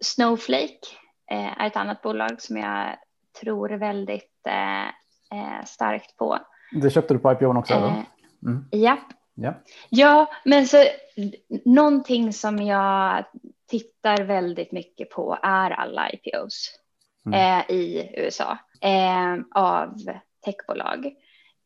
Snowflake 0.00 0.78
eh, 1.30 1.62
är 1.62 1.66
ett 1.66 1.76
annat 1.76 2.02
bolag 2.02 2.42
som 2.42 2.56
jag 2.56 2.96
tror 3.40 3.68
väldigt 3.68 4.46
eh, 4.48 4.86
eh, 5.38 5.64
starkt 5.66 6.16
på. 6.16 6.38
Det 6.72 6.90
köpte 6.90 7.14
du 7.14 7.20
på 7.20 7.32
IPO 7.32 7.58
också? 7.58 7.74
Eh, 7.74 8.02
mm. 8.46 8.64
ja. 8.70 8.98
ja. 9.34 9.54
Ja, 9.88 10.30
men 10.44 10.66
så 10.66 10.84
någonting 11.64 12.32
som 12.32 12.58
jag 12.58 13.24
tittar 13.66 14.22
väldigt 14.22 14.72
mycket 14.72 15.10
på 15.10 15.38
är 15.42 15.70
alla 15.70 16.10
IPOs 16.10 16.78
mm. 17.26 17.60
eh, 17.60 17.76
i 17.76 18.10
USA 18.16 18.58
eh, 18.82 19.38
av 19.50 19.94
techbolag. 20.44 21.06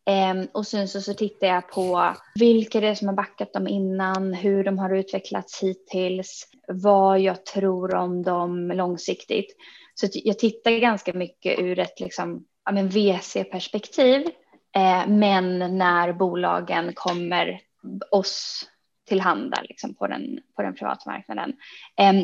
Eh, 0.09 0.49
och 0.53 0.67
sen 0.67 0.89
så, 0.89 1.01
så 1.01 1.15
tittar 1.15 1.47
jag 1.47 1.69
på 1.69 2.15
vilka 2.35 2.81
det 2.81 2.89
är 2.89 2.95
som 2.95 3.09
har 3.09 3.15
backat 3.15 3.53
dem 3.53 3.69
innan, 3.69 4.35
hur 4.35 4.65
de 4.65 4.79
har 4.79 4.95
utvecklats 4.95 5.63
hittills, 5.63 6.49
vad 6.69 7.21
jag 7.21 7.47
tror 7.47 7.95
om 7.95 8.23
dem 8.23 8.69
långsiktigt. 8.69 9.57
Så 9.95 10.07
jag 10.13 10.39
tittar 10.39 10.71
ganska 10.71 11.13
mycket 11.13 11.59
ur 11.59 11.79
ett 11.79 12.01
liksom, 12.01 12.45
ja, 12.65 12.73
VC-perspektiv. 12.83 14.27
Eh, 14.75 15.07
men 15.09 15.79
när 15.79 16.13
bolagen 16.13 16.93
kommer 16.95 17.61
oss 18.11 18.69
till 19.09 19.21
handa 19.21 19.63
liksom, 19.63 19.95
på, 19.95 20.07
den, 20.07 20.41
på 20.57 20.63
den 20.63 20.75
privata 20.75 21.11
marknaden. 21.11 21.53
Eh, 21.99 22.15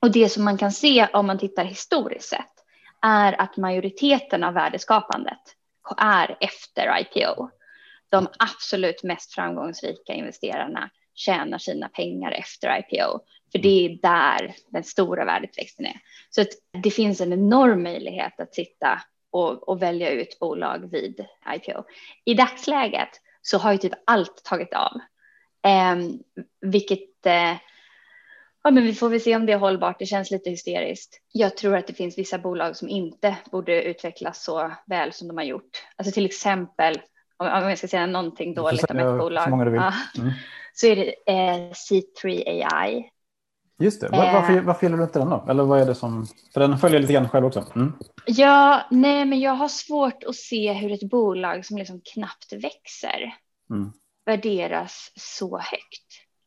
och 0.00 0.12
det 0.12 0.28
som 0.28 0.44
man 0.44 0.58
kan 0.58 0.72
se 0.72 1.08
om 1.12 1.26
man 1.26 1.38
tittar 1.38 1.64
historiskt 1.64 2.28
sett 2.28 2.57
är 3.02 3.40
att 3.40 3.56
majoriteten 3.56 4.44
av 4.44 4.54
värdeskapandet 4.54 5.40
är 5.96 6.36
efter 6.40 7.00
IPO. 7.00 7.50
De 8.08 8.28
absolut 8.38 9.02
mest 9.02 9.34
framgångsrika 9.34 10.12
investerarna 10.12 10.90
tjänar 11.14 11.58
sina 11.58 11.88
pengar 11.88 12.32
efter 12.32 12.78
IPO. 12.78 13.20
För 13.52 13.58
det 13.58 13.86
är 13.86 13.98
där 14.02 14.54
den 14.68 14.84
stora 14.84 15.24
värdetillväxten 15.24 15.86
är. 15.86 16.00
Så 16.30 16.40
att 16.40 16.48
det 16.82 16.90
finns 16.90 17.20
en 17.20 17.32
enorm 17.32 17.82
möjlighet 17.82 18.40
att 18.40 18.54
sitta 18.54 19.02
och, 19.30 19.68
och, 19.68 19.82
välja 19.82 20.10
ut 20.10 20.38
bolag 20.38 20.90
vid 20.90 21.26
IPO. 21.54 21.84
I 22.24 22.34
dagsläget 22.34 23.08
så 23.42 23.58
har 23.58 23.72
ju 23.72 23.78
typ 23.78 23.92
allt 24.06 24.44
tagit 24.44 24.74
av. 24.74 24.92
Eh, 25.64 25.96
vilket 26.60 27.26
eh, 27.26 27.54
ja, 28.68 28.72
men 28.72 28.84
vi 28.84 28.94
får 28.94 29.08
väl 29.08 29.20
se 29.20 29.36
om 29.36 29.46
det 29.46 29.52
är 29.52 29.58
hållbart. 29.58 29.98
Det 29.98 30.06
känns 30.06 30.30
lite 30.30 30.50
hysteriskt. 30.50 31.20
Jag 31.32 31.56
tror 31.56 31.76
att 31.76 31.86
det 31.86 31.92
finns 31.92 32.18
vissa 32.18 32.38
bolag 32.38 32.76
som 32.76 32.88
inte 32.88 33.36
borde 33.52 33.82
utvecklas 33.82 34.44
så 34.44 34.72
väl 34.86 35.12
som 35.12 35.28
de 35.28 35.36
har 35.36 35.44
gjort. 35.44 35.70
Alltså 35.96 36.12
till 36.12 36.26
exempel 36.26 37.00
om 37.36 37.46
jag 37.46 37.78
ska 37.78 37.88
säga 37.88 38.06
någonting 38.06 38.54
dåligt 38.54 38.90
om 38.90 38.98
ett 38.98 39.18
bolag. 39.18 39.44
Så, 39.44 40.20
mm. 40.20 40.32
så 40.74 40.86
är 40.86 40.96
det 40.96 41.14
eh, 41.26 41.70
C3 41.70 42.44
AI 42.72 43.10
Just 43.80 44.00
det. 44.00 44.08
Var, 44.08 44.32
varför, 44.32 44.60
varför 44.60 44.86
gillar 44.86 44.98
du 44.98 45.04
inte 45.04 45.18
den 45.18 45.30
då? 45.30 45.46
Eller 45.48 45.62
vad 45.62 45.80
är 45.80 45.86
det 45.86 45.94
som... 45.94 46.26
För 46.54 46.60
den 46.60 46.78
följer 46.78 47.00
lite 47.00 47.12
grann 47.12 47.28
själv 47.28 47.46
också. 47.46 47.64
Mm. 47.74 47.92
Ja, 48.26 48.86
nej, 48.90 49.24
men 49.24 49.40
jag 49.40 49.52
har 49.52 49.68
svårt 49.68 50.24
att 50.24 50.36
se 50.36 50.72
hur 50.72 50.92
ett 50.92 51.10
bolag 51.10 51.66
som 51.66 51.76
liksom 51.76 52.00
knappt 52.14 52.52
växer 52.52 53.34
Mm. 53.70 53.92
värderas 54.26 55.12
så 55.16 55.58
högt. 55.58 56.06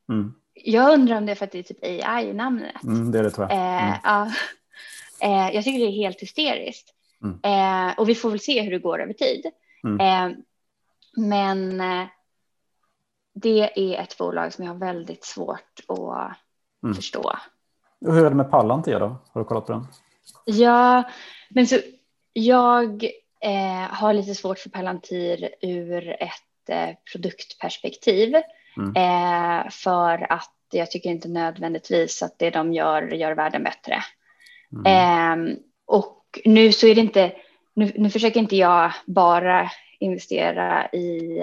Mm. 0.10 0.34
Jag 0.54 0.94
undrar 0.94 1.18
om 1.18 1.26
det 1.26 1.32
är 1.32 1.36
för 1.36 1.46
att 1.46 1.52
det 1.52 1.60
är 1.60 1.64
typ 1.64 1.84
AI 1.84 2.30
i 2.30 2.34
namnet. 2.34 2.84
Mm, 2.84 3.12
det 3.12 3.20
är 3.20 3.24
det 3.24 3.32
tror 3.32 3.48
jag. 3.52 3.58
Eh, 3.58 3.84
Mm. 3.88 4.00
ja. 4.04 4.32
eh, 5.50 5.56
jag 5.56 5.64
tycker 5.64 5.80
det 5.80 5.86
är 5.92 5.92
helt 6.04 6.22
hysteriskt. 6.22 6.94
Mm. 7.24 7.40
Eh, 7.44 8.00
och 8.00 8.10
vi 8.10 8.16
får 8.16 8.30
väl 8.30 8.40
se 8.40 8.62
hur 8.62 8.72
det 8.72 8.80
går 8.80 9.02
över 9.02 9.14
tid. 9.14 9.46
Mm. 9.84 10.00
Eh, 10.32 10.38
men 11.18 11.82
eh, 11.82 12.08
det 13.34 13.80
är 13.94 14.02
ett 14.02 14.18
bolag 14.18 14.54
som 14.54 14.66
jag 14.66 14.72
har 14.74 14.80
väldigt 14.80 15.24
svårt 15.26 15.80
att 15.88 16.38
Mm. 16.84 16.96
förstå. 16.96 17.36
Och 18.06 18.14
hur 18.14 18.26
är 18.26 18.30
det 18.30 18.36
med 18.36 18.52
Palantir 18.52 19.00
då? 19.00 19.16
Har 19.32 19.42
du 19.42 19.46
kollat 19.46 19.66
på 19.66 19.72
den? 19.72 19.88
Ja, 20.46 21.04
men 21.50 21.68
så 21.68 21.80
jag 22.34 23.04
eh, 23.42 23.90
har 23.90 24.14
lite 24.14 24.36
svårt 24.36 24.60
för 24.60 24.70
Palantir 24.70 25.50
ur 25.62 26.10
ett 26.10 26.70
eh, 26.70 26.90
produktperspektiv. 27.12 28.36
Mm. 28.78 28.96
Eh, 28.96 29.70
för 29.70 30.32
att 30.34 30.56
jag 30.72 30.92
tycker 30.92 31.10
inte 31.10 31.28
nödvändigtvis 31.28 32.24
att 32.24 32.40
det 32.40 32.50
de 32.50 32.74
gör 32.74 33.02
gör 33.02 33.36
världen 33.36 33.64
bättre. 33.64 34.04
Mm. 34.74 34.86
Ehm, 34.86 35.58
och 35.86 36.40
nu 36.46 36.72
så 36.72 36.88
är 36.88 36.96
det 36.96 37.02
inte, 37.02 37.34
nu, 37.74 37.92
nu 37.96 38.10
försöker 38.10 38.40
inte 38.40 38.56
jag 38.56 38.92
bara 39.06 39.72
investera 40.00 40.90
i 40.90 41.40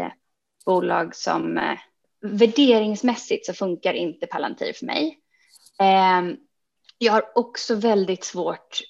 bolag 0.66 1.14
som 1.14 1.58
eh, 1.58 1.78
värderingsmässigt 2.20 3.46
så 3.46 3.54
funkar 3.54 3.92
inte 3.92 4.26
Palantir 4.26 4.72
för 4.72 4.86
mig. 4.86 5.18
Ehm, 5.78 6.36
jag 6.98 7.12
har 7.12 7.24
också 7.34 7.74
väldigt 7.74 8.24
svårt 8.24 8.80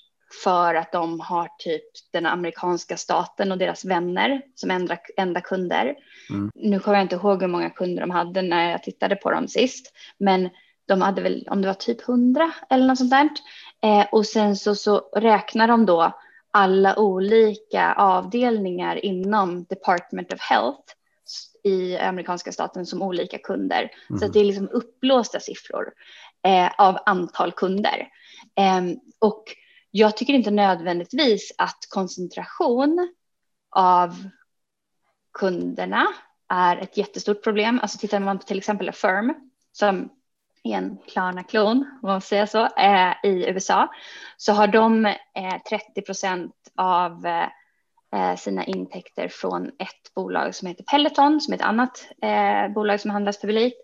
för 0.45 0.75
att 0.75 0.93
de 0.93 1.21
har 1.21 1.49
typ 1.59 1.85
den 2.13 2.27
amerikanska 2.27 2.97
staten 2.97 3.53
och 3.53 3.59
deras 3.59 3.85
vänner 3.85 4.43
som 4.55 4.71
enda, 4.71 4.97
enda 5.17 5.41
kunder. 5.41 5.95
Mm. 6.31 6.51
Nu 6.55 6.81
kommer 6.81 6.97
jag 6.99 7.05
inte 7.05 7.17
ihåg 7.17 7.41
hur 7.41 7.49
många 7.49 7.71
kunder 7.71 8.01
de 8.01 8.11
hade 8.11 8.43
när 8.43 8.71
jag 8.71 8.83
tittade 8.83 9.17
på 9.17 9.31
dem 9.31 9.49
sist, 9.49 9.93
men 10.19 10.49
de 10.87 11.03
hade 11.03 11.23
väl 11.23 11.49
om 11.51 11.63
det 11.63 11.69
var 11.69 11.75
typ 11.75 12.03
hundra 12.03 12.53
eller 12.71 12.87
något 12.87 12.99
sånt 12.99 13.11
där. 13.11 13.29
Eh, 13.83 14.07
och 14.13 14.27
sen 14.27 14.57
så, 14.57 14.75
så 14.75 14.99
räknar 15.17 15.69
de 15.69 15.87
då 15.87 16.13
alla 16.51 16.99
olika 16.99 17.95
avdelningar 17.95 19.05
inom 19.05 19.65
Department 19.65 20.33
of 20.33 20.41
Health 20.41 20.93
i 21.65 21.97
amerikanska 21.99 22.53
staten 22.53 22.87
som 22.87 23.03
olika 23.03 23.39
kunder. 23.39 23.91
Så 24.09 24.15
Mhm. 24.15 24.23
att 24.25 24.33
det 24.33 24.41
är 24.41 24.45
liksom 24.45 24.69
uppblåsta 24.69 25.41
siffror 25.41 25.93
eh, 26.47 26.71
av 26.79 26.99
antal 27.07 27.53
kunder. 27.53 28.09
Ehm, 28.57 28.97
och 29.19 29.45
jag 29.99 30.17
tycker 30.17 30.33
inte 30.33 30.51
nödvändigtvis 30.51 31.53
att 31.59 31.79
koncentration 31.89 33.15
av 33.71 34.29
kunderna 35.33 36.07
är 36.49 36.77
ett 36.77 36.97
jättestort 36.97 37.45
problem. 37.45 37.81
Alltså 37.83 37.99
tittar 37.99 38.21
man 38.21 38.39
på 38.39 38.45
till 38.45 38.59
exempel 38.59 38.89
Affirm 38.89 39.35
som 39.73 40.11
är 40.65 40.77
en 40.77 40.99
Klarna-klon, 41.09 41.99
om 42.03 42.09
man 42.09 42.21
säger 42.21 42.47
så, 42.47 42.65
eh, 42.65 43.13
i 43.23 43.49
USA, 43.49 43.89
så 44.37 44.53
har 44.53 44.67
de 44.67 45.07
eh, 45.07 45.63
30 45.71 46.03
procent 46.03 46.55
av 46.77 47.27
eh, 47.27 47.49
Eh, 48.15 48.37
sina 48.37 48.65
intäkter 48.65 49.29
från 49.29 49.69
ett 49.69 50.15
bolag 50.15 50.55
som 50.55 50.69
heter 50.69 50.85
Peloton, 50.85 51.41
som 51.41 51.53
är 51.53 51.59
ett 51.59 51.65
annat 51.65 52.09
eh, 52.23 52.73
bolag 52.75 53.01
som 53.01 53.11
handlas 53.11 53.41
publikt. 53.41 53.77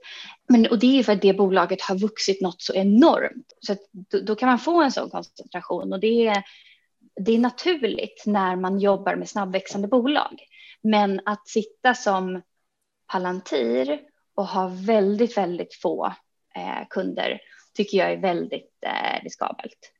Men, 0.48 0.66
och 0.66 0.78
det 0.78 0.98
är 0.98 1.02
för 1.02 1.12
att 1.12 1.22
det 1.22 1.34
bolaget 1.34 1.82
har 1.82 1.98
vuxit 1.98 2.40
något 2.40 2.62
så 2.62 2.74
enormt. 2.74 3.52
Så 3.60 3.72
att 3.72 3.78
då, 3.92 4.20
då 4.20 4.34
kan 4.34 4.48
man 4.48 4.58
få 4.58 4.82
en 4.82 4.92
sån 4.92 5.10
koncentration 5.10 5.92
och 5.92 6.00
det 6.00 6.26
är, 6.26 6.42
det 7.20 7.32
är 7.32 7.38
naturligt 7.38 8.22
när 8.26 8.56
man 8.56 8.78
jobbar 8.78 9.16
med 9.16 9.28
snabbväxande 9.28 9.88
bolag. 9.88 10.40
Men 10.82 11.20
att 11.24 11.48
sitta 11.48 11.94
som 11.94 12.42
Palantir 13.06 14.00
och 14.34 14.46
ha 14.46 14.70
väldigt, 14.86 15.36
väldigt 15.36 15.74
få 15.74 16.06
eh, 16.54 16.86
kunder 16.90 17.40
tycker 17.74 17.98
jag 17.98 18.12
är 18.12 18.16
väldigt 18.16 18.84
eh, 18.86 19.22
riskabelt. 19.22 19.93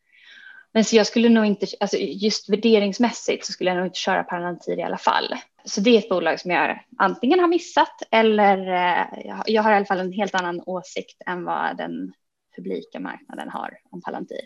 Men 0.75 0.85
så 0.85 0.97
jag 0.97 1.07
skulle 1.07 1.29
nog 1.29 1.47
inte, 1.47 1.67
alltså 1.81 1.97
just 1.97 2.49
värderingsmässigt 2.49 3.47
så 3.47 3.53
skulle 3.53 3.71
jag 3.71 3.77
nog 3.77 3.87
inte 3.87 3.99
köra 3.99 4.23
Palantir 4.25 4.79
i 4.79 4.83
alla 4.83 4.99
fall. 4.99 5.35
Så 5.65 5.81
det 5.81 5.91
är 5.91 5.99
ett 5.99 6.09
bolag 6.09 6.41
som 6.41 6.51
jag 6.51 6.85
antingen 6.99 7.41
har 7.41 7.49
missat 7.49 8.03
eller 8.11 8.59
eh, 8.59 9.07
jag- 9.47 9.63
har 9.63 9.73
i 9.73 9.75
alla 9.77 9.85
fall 9.87 10.01
en 10.01 10.13
helt 10.13 10.35
annan 10.35 10.63
åsikt 10.67 11.23
än 11.27 11.45
vad 11.45 11.77
den 11.77 12.13
publika 12.57 13.01
marknaden 13.01 13.49
har 13.49 13.79
om 13.91 14.03
Palantir. 14.03 14.41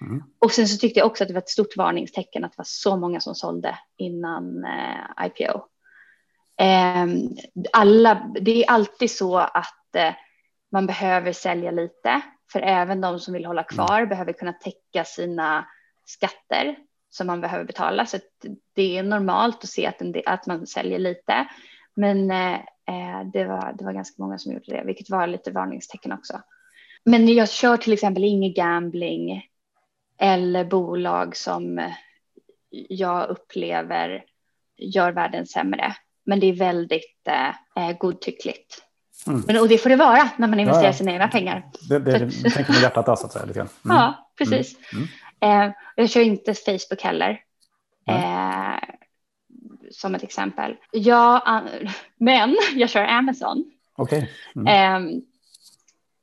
Mm. 0.00 0.22
Och 0.38 0.52
sen 0.52 0.68
så 0.68 0.78
tyckte 0.78 1.00
jag 1.00 1.06
också 1.06 1.24
att 1.24 1.28
det 1.28 1.34
var 1.34 1.40
ett 1.40 1.48
stort 1.48 1.76
varningstecken 1.76 2.44
att 2.44 2.52
det 2.52 2.58
var 2.58 2.64
så 2.68 2.96
många 2.96 3.20
som 3.20 3.34
sålde 3.34 3.78
innan 3.96 4.64
eh, 4.64 5.26
IPO. 5.26 5.60
Ehm, 6.58 7.28
alla, 7.72 8.32
det 8.40 8.64
är 8.64 8.70
alltid 8.70 9.10
så 9.10 9.36
att 9.38 9.94
eh, 9.96 10.12
man 10.72 10.86
behöver 10.86 11.32
sälja 11.32 11.70
lite, 11.70 12.20
för 12.52 12.60
även 12.60 13.00
de 13.00 13.20
som 13.20 13.34
vill 13.34 13.44
hålla 13.44 13.62
kvar 13.62 14.06
behöver 14.06 14.32
kunna 14.32 14.52
täcka 14.52 15.04
sina 15.04 15.68
skatter 16.04 16.76
som 17.10 17.26
man 17.26 17.40
behöver 17.40 17.64
betala. 17.64 18.06
Så 18.06 18.18
det 18.74 18.98
är 18.98 19.02
normalt 19.02 19.64
att 19.64 19.70
se 19.70 19.86
att, 19.86 19.98
del, 19.98 20.22
att 20.26 20.46
man 20.46 20.66
säljer 20.66 20.98
lite. 20.98 21.48
Men 21.94 22.30
eh, 22.30 22.54
eh, 22.88 23.24
det, 23.32 23.44
var, 23.44 23.74
det 23.78 23.84
var 23.84 23.92
ganska 23.92 24.22
många 24.22 24.38
som 24.38 24.52
gjorde 24.52 24.76
det, 24.76 24.82
vilket 24.84 25.10
var 25.10 25.26
lite 25.26 25.50
varningstecken 25.50 26.12
också. 26.12 26.40
Men 27.04 27.34
jag 27.34 27.50
kör 27.50 27.76
till 27.76 27.92
exempel 27.92 28.24
ingen 28.24 28.54
gambling 28.54 29.48
eller 30.18 30.64
bolag 30.64 31.36
som 31.36 31.90
jag 32.88 33.28
upplever 33.28 34.24
gör 34.76 35.12
världen 35.12 35.46
sämre. 35.46 35.96
Men 36.24 36.40
det 36.40 36.46
är 36.46 36.52
väldigt 36.52 37.28
eh, 37.28 37.48
eh, 37.88 37.98
godtyckligt. 37.98 38.83
Mm. 39.26 39.42
Men, 39.46 39.58
och 39.60 39.68
det 39.68 39.78
får 39.78 39.90
det 39.90 39.96
vara 39.96 40.28
när 40.36 40.48
man 40.48 40.60
investerar 40.60 40.82
Ja, 40.84 40.88
ja. 40.88 40.92
sina 40.92 41.12
egna 41.12 41.28
pengar. 41.28 41.70
Det, 41.88 41.98
det, 41.98 42.18
det 42.18 42.50
tänker 42.50 42.72
med 42.72 42.82
hjärtat 42.82 43.06
där 43.06 43.16
så 43.16 43.26
att 43.26 43.32
säga. 43.32 43.44
Lite 43.44 43.58
grann. 43.58 43.68
Mm. 43.84 43.96
Ja, 43.96 44.30
precis. 44.38 44.76
Mm. 44.92 45.08
Eh, 45.68 45.72
jag 45.96 46.10
kör 46.10 46.20
inte 46.20 46.54
Facebook 46.54 47.02
heller. 47.02 47.40
Eh, 48.08 48.78
som 49.90 50.14
ett 50.14 50.22
exempel. 50.22 50.76
Ja, 50.92 51.38
an- 51.44 51.68
men 52.16 52.56
jag 52.74 52.90
kör 52.90 53.04
Amazon. 53.04 53.64
Okej. 53.96 54.30
Mm. 54.56 54.66
Eh, 55.14 55.20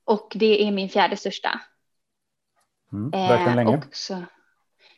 och 0.06 0.32
det 0.36 0.68
är 0.68 0.72
min 0.72 0.90
fjärde 0.90 1.18
största. 1.18 1.60
Mm. 2.94 3.14
Eh, 3.14 3.30
Verkligen 3.30 3.56
länge. 3.56 3.78
och 3.78 3.84
så- 3.92 4.24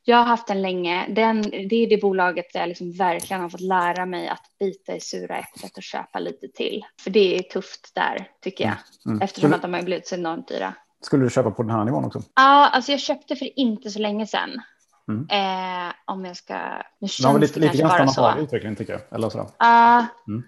jag 0.04 0.18
har 0.18 0.24
haft 0.26 0.48
den 0.48 0.62
länge. 0.62 1.06
Den, 1.10 1.42
det 1.42 1.76
är 1.76 1.90
det 1.90 2.02
bolaget 2.02 2.46
där 2.54 2.60
jag 2.60 2.70
liksom 2.70 2.92
verkligen 2.92 3.42
har 3.42 3.50
fått 3.50 3.62
lära 3.62 4.06
mig 4.06 4.28
att 4.28 4.44
bita 4.60 4.96
i 4.96 5.00
sura 5.00 5.38
äpplet 5.38 5.78
och 5.78 5.84
köpa 5.84 6.20
lite 6.20 6.48
till. 6.48 6.86
För 7.02 7.10
det 7.10 7.38
är 7.38 7.42
tufft 7.44 7.92
där 7.96 8.28
tycker 8.42 8.64
jag. 8.64 8.74
Mm. 9.06 9.22
Eftersom 9.22 9.42
Skulle, 9.50 9.56
att 9.56 9.62
de 9.62 9.74
har 9.74 9.82
blivit 9.82 10.08
så 10.08 10.16
enormt 10.16 10.48
dyra. 10.48 10.74
skulle 11.02 11.24
du 11.24 11.30
köpa 11.30 11.52
på 11.52 11.64
den 11.64 11.72
här 11.72 11.84
nivån 11.86 12.06
också? 12.06 12.22
Ja, 12.36 12.70
alltså 12.70 12.92
jag 12.92 13.00
köpte 13.00 13.36
för 13.36 13.60
inte 13.60 13.90
så 13.90 14.00
länge 14.00 14.28
sedan. 14.28 14.62
Mm. 15.08 15.28
Eh, 15.30 15.94
om 16.06 16.26
jag 16.26 16.38
ska... 16.38 16.60
Nu 17.00 17.08
känns 17.08 17.42
lite, 17.42 17.60
det 17.60 17.66
lite 17.66 17.78
kanske 17.78 17.98
bara 17.98 18.08
så. 18.08 18.26
av 18.26 18.40
utvecklingen 18.40 18.76
tycker 18.76 18.94
jag. 18.94 19.02
Eller 19.12 19.30
sådär. 19.30 19.48
Ja, 19.60 20.06
Mm. 20.28 20.44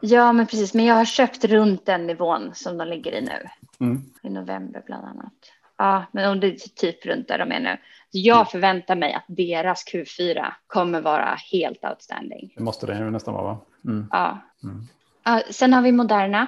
ja, 0.00 0.32
men 0.32 0.46
precis. 0.46 0.74
Men 0.74 0.84
jag 0.84 0.94
har 0.94 1.04
köpt 1.04 1.44
runt 1.44 1.86
den 1.86 2.06
nivån 2.06 2.50
som 2.54 2.78
de 2.78 2.88
ligger 2.88 3.12
i 3.12 3.20
nu. 3.20 3.48
Mm. 3.80 4.02
I 4.22 4.30
november 4.30 4.82
bland 4.86 5.04
annat. 5.04 5.32
Ja, 5.78 6.04
men 6.12 6.30
om 6.30 6.40
det 6.40 6.46
är 6.46 6.56
typ 6.76 7.06
runt 7.06 7.28
där 7.28 7.38
de 7.38 7.52
är 7.52 7.60
nu. 7.60 7.76
Jag 8.14 8.36
Mm. 8.36 8.46
förväntar 8.46 8.96
mig 8.96 9.12
att 9.14 9.24
deras 9.28 9.84
Q4 9.92 10.52
kommer 10.66 11.00
vara 11.00 11.36
helt 11.52 11.84
outstanding. 11.84 12.52
Det 12.56 12.62
måste 12.62 12.86
det 12.86 12.98
ju 12.98 13.10
nästan 13.10 13.34
vara 13.34 13.44
va? 13.44 13.58
Mm. 13.84 14.08
Ja. 14.10 14.38
Mm. 14.62 15.42
Sen 15.50 15.72
har 15.72 15.82
vi 15.82 15.92
Moderna 15.92 16.46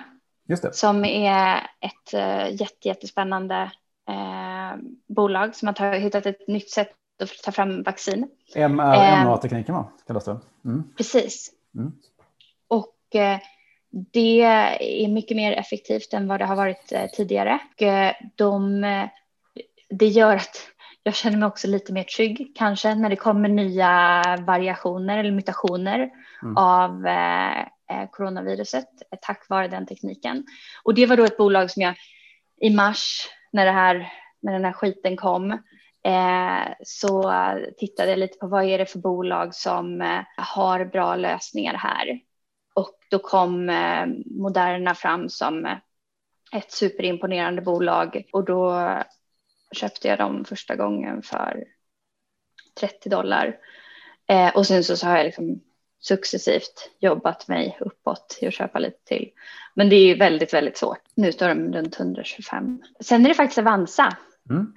som 0.72 1.04
är 1.04 1.56
ett 1.80 2.14
uh, 2.14 2.50
jätte, 2.60 2.88
jättespännande 2.88 3.70
eh, 4.08 4.78
bolag 5.06 5.54
som 5.56 5.68
har 5.68 5.94
hittat 5.98 6.26
ett 6.26 6.48
nytt 6.48 6.70
sätt 6.70 6.92
att 7.22 7.42
ta 7.44 7.52
fram 7.52 7.82
vaccin. 7.82 8.28
mRNA-tekniken 8.56 9.74
va? 9.74 9.92
Kallas 10.06 10.24
det. 10.24 10.40
Mm. 10.64 10.84
Precis. 10.96 11.52
Mm. 11.74 11.92
Och 12.68 13.14
eh, 13.14 13.38
det 13.90 14.40
är 15.04 15.08
mycket 15.08 15.36
mer 15.36 15.52
effektivt 15.52 16.12
än 16.14 16.28
vad 16.28 16.40
det 16.40 16.44
har 16.46 16.56
varit 16.56 16.92
eh, 16.92 17.06
tidigare. 17.06 17.58
Och, 17.74 17.82
eh, 17.82 18.14
de, 18.34 18.84
eh, 18.84 19.08
det 19.90 20.06
gör 20.06 20.36
att 20.36 20.56
jag 21.06 21.14
känner 21.14 21.38
mig 21.38 21.46
också 21.46 21.68
lite 21.68 21.92
mer 21.92 22.04
trygg 22.04 22.52
kanske 22.54 22.94
när 22.94 23.08
det 23.10 23.16
kommer 23.16 23.48
nya 23.48 24.22
variationer 24.46 25.18
eller 25.18 25.30
mutationer 25.32 26.10
Mm. 26.42 26.56
av 26.56 27.06
eh, 27.06 27.60
eh, 27.60 28.08
coronaviruset 28.10 28.88
eh, 29.12 29.18
tack 29.22 29.48
vare 29.48 29.68
den 29.68 29.86
tekniken. 29.86 30.46
Och 30.82 30.94
det 30.94 31.06
var 31.06 31.16
då 31.16 31.24
ett 31.24 31.36
bolag 31.36 31.70
som 31.70 31.82
jag 31.82 31.94
i 32.60 32.70
mars 32.70 33.28
när, 33.52 33.64
det 33.64 33.72
här, 33.72 34.12
när 34.42 34.52
den 34.52 34.64
här 34.64 34.72
skiten 34.72 35.16
kom 35.16 35.50
eh, 36.04 36.72
så 36.84 37.32
tittade 37.78 38.10
jag 38.10 38.18
lite 38.18 38.38
på 38.38 38.46
vad 38.46 38.64
är 38.64 38.78
det 38.78 38.86
för 38.86 38.98
bolag 38.98 39.54
som 39.54 40.00
eh, 40.00 40.20
har 40.36 40.84
bra 40.84 41.16
lösningar 41.16 41.74
här. 41.74 42.20
Och 42.74 42.94
då 43.10 43.18
kom 43.18 43.68
eh, 43.68 44.06
Moderna 44.26 44.94
fram 44.94 45.28
som 45.28 45.66
eh, 45.66 45.76
ett 46.52 46.72
superimponerande 46.72 47.62
bolag 47.62 48.22
och 48.32 48.44
då 48.44 48.88
köpte 49.74 50.08
jag 50.08 50.18
dem 50.18 50.44
första 50.44 50.76
gången 50.76 51.22
för 51.22 51.64
30 52.80 53.08
dollar. 53.08 53.56
Eh, 54.26 54.56
och 54.56 54.66
sen 54.66 54.84
så, 54.84 54.96
så 54.96 55.06
har 55.06 55.16
jag 55.16 55.24
liksom 55.24 55.60
successivt 56.00 56.90
jobbat 56.98 57.48
mig 57.48 57.76
uppåt 57.80 58.38
i 58.40 58.46
att 58.46 58.54
köpa 58.54 58.78
lite 58.78 59.04
till. 59.04 59.30
Men 59.74 59.88
det 59.88 59.96
är 59.96 60.06
ju 60.06 60.14
väldigt, 60.14 60.54
väldigt 60.54 60.76
svårt. 60.76 61.00
Nu 61.14 61.32
står 61.32 61.48
de 61.48 61.72
runt 61.72 62.00
125. 62.00 62.82
Sen 63.00 63.24
är 63.24 63.28
det 63.28 63.34
faktiskt 63.34 63.58
Avanza. 63.58 64.16
Mm. 64.50 64.72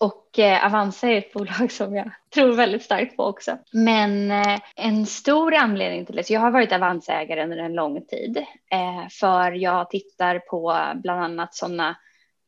Och 0.00 0.38
eh, 0.38 0.66
Avanza 0.66 1.08
är 1.08 1.18
ett 1.18 1.32
bolag 1.32 1.72
som 1.72 1.94
jag 1.94 2.10
tror 2.34 2.52
väldigt 2.52 2.82
starkt 2.82 3.16
på 3.16 3.24
också. 3.24 3.58
Men 3.72 4.30
eh, 4.30 4.60
en 4.76 5.06
stor 5.06 5.54
anledning 5.54 6.06
till 6.06 6.16
det, 6.16 6.24
så 6.24 6.32
jag 6.32 6.40
har 6.40 6.50
varit 6.50 6.72
Avanza-ägare 6.72 7.42
under 7.42 7.56
en 7.56 7.74
lång 7.74 8.06
tid. 8.06 8.36
Eh, 8.70 9.08
för 9.10 9.52
jag 9.52 9.90
tittar 9.90 10.38
på 10.38 10.78
bland 10.94 11.24
annat 11.24 11.54
sådana 11.54 11.96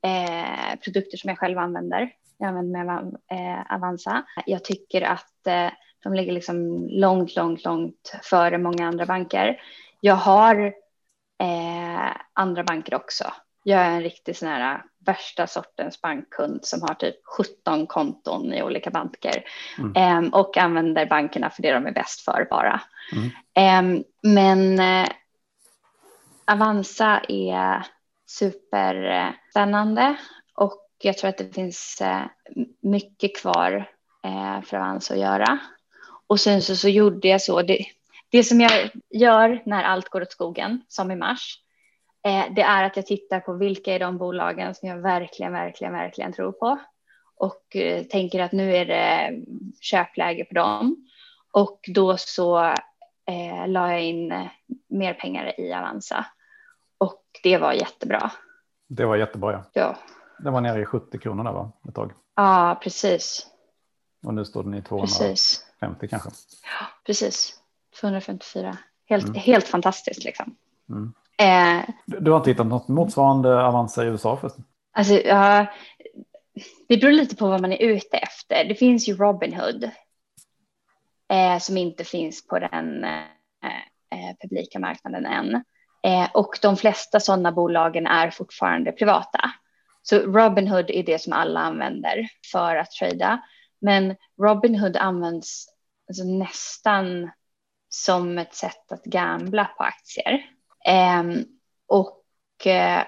eh, 0.04 0.78
produkter 0.84 1.16
som 1.16 1.28
jag 1.28 1.38
själv 1.38 1.58
använder. 1.58 2.10
Jag 2.38 2.48
använder 2.48 2.84
mig 2.84 2.96
av 2.96 3.16
eh, 3.38 3.74
Avanza. 3.74 4.24
Jag 4.46 4.64
tycker 4.64 5.02
att 5.02 5.46
eh, 5.46 5.70
de 6.02 6.14
ligger 6.14 6.32
liksom 6.32 6.88
långt, 6.88 7.36
långt, 7.36 7.64
långt 7.64 8.14
före 8.22 8.58
många 8.58 8.86
andra 8.86 9.06
banker. 9.06 9.60
Jag 10.00 10.14
har 10.14 10.74
andra 12.32 12.64
banker 12.64 12.94
också. 12.94 13.24
Jag 13.62 13.80
är 13.80 13.90
en 13.90 14.02
riktig 14.02 14.36
sån 14.36 14.48
här 14.48 14.82
värsta 15.08 15.46
sortens 15.46 16.00
bankkund 16.00 16.60
som 16.62 16.82
har 16.82 16.94
typ 16.94 17.16
17 17.24 17.86
konton 17.86 18.52
i 18.52 18.62
olika 18.62 18.90
banker 18.90 19.44
mm. 19.78 20.24
eh, 20.24 20.32
och 20.32 20.56
använder 20.56 21.06
bankerna 21.06 21.50
för 21.50 21.62
det 21.62 21.72
de 21.72 21.86
är 21.86 21.92
bäst 21.92 22.20
för 22.20 22.46
bara. 22.50 22.80
Mm. 23.12 23.98
Eh, 23.98 24.04
men 24.22 24.78
eh, 24.78 25.08
Avanza 26.44 27.20
är 27.28 27.86
superspännande 28.28 30.02
eh, 30.02 30.14
och 30.54 30.86
jag 31.02 31.18
tror 31.18 31.30
att 31.30 31.38
det 31.38 31.54
finns 31.54 32.00
eh, 32.00 32.22
mycket 32.80 33.36
kvar 33.36 33.90
eh, 34.24 34.62
för 34.62 34.76
Avanza 34.76 35.14
att 35.14 35.20
göra. 35.20 35.58
Och 36.26 36.40
sen 36.40 36.62
så, 36.62 36.76
så 36.76 36.88
gjorde 36.88 37.28
jag 37.28 37.42
så. 37.42 37.62
Det, 37.62 37.78
det 38.30 38.44
som 38.44 38.60
jag 38.60 38.90
gör 39.10 39.62
när 39.66 39.82
allt 39.82 40.08
går 40.08 40.22
åt 40.22 40.32
skogen, 40.32 40.82
som 40.88 41.10
i 41.10 41.16
mars, 41.16 41.58
det 42.50 42.62
är 42.62 42.84
att 42.84 42.96
jag 42.96 43.06
tittar 43.06 43.40
på 43.40 43.52
vilka 43.52 43.94
är 43.94 43.98
de 43.98 44.18
bolagen 44.18 44.74
som 44.74 44.88
jag 44.88 44.96
verkligen, 44.96 45.52
verkligen, 45.52 45.92
verkligen 45.92 46.32
tror 46.32 46.52
på 46.52 46.78
och 47.36 47.76
tänker 48.10 48.40
att 48.40 48.52
nu 48.52 48.76
är 48.76 48.86
det 48.86 49.40
köpläge 49.80 50.44
på 50.44 50.54
dem. 50.54 51.08
Och 51.52 51.80
då 51.88 52.16
så 52.16 52.64
eh, 53.26 53.68
la 53.68 53.92
jag 53.92 54.02
in 54.02 54.48
mer 54.88 55.14
pengar 55.14 55.60
i 55.60 55.72
Avanza 55.72 56.26
och 56.98 57.22
det 57.42 57.58
var 57.58 57.72
jättebra. 57.72 58.32
Det 58.88 59.04
var 59.04 59.16
jättebra. 59.16 59.52
Ja. 59.52 59.60
ja. 59.72 59.96
Det 60.38 60.50
var 60.50 60.60
nere 60.60 60.80
i 60.82 60.84
70 60.84 61.18
kronor 61.18 61.44
där 61.44 61.52
va? 61.52 61.72
Ett 61.88 61.94
tag. 61.94 62.12
Ja, 62.36 62.80
precis. 62.82 63.46
Och 64.26 64.34
nu 64.34 64.44
står 64.44 64.62
den 64.62 64.74
i 64.74 64.82
250 64.82 65.24
precis. 65.24 66.10
kanske. 66.10 66.30
Ja, 66.62 66.86
precis. 67.06 67.54
254. 68.00 68.76
Helt, 69.06 69.28
mm. 69.28 69.40
helt 69.40 69.68
fantastiskt 69.68 70.24
liksom. 70.24 70.56
Mm. 70.88 71.12
Eh, 71.38 71.88
du 72.06 72.30
har 72.30 72.38
inte 72.38 72.50
hittat 72.50 72.66
något 72.66 72.88
motsvarande 72.88 73.64
Avanza 73.64 74.04
i 74.04 74.06
USA 74.06 74.36
förresten? 74.36 74.64
Alltså, 74.92 75.14
ja, 75.14 75.66
det 76.88 76.96
beror 76.96 77.12
lite 77.12 77.36
på 77.36 77.48
vad 77.48 77.60
man 77.60 77.72
är 77.72 77.82
ute 77.82 78.16
efter. 78.16 78.64
Det 78.64 78.74
finns 78.74 79.08
ju 79.08 79.16
Robinhood 79.16 79.90
eh, 81.28 81.58
som 81.58 81.76
inte 81.76 82.04
finns 82.04 82.46
på 82.46 82.58
den 82.58 83.04
eh, 83.04 83.22
eh 84.10 84.36
publika 84.42 84.78
marknaden 84.78 85.26
än. 85.26 85.64
Eh, 86.02 86.28
och 86.34 86.58
de 86.62 86.76
flesta 86.76 87.20
sådana 87.20 87.52
bolagen 87.52 88.06
är 88.06 88.30
fortfarande 88.30 88.92
privata. 88.92 89.50
Så 90.02 90.18
Robinhood 90.18 90.90
är 90.90 91.02
det 91.02 91.22
som 91.22 91.32
alla 91.32 91.60
använder 91.60 92.28
för 92.52 92.76
att 92.76 92.90
trada. 92.90 93.42
Men 93.80 94.16
Robinhood 94.42 94.96
används 94.96 95.66
alltså 96.08 96.24
nästan 96.24 97.30
som 97.88 98.38
ett 98.38 98.54
sätt 98.54 98.92
att 98.92 99.04
gambla 99.04 99.64
på 99.64 99.82
aktier. 99.84 100.44
Ehm, 100.84 101.44
och 101.86 102.66
eh, 102.66 103.02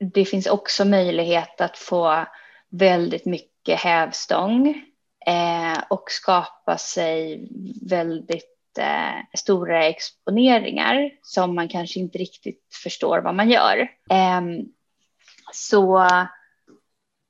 det 0.00 0.24
finns 0.24 0.46
också 0.46 0.84
möjlighet 0.84 1.60
att 1.60 1.78
få 1.78 2.24
väldigt 2.70 3.26
mycket 3.26 3.80
hävstång 3.80 4.82
eh, 5.26 5.78
och 5.90 6.10
skapa 6.10 6.78
sig 6.78 7.48
väldigt 7.82 8.57
eh, 8.78 9.38
stora 9.38 9.86
exponeringar 9.86 11.10
som 11.22 11.54
man 11.54 11.68
kanske 11.68 12.00
inte 12.00 12.18
riktigt 12.18 12.62
förstår 12.82 13.20
vad 13.20 13.34
man 13.34 13.50
gör. 13.50 13.88
Ehm, 14.10 14.64
så 15.52 16.06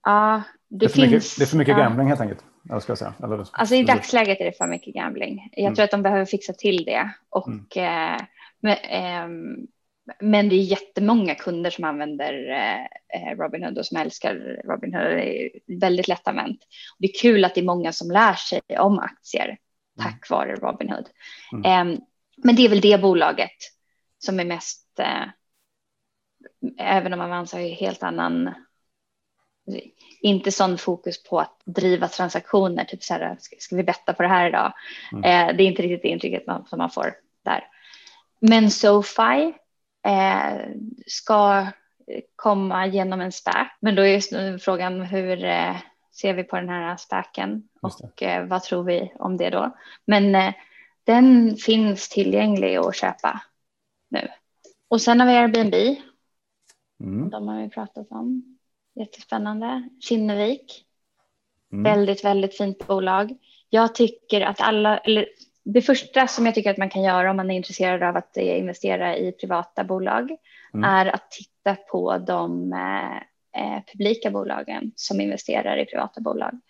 ja, 0.05 0.43
det, 0.69 0.87
det, 0.87 0.89
finns. 0.89 1.11
Mycket, 1.11 1.39
det 1.39 1.45
är 1.45 1.47
för 1.47 1.57
mycket 1.57 1.77
gambling 1.77 2.09
helt 2.09 2.21
enkelt. 2.21 2.45
Jag 2.69 2.83
ska 2.83 2.97
säga. 2.97 3.15
Eller, 3.23 3.47
alltså 3.53 3.75
i 3.75 3.83
dagsläget 3.83 4.41
är 4.41 4.45
det 4.45 4.53
för 4.53 4.67
mycket 4.67 4.95
gambling. 4.95 5.49
Jag 5.53 5.63
mm. 5.63 5.75
tror 5.75 5.85
att 5.85 5.91
de 5.91 6.03
behöver 6.03 6.25
fixa 6.25 6.53
till 6.53 6.85
det. 6.85 7.11
Och, 7.31 7.77
mm. 7.77 8.17
eh, 8.17 8.23
men, 8.61 8.77
eh, 8.77 9.29
men 10.21 10.49
det 10.49 10.55
är 10.55 10.63
jättemånga 10.63 11.35
kunder 11.35 11.71
som 11.71 11.85
använder 11.85 12.33
eh, 13.15 13.37
Robinhood 13.37 13.79
och 13.79 13.87
som 13.87 13.97
älskar 13.97 14.61
Robinhood. 14.65 15.03
Det 15.03 15.45
är 15.45 15.51
väldigt 15.81 16.09
lättanvänt. 16.09 16.59
Det 16.99 17.07
är 17.07 17.21
kul 17.21 17.45
att 17.45 17.55
det 17.55 17.61
är 17.61 17.65
många 17.65 17.93
som 17.93 18.11
lär 18.11 18.35
sig 18.35 18.61
om 18.79 18.99
aktier. 18.99 19.59
Tack 19.99 20.31
vare 20.31 20.55
Robinhood. 20.55 21.09
Mm. 21.53 21.65
Eh, 21.65 21.99
men 22.37 22.57
det 22.57 22.65
är 22.65 22.69
väl 22.69 22.81
det 22.81 23.03
bolaget 23.03 23.57
som 24.19 24.41
är 24.41 24.45
mest, 24.45 24.99
eh, 24.99 25.25
även 26.79 27.13
om 27.13 27.21
Avanza 27.21 27.57
har 27.57 27.65
helt 27.65 28.03
annan, 28.03 28.55
inte 30.21 30.53
sån 30.53 30.79
fokus 30.79 31.23
på 31.23 31.41
att 31.41 31.63
driva 31.65 32.09
transaktioner, 32.09 32.85
typ 32.85 33.03
så 33.03 33.15
här, 33.15 33.37
ska 33.59 33.77
vi 33.77 33.83
betta 33.83 34.13
på 34.13 34.23
det 34.23 34.29
här 34.29 34.49
idag? 34.49 34.73
Mm. 35.13 35.25
Eh, 35.25 35.57
det 35.57 35.63
är 35.63 35.67
inte 35.67 35.83
riktigt 35.83 36.03
det 36.03 36.09
intrycket 36.09 36.47
man, 36.47 36.67
som 36.67 36.79
man 36.79 36.91
får 36.91 37.15
där. 37.45 37.65
Men 38.41 38.71
SoFi 38.71 39.55
eh, 40.07 40.59
ska 41.07 41.67
komma 42.37 42.87
genom 42.87 43.21
en 43.21 43.33
SPAC. 43.33 43.69
Men 43.81 43.95
då 43.95 44.03
är 44.07 44.59
frågan 44.59 45.01
hur 45.01 45.45
eh, 45.45 45.77
ser 46.21 46.35
vi 46.35 46.45
på 46.45 46.57
den 46.57 46.69
här 46.69 46.97
SPACen 46.97 47.69
och 47.83 48.23
eh, 48.23 48.47
vad 48.47 48.63
tror 48.63 48.85
vi 48.85 49.13
om 49.19 49.37
det 49.37 49.51
då? 49.51 49.77
Men 50.05 50.35
eh, 50.35 50.55
den 51.05 51.57
finns 51.57 52.09
tillgänglig 52.09 52.77
att 52.77 52.97
köpa 52.97 53.43
nu. 54.09 54.29
Och 54.89 55.01
sen 55.01 55.21
har 55.21 55.27
vi 55.27 55.37
Airbnb. 55.37 55.75
Mm. 57.01 57.31
De 57.31 57.49
har 57.49 57.63
vi 57.63 57.69
pratat 57.69 58.11
om. 58.11 58.59
Jättespännande. 58.95 59.89
Kinnevik. 60.01 60.85
Mm. 61.73 61.83
Väldigt, 61.83 62.25
väldigt 62.25 62.57
fint 62.57 62.87
bolag. 62.87 63.37
Jag 63.69 63.95
tycker 63.95 64.41
att 64.41 64.61
alla, 64.61 64.99
eller 64.99 65.27
det 65.65 65.83
första 65.83 66.27
som 66.27 66.47
jag 66.47 66.55
tycker 66.55 66.71
att 66.71 66.79
man 66.79 66.91
kan 66.91 67.03
göra 67.03 67.31
om 67.31 67.37
man 67.37 67.51
är 67.51 67.57
intresserad 67.57 68.03
av 68.03 68.17
att 68.17 68.37
investera 68.37 69.17
i 69.17 69.33
privata 69.33 69.85
bolag 69.85 70.37
mm. 70.75 70.85
är 70.85 71.07
att 71.07 71.31
titta 71.31 71.75
på 71.75 72.19
de 72.19 72.73
eh, 73.59 73.77
eh, 73.77 73.83
publika 73.93 74.31
bolagen 74.31 74.93
som 74.97 75.21
investerar 75.21 75.77
i 75.77 75.85
privata 75.85 76.21
bolag. 76.21 76.61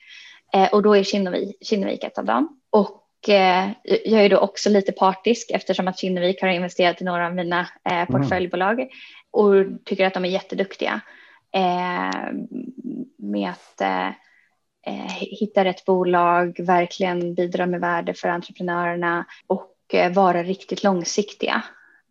Eh, 0.55 0.68
och 0.72 0.83
då 0.83 0.96
är 0.96 1.03
Kinnevik, 1.03 1.66
Kinnevik 1.66 2.05
ett 2.05 2.18
av 2.18 2.24
dem. 2.24 2.61
Och 2.70 3.29
eh, 3.29 3.70
jag 3.83 4.24
är 4.24 4.29
då 4.29 4.38
också 4.38 4.70
lite 4.70 4.92
partisk 4.92 5.51
eftersom 5.51 5.88
att 5.88 5.98
Kinnevik 5.98 6.42
har 6.42 6.48
investerat 6.48 7.03
i 7.03 7.05
några 7.05 7.27
av 7.27 7.35
mina 7.35 7.61
eh, 7.61 7.92
mm. 7.92 8.07
portföljbolag 8.07 8.88
och 9.31 9.55
tycker 9.85 10.07
att 10.07 10.14
de 10.14 10.24
är 10.24 10.29
jätteduktiga 10.29 11.01
eh, 11.55 12.33
med 13.18 13.51
att 13.51 13.81
eh, 13.81 14.11
hitta 15.16 15.64
rätt 15.64 15.85
bolag, 15.85 16.61
verkligen 16.61 17.35
bidra 17.35 17.66
med 17.66 17.81
värde 17.81 18.14
för 18.14 18.29
entreprenörerna 18.29 19.24
och 19.46 19.74
eh, 19.92 20.12
vara 20.12 20.42
riktigt 20.42 20.83
långsiktiga, 20.83 21.62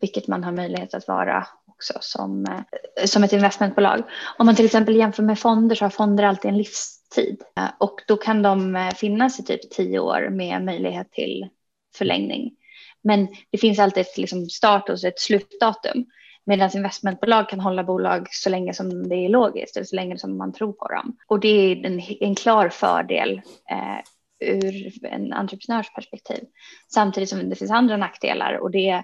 vilket 0.01 0.27
man 0.27 0.43
har 0.43 0.51
möjlighet 0.51 0.93
att 0.93 1.07
vara 1.07 1.47
också 1.77 1.93
som, 2.01 2.45
eh, 2.45 3.05
som 3.05 3.23
ett 3.23 3.33
investmentbolag. 3.33 4.03
Om 4.37 4.45
man 4.45 4.55
till 4.55 4.65
exempel 4.65 4.95
jämför 4.95 5.23
med 5.23 5.39
fonder 5.39 5.75
så 5.75 5.85
har 5.85 5.89
fonder 5.89 6.23
alltid 6.23 6.51
en 6.51 6.57
livstid 6.57 7.41
eh, 7.57 7.69
och 7.77 8.01
då 8.07 8.17
kan 8.17 8.41
de 8.41 8.75
eh, 8.75 8.93
finnas 8.93 9.39
i 9.39 9.43
typ 9.43 9.71
tio 9.71 9.99
år 9.99 10.29
med 10.29 10.65
möjlighet 10.65 11.11
till 11.11 11.49
förlängning. 11.97 12.51
Men 13.03 13.27
det 13.51 13.57
finns 13.57 13.79
alltid 13.79 14.01
ett 14.01 14.17
liksom 14.17 14.45
start 14.49 14.89
och 14.89 15.03
ett 15.03 15.19
slutdatum. 15.19 16.05
Medan 16.45 16.69
investmentbolag 16.75 17.49
kan 17.49 17.59
hålla 17.59 17.83
bolag 17.83 18.27
så 18.31 18.49
länge 18.49 18.73
som 18.73 19.09
det 19.09 19.15
är 19.15 19.29
logiskt, 19.29 19.75
eller 19.75 19.85
så 19.85 19.95
länge 19.95 20.17
som 20.17 20.37
man 20.37 20.53
tror 20.53 20.73
på 20.73 20.87
dem. 20.87 21.17
Och 21.27 21.39
det 21.39 21.47
är 21.47 21.85
en, 21.85 22.01
en 22.19 22.35
klar 22.35 22.69
fördel 22.69 23.41
eh, 23.71 23.99
ur 24.49 25.05
en 25.05 25.33
entreprenörs 25.33 25.93
perspektiv. 25.93 26.43
Samtidigt 26.93 27.29
som 27.29 27.49
det 27.49 27.55
finns 27.55 27.71
andra 27.71 27.97
nackdelar 27.97 28.53
och 28.53 28.71
det 28.71 29.03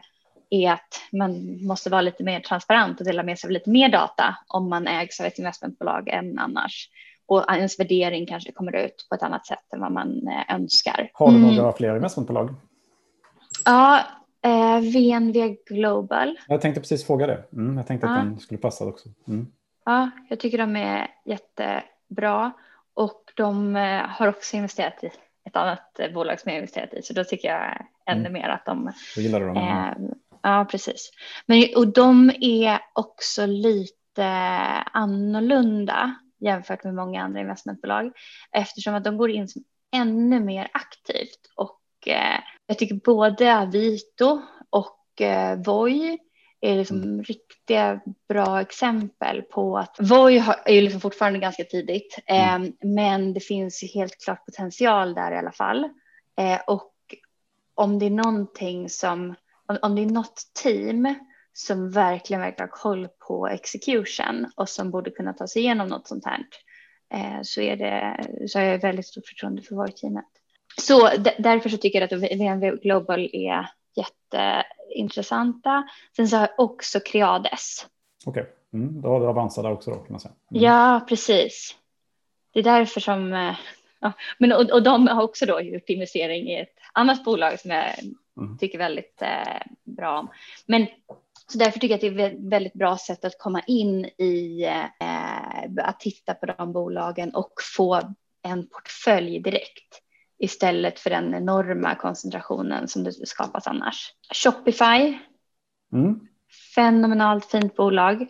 är 0.50 0.72
att 0.72 1.02
man 1.12 1.64
måste 1.66 1.90
vara 1.90 2.02
lite 2.02 2.24
mer 2.24 2.40
transparent 2.40 3.00
och 3.00 3.06
dela 3.06 3.24
med 3.24 3.40
sig 3.40 3.48
av 3.48 3.52
lite 3.52 3.70
mer 3.70 3.90
data 3.90 4.38
om 4.48 4.70
man 4.70 4.88
ägs 4.88 5.20
av 5.20 5.26
ett 5.26 5.40
investmentbolag 5.40 6.10
än 6.10 6.40
annars. 6.40 6.90
Och 7.26 7.52
ens 7.52 7.80
värdering 7.80 8.26
kanske 8.26 8.52
kommer 8.52 8.76
ut 8.76 9.08
på 9.10 9.16
ett 9.16 9.24
annat 9.24 9.48
sätt 9.48 9.74
än 9.74 9.80
vad 9.80 9.92
man 9.92 10.28
eh, 10.28 10.56
önskar. 10.56 11.10
Har 11.14 11.32
du 11.32 11.40
några 11.40 11.62
mm. 11.62 11.74
fler 11.74 11.96
investmentbolag? 11.96 12.56
Ja, 13.66 14.04
Eh, 14.46 14.80
VNV 14.80 15.56
Global. 15.66 16.38
Jag 16.48 16.62
tänkte 16.62 16.82
precis 16.82 17.08
fråga 17.08 17.28
det. 17.28 17.44
Mm, 17.54 17.78
jag 17.78 17.88
tänkte 17.88 18.08
att 18.08 18.16
den 18.16 18.40
skulle 18.40 18.58
passa 18.58 18.86
också. 18.86 19.10
Mm. 19.28 19.48
Ja, 19.86 20.10
jag 20.30 20.40
tycker 20.40 20.58
de 20.58 20.76
är 20.76 21.08
jättebra. 21.26 22.52
och 22.94 23.32
de 23.36 23.76
eh, 23.76 24.02
har 24.08 24.28
också 24.28 24.58
investerat 24.58 25.04
i 25.04 25.10
ett 25.46 25.56
annat 25.56 26.00
eh, 26.00 26.14
bolag 26.14 26.40
som 26.40 26.52
jag 26.52 26.58
investerat 26.58 26.94
i, 26.94 27.02
så 27.02 27.14
då 27.14 27.24
tycker 27.24 27.48
jag 27.48 27.86
ännu 28.06 28.20
mm. 28.20 28.34
mer 28.34 28.50
att 28.50 28.66
de. 28.66 28.92
Då 29.16 29.22
gillar 29.22 29.40
du 29.40 29.48
dem. 29.48 29.58
Eh, 29.58 30.14
ja, 30.44 30.68
precis. 30.72 31.12
Men 31.46 31.68
och 31.76 31.94
de 31.94 32.32
är 32.42 32.80
också 32.94 33.46
lite 33.46 34.26
annorlunda 34.92 36.16
jämfört 36.40 36.84
med 36.84 36.96
många 36.96 37.24
andra 37.24 37.42
investmentbolag 37.42 38.12
eftersom 38.52 38.96
att 38.96 39.04
de 39.04 39.18
går 39.18 39.32
in 39.32 39.48
som 39.48 39.64
ännu 39.96 40.40
mer 40.40 40.70
aktivt 40.74 41.40
och 41.56 42.08
eh, 42.08 42.40
jag 42.66 42.78
tycker 42.78 42.96
både 42.96 43.58
Avito 43.58 44.42
och 44.70 45.22
eh, 45.22 45.60
Voi 45.66 46.18
är 46.62 46.76
liksom 46.76 47.04
mm. 47.04 47.24
riktiga 47.24 48.00
bra 48.30 48.62
exempel 48.62 49.42
på 49.42 49.78
att 49.78 49.96
Voi 50.00 50.44
är 50.66 50.74
ju 50.74 50.82
liksom 50.82 51.02
fortfarande 51.02 51.40
ganska 51.40 51.64
tidigt, 51.64 52.18
mm. 52.26 52.64
eh, 52.64 52.70
men 52.82 53.34
det 53.34 53.40
finns 53.40 53.84
ju 53.84 53.88
helt 53.88 54.24
klart 54.24 54.46
potential 54.46 55.14
där 55.14 55.32
i 55.32 55.38
alla 55.38 55.52
fall. 55.52 55.84
Eh, 56.38 56.60
och 56.68 56.94
om 57.76 58.00
det 58.00 58.06
är 58.06 58.10
någonting 58.10 58.90
som, 58.90 59.36
om, 59.74 59.80
om 59.90 59.96
det 59.96 60.02
är 60.02 60.06
något 60.06 60.42
team 60.64 61.16
som 61.54 61.92
verkligen, 61.92 62.42
verkligen 62.42 62.70
har 62.70 62.78
koll 62.78 63.08
på 63.28 63.48
execution 63.48 64.52
och 64.56 64.70
som 64.70 64.92
borde 64.92 65.12
kunna 65.12 65.34
ta 65.34 65.48
sig 65.48 65.62
igenom 65.62 65.88
något 65.88 66.08
sånt 66.08 66.26
här 66.26 66.46
eh, 67.14 67.40
så, 67.44 67.62
är 67.62 67.76
det, 67.76 68.24
så 68.48 68.60
har 68.60 68.66
jag 68.66 68.80
väldigt 68.80 69.08
stort 69.08 69.28
förtroende 69.28 69.62
för 69.62 69.76
Voi-teamet. 69.76 70.26
Så 70.82 71.10
därför 71.38 71.70
så 71.70 71.78
tycker 71.78 72.02
jag 72.02 72.14
att 72.14 72.40
VNV 72.40 72.76
Global 72.82 73.30
är 73.34 73.70
jätteintressanta. 73.96 75.84
Sen 76.16 76.28
så 76.28 76.38
har 76.38 76.48
jag 76.58 76.70
också 76.70 77.00
Creades. 77.00 77.88
Okej, 78.26 78.42
okay. 78.42 78.54
mm, 78.74 79.02
då 79.02 79.10
har 79.10 79.20
du 79.20 79.28
Avanza 79.28 79.62
där 79.62 79.72
också 79.72 79.92
då 79.92 79.98
kan 79.98 80.12
man 80.12 80.20
säga. 80.20 80.34
Mm. 80.52 80.64
Ja, 80.64 81.06
precis. 81.10 81.76
Det 82.54 82.60
är 82.60 82.64
därför 82.64 83.00
som, 83.02 83.34
eh, 83.34 83.56
ja, 84.00 84.12
men 84.38 84.52
och, 84.52 84.72
och 84.72 84.84
de 84.84 85.08
har 85.08 85.24
också 85.24 85.46
då 85.46 85.62
gjort 85.62 85.90
investering 85.90 86.50
i 86.50 86.60
ett 86.60 86.76
annat 86.94 87.24
bolag 87.24 87.60
som 87.60 87.72
jag 87.72 87.86
mm. 88.38 88.58
tycker 88.58 88.78
väldigt 88.78 89.22
eh, 89.22 89.62
bra 89.84 90.20
om. 90.20 90.30
Men 90.66 90.88
så 91.48 91.58
därför 91.58 91.80
tycker 91.80 92.00
jag 92.00 92.12
att 92.12 92.18
det 92.18 92.24
är 92.24 92.30
ett 92.32 92.52
väldigt 92.52 92.74
bra 92.74 92.98
sätt 92.98 93.26
att 93.26 93.40
komma 93.40 93.62
in 93.68 94.06
i 94.06 94.64
eh, 95.00 95.86
att 95.86 96.00
titta 96.00 96.34
på 96.34 96.46
de 96.46 96.74
bolagen 96.74 97.36
och 97.36 97.54
få 97.76 98.02
en 98.42 98.68
portfölj 98.70 99.40
direkt 99.40 100.02
istället 100.40 101.00
för 101.00 101.10
den 101.10 101.34
enorma 101.34 101.96
koncentrationen 101.96 102.88
som 102.88 103.04
det 103.04 103.28
skapas 103.28 103.68
annars. 103.68 104.14
Shopify, 104.34 105.18
mm. 105.94 106.20
fenomenalt 106.76 107.46
fint 107.46 107.76
bolag 107.76 108.22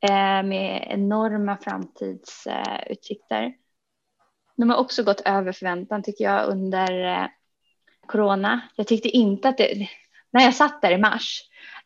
eh, 0.00 0.42
med 0.42 0.86
enorma 0.90 1.56
framtidsutsikter. 1.56 3.54
De 4.56 4.70
har 4.70 4.76
också 4.76 5.02
gått 5.02 5.20
över 5.20 5.52
förväntan 5.52 6.02
tycker 6.02 6.24
jag 6.24 6.48
under 6.48 7.04
eh, 7.04 7.26
corona. 8.06 8.60
Jag 8.76 8.86
tyckte 8.86 9.08
inte 9.08 9.48
att 9.48 9.58
det, 9.58 9.88
när 10.30 10.42
jag 10.44 10.54
satt 10.54 10.82
där 10.82 10.90
i 10.90 10.98
mars 10.98 11.40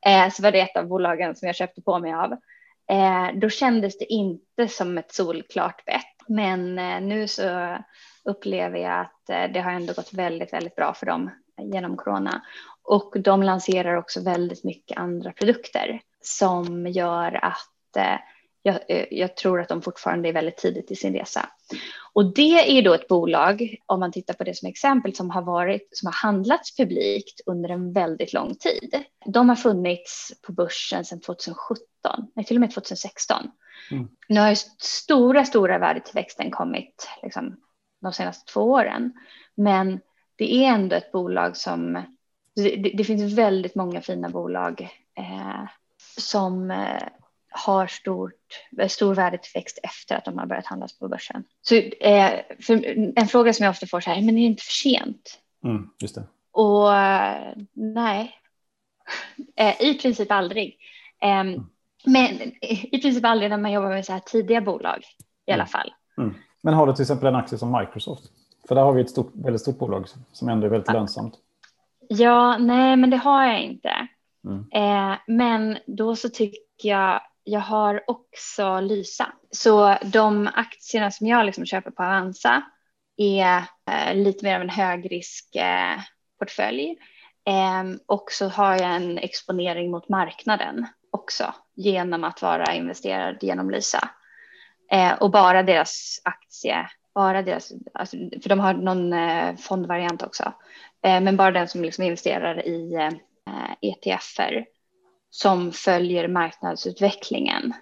eh, 0.06 0.30
så 0.30 0.42
var 0.42 0.52
det 0.52 0.60
ett 0.60 0.76
av 0.76 0.86
bolagen 0.86 1.36
som 1.36 1.46
jag 1.46 1.56
köpte 1.56 1.82
på 1.82 1.98
mig 1.98 2.12
av. 2.12 2.32
Eh, 2.90 3.28
då 3.34 3.48
kändes 3.48 3.98
det 3.98 4.12
inte 4.12 4.68
som 4.68 4.98
ett 4.98 5.14
solklart 5.14 5.84
bett, 5.84 6.28
men 6.28 6.78
eh, 6.78 7.00
nu 7.00 7.28
så 7.28 7.78
upplever 8.24 8.78
jag 8.78 9.00
att 9.00 9.30
eh, 9.30 9.52
det 9.52 9.60
har 9.60 9.72
ändå 9.72 9.92
gått 9.92 10.12
väldigt, 10.12 10.52
väldigt 10.52 10.76
bra 10.76 10.94
för 10.94 11.06
dem 11.06 11.30
genom 11.62 11.96
corona. 11.96 12.42
Och 12.82 13.14
de 13.20 13.42
lanserar 13.42 13.96
också 13.96 14.24
väldigt 14.24 14.64
mycket 14.64 14.98
andra 14.98 15.32
produkter 15.32 16.00
som 16.20 16.86
gör 16.86 17.44
att 17.44 17.96
eh, 17.96 18.18
jag, 18.66 18.80
eh, 18.88 19.06
jag, 19.10 19.36
tror 19.36 19.60
att 19.60 19.68
de 19.68 19.82
fortfarande 19.82 20.28
är 20.28 20.32
väldigt 20.32 20.56
tidigt 20.56 20.90
i 20.90 20.96
sin 20.96 21.14
resa. 21.14 21.48
Och 22.12 22.34
det 22.34 22.78
är 22.78 22.82
då 22.82 22.94
ett 22.94 23.08
bolag, 23.08 23.76
om 23.86 24.00
man 24.00 24.12
tittar 24.12 24.34
på 24.34 24.44
det 24.44 24.54
som 24.54 24.68
exempel, 24.68 25.14
som 25.14 25.30
har, 25.30 25.42
varit, 25.42 25.88
som 25.92 26.06
har 26.06 26.12
handlats 26.12 26.76
publikt 26.76 27.40
under 27.46 27.68
en 27.68 27.92
väldigt 27.92 28.32
lång 28.32 28.54
tid. 28.54 29.04
De 29.26 29.48
har 29.48 29.56
funnits 29.56 30.32
på 30.46 30.52
börsen 30.52 31.04
sedan 31.04 31.20
2017, 31.20 31.84
nej 32.34 32.44
till 32.44 32.56
och 32.56 32.60
med 32.60 32.70
2016. 32.70 33.50
Mm. 33.90 34.08
Nu 34.28 34.40
har 34.40 34.50
ju 34.50 34.56
stora, 34.78 35.44
stora 35.44 35.78
värdetillväxten 35.78 36.50
kommit 36.50 37.08
liksom, 37.22 37.56
de 38.02 38.12
senaste 38.12 38.52
två 38.52 38.60
åren. 38.60 39.12
Men 39.54 40.00
det 40.36 40.54
är 40.54 40.68
ändå 40.68 40.96
ett 40.96 41.12
bolag 41.12 41.56
som, 41.56 42.02
det, 42.56 42.92
det 42.94 43.04
finns 43.04 43.38
väldigt 43.38 43.74
många 43.74 44.00
fina 44.00 44.28
bolag 44.28 44.80
eh, 45.18 45.68
som 46.18 46.70
eh, 46.70 47.02
har 47.56 47.86
stort, 47.86 48.32
stor 48.88 49.14
värdetillväxt 49.14 49.78
efter 49.82 50.16
att 50.16 50.24
de 50.24 50.38
har 50.38 50.46
börjat 50.46 50.66
handlas 50.66 50.98
på 50.98 51.08
börsen. 51.08 51.44
Så, 51.62 51.74
eh, 51.74 52.40
en 53.16 53.26
fråga 53.28 53.52
som 53.52 53.64
jag 53.64 53.70
ofta 53.70 53.86
får 53.86 54.00
så 54.00 54.10
här, 54.10 54.22
men 54.22 54.28
är 54.28 54.40
det 54.40 54.46
inte 54.46 54.62
för 54.62 54.72
sent? 54.72 55.38
Mm, 55.64 55.90
just 56.02 56.14
det. 56.14 56.22
Och 56.52 56.88
nej, 57.72 58.34
eh, 59.56 59.82
i 59.82 59.98
princip 59.98 60.30
aldrig. 60.30 60.78
Eh, 61.22 61.40
mm. 61.40 61.66
Men 62.04 62.52
i 62.62 63.00
princip 63.02 63.24
aldrig 63.24 63.50
när 63.50 63.58
man 63.58 63.72
jobbar 63.72 63.88
med 63.88 64.06
så 64.06 64.12
här 64.12 64.20
tidiga 64.20 64.60
bolag 64.60 65.04
i 65.46 65.52
alla 65.52 65.62
mm. 65.62 65.66
fall. 65.66 65.94
Mm. 66.18 66.34
Men 66.62 66.74
har 66.74 66.86
du 66.86 66.92
till 66.92 67.02
exempel 67.02 67.28
en 67.28 67.34
aktie 67.34 67.58
som 67.58 67.78
Microsoft? 67.80 68.24
För 68.68 68.74
där 68.74 68.82
har 68.82 68.92
vi 68.92 69.00
ett 69.00 69.10
stort, 69.10 69.32
väldigt 69.34 69.62
stort 69.62 69.78
bolag 69.78 70.06
som 70.32 70.48
ändå 70.48 70.66
är 70.66 70.70
väldigt 70.70 70.88
ja. 70.88 70.94
lönsamt. 70.94 71.34
Ja, 72.08 72.58
nej, 72.58 72.96
men 72.96 73.10
det 73.10 73.16
har 73.16 73.44
jag 73.44 73.62
inte. 73.62 74.08
Mm. 74.44 74.66
Eh, 74.72 75.18
men 75.26 75.78
då 75.86 76.16
så 76.16 76.28
tycker 76.28 76.88
jag, 76.88 77.20
jag 77.48 77.60
har 77.60 78.04
också 78.06 78.80
Lysa. 78.80 79.32
Så 79.50 79.96
de 80.02 80.50
aktierna 80.54 81.10
som 81.10 81.26
jag 81.26 81.46
liksom 81.46 81.66
köper 81.66 81.90
på 81.90 82.02
Avanza 82.02 82.62
är 83.16 83.62
eh, 83.90 84.14
lite 84.14 84.44
mer 84.44 84.54
av 84.54 84.60
en 84.60 84.68
högriskportfölj. 84.68 86.96
eh, 87.46 87.54
ehm, 87.54 87.98
och 88.06 88.32
så 88.32 88.48
har 88.48 88.72
jag 88.72 88.94
en 88.94 89.18
exponering 89.18 89.90
mot 89.90 90.08
marknaden 90.08 90.86
också 91.12 91.54
genom 91.74 92.24
att 92.24 92.42
vara 92.42 92.74
investerad 92.74 93.36
genom 93.40 93.70
Lysa. 93.70 94.10
Eh, 94.90 95.12
och 95.12 95.30
bara 95.30 95.62
deras 95.62 96.20
aktie, 96.24 96.90
bara 97.14 97.42
deras, 97.42 97.72
alltså, 97.94 98.16
för 98.16 98.48
de 98.48 98.60
har 98.60 98.74
någon 98.74 99.12
eh, 99.12 99.56
fondvariant 99.56 100.22
också, 100.22 100.52
eh, 101.04 101.20
men 101.20 101.36
bara 101.36 101.50
den 101.50 101.68
som 101.68 101.82
liksom 101.82 102.04
investerar 102.04 102.66
i 102.66 102.94
eh, 102.94 103.12
ETFer 103.80 104.66
som 105.36 105.72
följer 105.72 106.28
marknadsutvecklingen. 106.28 107.74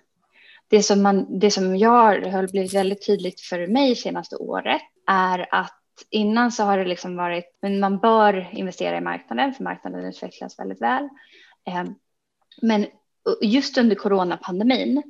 Det 0.69 0.83
som, 0.83 1.03
man, 1.03 1.38
det 1.38 1.51
som 1.51 1.77
jag 1.77 2.27
har 2.27 2.51
blivit 2.51 2.75
väldigt 2.75 3.07
tydligt 3.07 3.40
för 3.40 3.67
mig 3.67 3.97
senaste 3.97 4.37
året 4.37 4.83
är 5.07 5.47
att 5.51 5.81
innan 6.11 6.53
så 6.53 6.62
har 6.62 6.79
det 6.79 6.85
liksom 6.85 7.17
varit, 7.17 7.59
men 7.62 7.81
man 7.81 7.99
bör 7.99 8.49
investera 8.53 8.99
i 8.99 9.01
marknaden 9.01 9.55
för 9.55 9.64
marknaden 9.64 10.05
utvecklas 10.05 10.59
väldigt 10.59 10.83
väl. 10.83 11.09
Ehm, 11.67 11.95
men 12.62 12.87
just 13.40 13.79
under 13.79 13.97
coronapandemin 13.97 15.03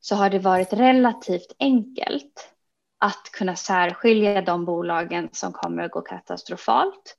så 0.00 0.14
har 0.14 0.30
det 0.30 0.38
varit 0.38 0.72
relativt 0.72 1.56
enkelt 1.58 2.52
att 2.98 3.30
kunna 3.32 3.56
särskilja 3.56 4.42
de 4.42 4.64
bolagen 4.64 5.28
som 5.32 5.52
kommer 5.52 5.82
att 5.82 5.90
gå 5.90 6.00
katastrofalt, 6.00 7.16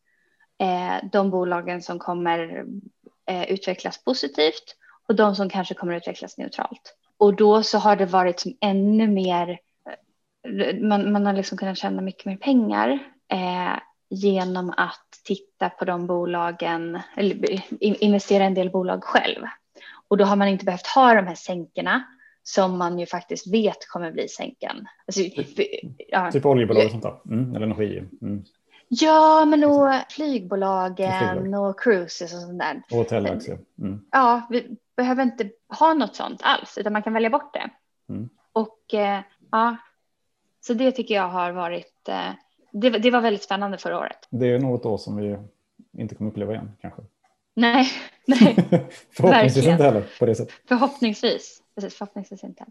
ehm, 0.60 1.10
de 1.12 1.30
bolagen 1.30 1.82
som 1.82 2.00
kommer 2.00 2.66
utvecklas 3.28 4.04
positivt 4.04 4.76
och 5.08 5.16
de 5.16 5.36
som 5.36 5.50
kanske 5.50 5.74
kommer 5.74 5.94
att 5.94 6.04
utvecklas 6.04 6.38
neutralt. 6.38 6.96
Och 7.18 7.36
då 7.36 7.64
så 7.64 7.78
har 7.78 7.96
det 7.96 8.06
varit 8.06 8.40
som 8.40 8.58
ännu 8.62 9.08
mer, 9.08 9.60
eh, 10.50 10.80
man, 10.80 11.12
man 11.12 11.26
har 11.26 11.34
liksom 11.34 11.58
kunnat 11.58 11.78
tjäna 11.78 12.02
mycket 12.02 12.26
mer 12.26 12.38
pengar 12.38 12.90
eh, 13.32 13.80
genom 14.10 14.74
att 14.78 15.08
titta 15.24 15.70
på 15.70 15.86
de 15.86 16.08
bolagen, 16.08 17.00
eller 17.18 17.62
investera 17.80 18.44
en 18.44 18.54
del 18.54 18.70
bolag 18.70 19.04
själv. 19.04 19.46
Och 20.08 20.18
då 20.18 20.26
har 20.26 20.36
man 20.36 20.48
inte 20.48 20.66
behövt 20.66 20.88
ha 20.88 21.14
de 21.14 21.28
här 21.28 21.36
sänkorna 21.36 22.04
som 22.44 22.78
man 22.78 23.00
ju 23.00 23.06
faktiskt 23.06 23.54
vet 23.54 23.88
kommer 23.88 24.12
bli 24.12 24.28
sänken. 24.28 24.88
Alltså, 25.08 25.22
ja. 26.08 26.32
Typ 26.32 26.46
oljebolag 26.46 26.86
och 26.86 26.92
sånt 26.92 27.04
där, 27.04 27.22
mm, 27.26 27.56
eller 27.56 27.66
energi. 27.66 28.04
Mm. 28.22 28.44
Ja, 28.88 29.46
men 29.46 29.64
och 29.64 29.90
flygbolagen 30.10 31.54
och 31.54 31.80
cruises 31.80 32.34
och 32.34 32.40
sånt 32.40 32.60
där. 32.60 32.82
Och 32.92 32.98
hotellaktier. 32.98 33.60
Mm. 33.80 34.06
Ja, 34.12 34.48
vi 34.50 34.78
behöver 34.96 35.24
inte 35.24 35.50
ha 35.80 35.94
något 35.94 36.16
sånt 36.16 36.42
alls, 36.44 36.78
utan 36.78 36.94
man 36.94 37.04
kan 37.04 37.14
välja 37.14 37.30
bort 37.30 37.54
det. 37.54 37.70
Mm. 38.10 38.30
Och 38.52 38.94
eh, 38.94 39.20
ja, 39.52 39.78
så 40.62 40.74
det 40.74 40.92
tycker 40.92 41.16
jag 41.16 41.30
har 41.30 41.52
varit, 41.52 42.10
eh, 42.10 42.32
det, 42.72 42.90
det, 42.90 43.12
var 43.12 43.22
väldigt 43.22 43.44
spännande 43.44 43.78
förra 43.78 44.00
året. 44.00 44.28
Det 44.30 44.48
är 44.48 44.60
något 44.60 44.86
år 44.86 44.98
som 44.98 45.18
vi 45.18 45.38
inte 45.98 46.16
kommer 46.16 46.32
uppleva 46.32 46.54
igen 46.54 46.72
kanske. 46.82 47.02
Nej, 47.54 47.88
nej. 48.26 48.56
Förhoppningsvis 49.12 49.68
inte 49.68 49.84
heller 49.84 50.06
på 50.20 50.26
det 50.26 50.36
sättet. 50.36 50.56
Förhoppningsvis 50.68 51.62
precis, 51.82 51.98
förhoppningsvis 51.98 52.44
inte. 52.44 52.66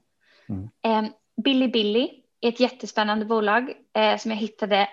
Mm. 0.49 0.69
Eh, 0.83 1.11
Billy 1.45 1.69
Billy 1.69 2.11
är 2.41 2.49
ett 2.49 2.61
jättespännande 2.61 3.25
bolag 3.25 3.73
eh, 3.93 4.17
som 4.17 4.31
jag 4.31 4.39
hittade 4.39 4.89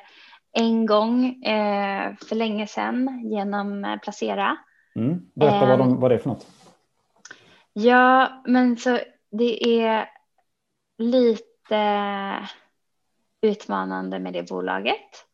en 0.54 0.86
gång 0.86 1.44
eh, 1.44 2.16
för 2.30 2.36
länge 2.36 2.68
sedan 2.68 3.22
genom 3.24 3.86
eh, 3.86 3.98
Placera. 3.98 4.58
Mm. 4.96 5.22
Berätta 5.36 5.66
vad, 5.66 5.80
de, 5.80 5.90
ehm, 5.90 6.00
vad 6.00 6.12
det 6.12 6.16
är 6.16 6.20
för 6.20 6.30
något. 6.30 6.48
Ja, 7.74 8.42
men 8.46 8.78
så 8.78 9.00
det 9.32 9.82
är 9.82 10.10
lite 10.98 12.48
utmanande 13.42 14.20
med 14.20 14.34
det 14.34 14.50
bolaget. 14.50 15.26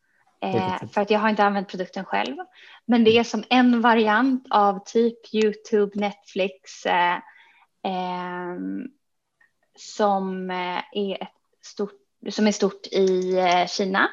Eh, 0.42 0.88
för 0.94 1.02
att 1.02 1.10
jag 1.10 1.20
har 1.20 1.30
inte 1.30 1.44
använt 1.44 1.70
produkten 1.70 2.06
själv. 2.06 2.36
Men 2.86 3.04
det 3.04 3.18
är 3.18 3.24
som 3.24 3.44
en 3.50 3.82
variant 3.82 4.48
av 4.50 4.84
typ 4.86 5.34
YouTube, 5.34 6.00
Netflix 6.00 6.86
eh, 6.86 7.16
eh, 7.84 8.56
som 9.76 10.52
är 10.94 11.24
ett 11.24 11.30
stort, 11.62 11.94
som 12.30 12.48
är 12.48 12.52
stort 12.52 12.88
i 12.92 13.38
eh, 13.38 13.68
Kina. 13.68 14.10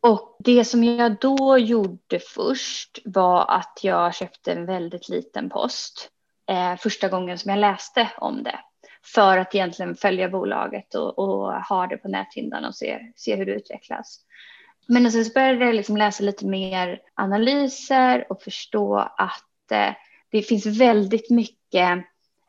Och 0.00 0.36
det 0.38 0.64
som 0.64 0.84
jag 0.84 1.16
då 1.20 1.58
gjorde 1.58 2.18
först 2.34 2.98
var 3.04 3.50
att 3.50 3.80
jag 3.82 4.14
köpte 4.14 4.52
en 4.52 4.66
väldigt 4.66 5.08
liten 5.08 5.50
post 5.50 6.10
eh, 6.50 6.76
första 6.76 7.08
gången 7.08 7.38
som 7.38 7.50
jag 7.50 7.58
läste 7.58 8.10
om 8.16 8.42
det 8.42 8.58
för 9.14 9.38
att 9.38 9.54
egentligen 9.54 9.94
följa 9.96 10.28
bolaget 10.28 10.94
och, 10.94 11.18
och 11.18 11.52
ha 11.52 11.86
det 11.86 11.96
på 11.96 12.08
näthinnan 12.08 12.64
och 12.64 12.74
se, 12.74 13.12
se 13.16 13.36
hur 13.36 13.46
det 13.46 13.52
utvecklas. 13.52 14.20
Men 14.86 15.12
sen 15.12 15.24
så 15.24 15.32
började 15.32 15.64
jag 15.64 15.74
liksom 15.74 15.96
läsa 15.96 16.24
lite 16.24 16.46
mer 16.46 17.00
analyser 17.14 18.26
och 18.32 18.42
förstå 18.42 18.96
att 18.96 19.72
eh, 19.72 19.92
det 20.30 20.42
finns 20.42 20.66
väldigt 20.66 21.30
mycket 21.30 21.98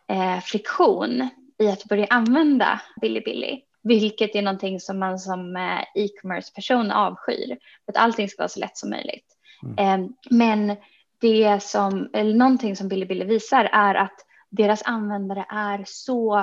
eh, 0.07 0.39
friktion 0.39 1.29
i 1.57 1.67
att 1.67 1.85
börja 1.85 2.05
använda 2.09 2.81
Bilibili. 3.01 3.61
Vilket 3.83 4.35
är 4.35 4.41
någonting 4.41 4.79
som 4.79 4.99
man 4.99 5.19
som 5.19 5.55
eh, 5.55 5.81
e-commerce 5.95 6.53
person 6.55 6.91
avskyr. 6.91 7.57
För 7.85 7.91
att 7.91 7.97
allting 7.97 8.29
ska 8.29 8.41
vara 8.41 8.49
så 8.49 8.59
lätt 8.59 8.77
som 8.77 8.89
möjligt. 8.89 9.35
Mm. 9.63 10.03
Eh, 10.03 10.09
men 10.29 10.75
det 11.21 11.63
som, 11.63 12.09
eller 12.13 12.33
någonting 12.33 12.75
som 12.75 12.87
Bilibili 12.87 13.25
visar 13.25 13.69
är 13.73 13.95
att 13.95 14.25
deras 14.49 14.83
användare 14.83 15.45
är 15.49 15.83
så 15.87 16.37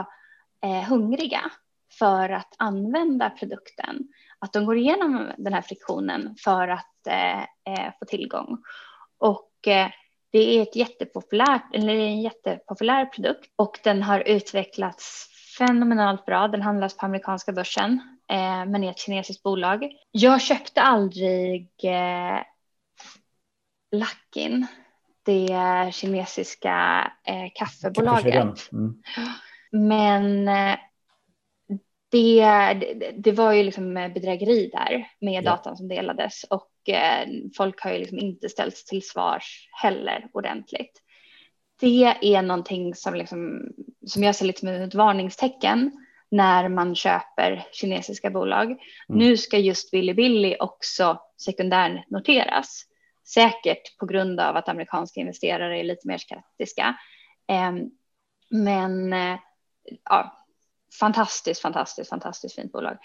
eh, 0.64 0.82
hungriga 0.88 1.40
för 1.98 2.28
att 2.28 2.54
använda 2.58 3.30
produkten. 3.30 4.08
Att 4.38 4.52
de 4.52 4.66
går 4.66 4.76
igenom 4.76 5.30
den 5.38 5.52
här 5.52 5.62
friktionen 5.62 6.34
för 6.44 6.68
att 6.68 7.06
eh, 7.06 7.40
eh 7.40 7.92
få 7.98 8.04
tillgång. 8.04 8.58
Och 9.18 9.68
eh, 9.68 9.90
det 10.30 10.58
är 10.58 10.62
ett 10.62 10.76
jättepopulärt, 10.76 11.74
eller 11.74 11.94
en 11.94 12.20
jättepopulär 12.20 13.06
produkt 13.06 13.50
och 13.56 13.78
den 13.84 14.02
har 14.02 14.20
utvecklats 14.20 15.28
fenomenalt 15.58 16.26
bra. 16.26 16.48
Den 16.48 16.62
handlas 16.62 16.96
på 16.96 17.06
amerikanska 17.06 17.52
börsen 17.52 18.00
eh, 18.30 18.66
men 18.66 18.84
är 18.84 18.90
ett 18.90 18.98
kinesiskt 18.98 19.42
bolag. 19.42 19.92
Jag 20.10 20.42
köpte 20.42 20.82
aldrig 20.82 21.70
eh, 21.84 22.42
Luckin, 23.92 24.66
det 25.22 25.94
kinesiska 25.94 27.10
eh, 27.26 27.50
kaffebolaget. 27.54 28.72
Mm. 28.72 29.02
Men 29.70 30.48
eh, 30.48 30.78
det, 32.10 32.44
det, 32.80 33.12
det, 33.18 33.32
var 33.32 33.52
ju 33.52 33.62
liksom 33.62 33.94
bedrägeri 33.94 34.70
där 34.72 35.08
med 35.20 35.44
ja. 35.44 35.50
datan 35.50 35.76
som 35.76 35.88
delades 35.88 36.44
och 36.44 36.88
eh, 36.88 37.28
folk 37.56 37.80
har 37.80 37.92
ju 37.92 37.98
liksom 37.98 38.18
inte 38.18 38.48
ställts 38.48 38.84
till 38.84 39.06
svars 39.06 39.68
heller 39.82 40.28
ordentligt. 40.32 41.02
Det 41.80 42.04
är 42.20 42.42
någonting 42.42 42.94
som, 42.94 43.14
liksom, 43.14 43.72
som 44.06 44.22
jag 44.22 44.36
ser 44.36 44.46
lite 44.46 44.60
som 44.60 44.68
ett 44.68 44.94
varningstecken 44.94 46.06
när 46.30 46.68
man 46.68 46.94
köper 46.94 47.66
kinesiska 47.72 48.30
bolag. 48.30 48.66
Mm. 48.66 48.78
Nu 49.08 49.36
ska 49.36 49.58
just 49.58 49.90
Bilibili 49.90 50.56
också 50.60 51.20
sekundärnoteras. 51.44 52.82
Säkert 53.24 53.98
på 53.98 54.06
grund 54.06 54.40
av 54.40 54.56
att 54.56 54.68
amerikanska 54.68 55.20
investerare 55.20 55.80
är 55.80 55.84
lite 55.84 56.08
mer 56.08 56.18
skeptiska. 56.18 56.96
Ehm, 57.48 57.90
men 58.50 59.12
eh, 59.12 59.38
ja, 60.04 60.46
fantastiskt, 61.00 61.62
fantastiskt, 61.62 62.10
fantastiskt 62.10 62.54
fint 62.54 62.72
bolag. 62.72 62.98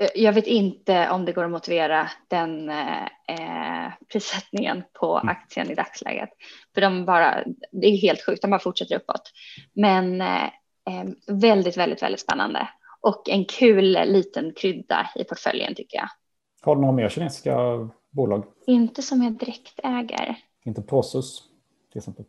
Eh, 0.00 0.08
jag 0.14 0.32
vet 0.32 0.46
inte 0.46 1.10
om 1.10 1.24
det 1.24 1.32
går 1.32 1.44
att 1.44 1.50
motivera 1.50 2.10
den 2.28 2.70
eh, 2.70 3.92
prissättningen 4.12 4.82
på 4.92 5.18
mm. 5.18 5.28
aktien 5.28 5.70
i 5.70 5.74
dagsläget. 5.74 6.28
För 6.74 6.80
de 6.80 7.04
bara, 7.04 7.44
det 7.72 7.86
är 7.86 7.96
helt 7.96 8.26
sjukt, 8.26 8.42
de 8.42 8.50
bara 8.50 8.60
fortsätter 8.60 8.96
uppåt. 8.96 9.32
Men 9.72 10.20
eh, 10.20 10.44
eh, 10.44 11.04
väldigt, 11.26 11.76
väldigt, 11.76 12.02
väldigt 12.02 12.20
spännande. 12.20 12.68
Och 13.00 13.28
en 13.28 13.44
kul 13.44 13.98
liten 14.04 14.52
krydda 14.56 15.10
i 15.14 15.24
portföljen 15.24 15.74
tycker 15.74 15.98
jag. 15.98 16.08
Har 16.62 16.74
du 16.76 16.80
några 16.80 16.94
mer 16.94 17.08
kinesiska 17.08 17.56
bolag? 18.10 18.44
Inte 18.66 19.02
som 19.02 19.22
jag 19.22 19.32
direkt 19.32 19.80
äger. 19.82 20.36
Inte 20.64 20.82
Prosus 20.82 21.42
till 21.92 21.98
exempel? 21.98 22.24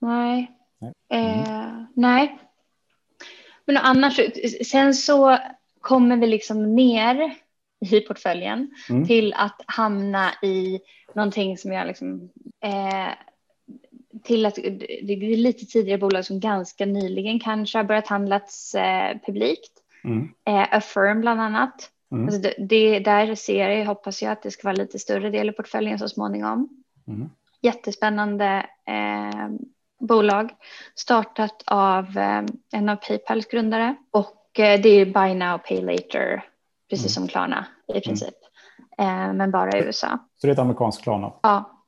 Nej. 0.00 0.52
Nej. 0.78 0.92
Mm. 1.08 1.40
Eh, 1.40 1.84
nej. 1.94 2.38
Men 3.64 3.76
annars, 3.76 4.20
sen 4.66 4.94
så 4.94 5.38
kommer 5.88 6.16
vi 6.16 6.26
liksom 6.26 6.74
ner 6.74 7.34
i 7.90 8.00
portföljen 8.00 8.70
mm. 8.90 9.06
till 9.06 9.34
att 9.36 9.62
hamna 9.66 10.32
i 10.42 10.80
någonting 11.14 11.58
som 11.58 11.72
jag 11.72 11.86
liksom 11.86 12.30
eh, 12.64 13.08
till 14.24 14.46
att 14.46 14.54
det 14.54 15.12
är 15.12 15.36
lite 15.36 15.66
tidigare 15.66 15.98
bolag 15.98 16.24
som 16.24 16.40
ganska 16.40 16.86
nyligen 16.86 17.40
kanske 17.40 17.78
har 17.78 17.84
börjat 17.84 18.06
handlas 18.06 18.74
eh, 18.74 19.16
publikt. 19.26 19.72
Mm. 20.04 20.28
Eh, 20.44 20.76
Affirm 20.76 21.20
bland 21.20 21.40
annat. 21.40 21.90
Mm. 22.12 22.24
Alltså 22.24 22.40
det, 22.40 22.54
det, 22.58 22.98
där 22.98 23.34
ser 23.34 23.68
jag, 23.68 23.86
hoppas 23.86 24.22
jag 24.22 24.32
att 24.32 24.42
det 24.42 24.50
ska 24.50 24.68
vara 24.68 24.76
lite 24.76 24.98
större 24.98 25.30
del 25.30 25.48
i 25.48 25.52
portföljen 25.52 25.98
så 25.98 26.08
småningom. 26.08 26.68
Mm. 27.06 27.28
Jättespännande 27.62 28.66
eh, 28.86 29.48
bolag 30.00 30.50
startat 30.94 31.62
av 31.66 32.18
eh, 32.18 32.42
en 32.72 32.88
av 32.88 32.96
Paypals 32.96 33.46
grundare 33.46 33.96
och 34.10 34.37
det 34.58 34.88
är 34.88 35.06
Buy 35.06 35.34
Now 35.34 35.58
Pay 35.58 35.80
Later, 35.80 36.44
precis 36.90 37.16
mm. 37.16 37.26
som 37.26 37.28
Klarna 37.28 37.66
i 37.88 37.92
mm. 37.92 38.02
princip, 38.02 38.34
mm. 38.98 39.36
men 39.36 39.50
bara 39.50 39.78
i 39.78 39.82
USA. 39.82 40.18
Så 40.36 40.46
det 40.46 40.50
är 40.50 40.52
ett 40.52 40.58
amerikanskt 40.58 41.02
Klarna? 41.02 41.32
Ja, 41.42 41.84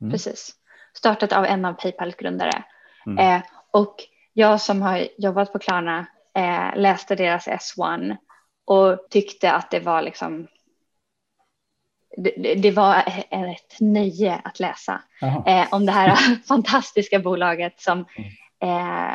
mm. 0.00 0.12
precis. 0.12 0.52
Startat 0.96 1.32
av 1.32 1.44
en 1.44 1.64
av 1.64 1.72
Paypals 1.72 2.16
grundare. 2.16 2.64
Mm. 3.06 3.42
och 3.70 3.96
jag 4.32 4.60
som 4.60 4.82
har 4.82 5.08
jobbat 5.18 5.52
på 5.52 5.58
Klarna 5.58 6.06
läste 6.76 7.14
deras 7.14 7.48
S1 7.48 8.16
och 8.64 9.06
tyckte 9.10 9.52
att 9.52 9.70
det 9.70 9.80
var 9.80 10.02
liksom 10.02 10.46
det, 12.16 12.54
det 12.54 12.70
var 12.70 12.96
ett 13.30 13.80
nöje 13.80 14.40
att 14.44 14.60
läsa 14.60 15.02
eh, 15.46 15.66
om 15.70 15.86
det 15.86 15.92
här 15.92 16.16
fantastiska 16.48 17.18
bolaget 17.18 17.80
som 17.80 18.00
eh, 18.62 19.14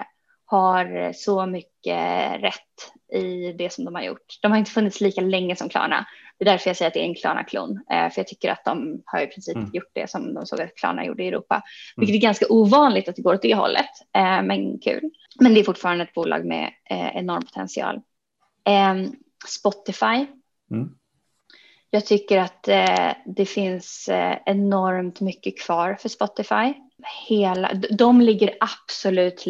har 0.50 1.14
så 1.14 1.46
mycket 1.46 2.42
rätt 2.42 3.14
i 3.14 3.54
det 3.54 3.74
som 3.74 3.86
de 3.86 3.96
har 3.96 4.02
gjort. 4.02 4.40
De 4.42 4.52
har 4.52 4.60
inte 4.60 4.72
funnits 4.72 5.02
lika 5.02 5.22
länge 5.22 5.56
som 5.56 5.70
Klarna. 5.70 6.06
Det 6.38 6.44
är 6.44 6.52
därför 6.52 6.70
jag 6.70 6.78
säger 6.78 6.88
att 6.88 6.94
det 6.94 7.00
är 7.00 7.06
en 7.06 7.16
Klarna-klon. 7.16 7.72
Eh, 7.72 8.10
för 8.10 8.20
jag 8.20 8.28
tycker 8.28 8.52
att 8.52 8.66
de 8.66 9.02
har 9.06 9.22
i 9.22 9.28
princip 9.28 9.56
mm. 9.56 9.70
gjort 9.74 9.92
det 9.94 10.10
som 10.10 10.34
de 10.34 10.46
såg 10.46 10.62
att 10.62 10.76
Klarna 10.76 11.06
gjorde 11.06 11.24
i 11.24 11.28
Europa. 11.28 11.56
Mm. 11.56 11.64
Vilket 11.98 12.16
är 12.16 12.28
ganska 12.28 12.46
ovanligt 12.50 13.10
att 13.10 13.16
det 13.16 13.22
går 13.22 13.34
åt 13.34 13.42
det 13.42 13.56
hållet. 13.56 13.90
Eh, 14.16 14.42
men 14.42 14.80
kul. 14.80 15.12
Men 15.40 15.54
det 15.54 15.60
är 15.60 15.64
fortfarande 15.64 16.04
ett 16.04 16.14
bolag 16.14 16.46
med 16.46 16.74
eh, 16.90 17.16
enorm 17.18 17.42
potential. 17.42 17.96
Eh, 18.68 18.96
Spotify. 19.48 20.26
Mm. 20.72 20.90
Jag 21.90 22.06
tycker 22.06 22.38
att 22.38 22.64
det 23.26 23.46
finns 23.46 24.10
enormt 24.46 25.22
mycket 25.22 25.60
kvar 25.60 25.98
för 26.00 26.10
Spotify. 26.10 26.74
Hela, 27.28 27.74
de 27.74 28.22
ligger 28.22 28.58
absolut 28.60 29.46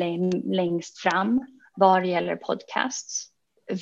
längst 0.45 0.97
fram 0.97 1.45
vad 1.75 2.05
gäller 2.05 2.35
podcasts. 2.35 3.27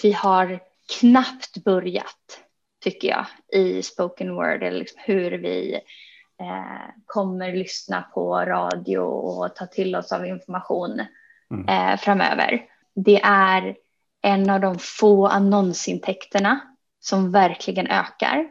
Vi 0.04 0.12
har 0.12 0.60
knappt 1.00 1.58
börjat, 1.64 2.44
tycker 2.84 3.08
jag, 3.08 3.26
i 3.62 3.84
spoken 3.84 4.36
word, 4.36 4.64
eller 4.64 4.80
liksom 4.80 5.00
hur 5.06 5.32
vi 5.32 5.74
eh, 6.42 6.90
kommer 7.06 7.54
lyssna 7.54 8.02
på 8.02 8.36
radio 8.36 9.00
och 9.00 9.56
ta 9.56 9.66
till 9.66 9.96
oss 9.96 10.12
av 10.12 10.26
information 10.26 11.02
mm. 11.52 11.68
eh, 11.68 11.98
framöver. 12.00 12.66
Det 12.96 13.22
är 13.24 13.76
en 14.22 14.50
av 14.50 14.62
de 14.62 14.80
få 14.80 15.28
annonsintäkterna 15.28 16.60
som 17.00 17.32
verkligen 17.32 17.88
ökar. 17.88 18.50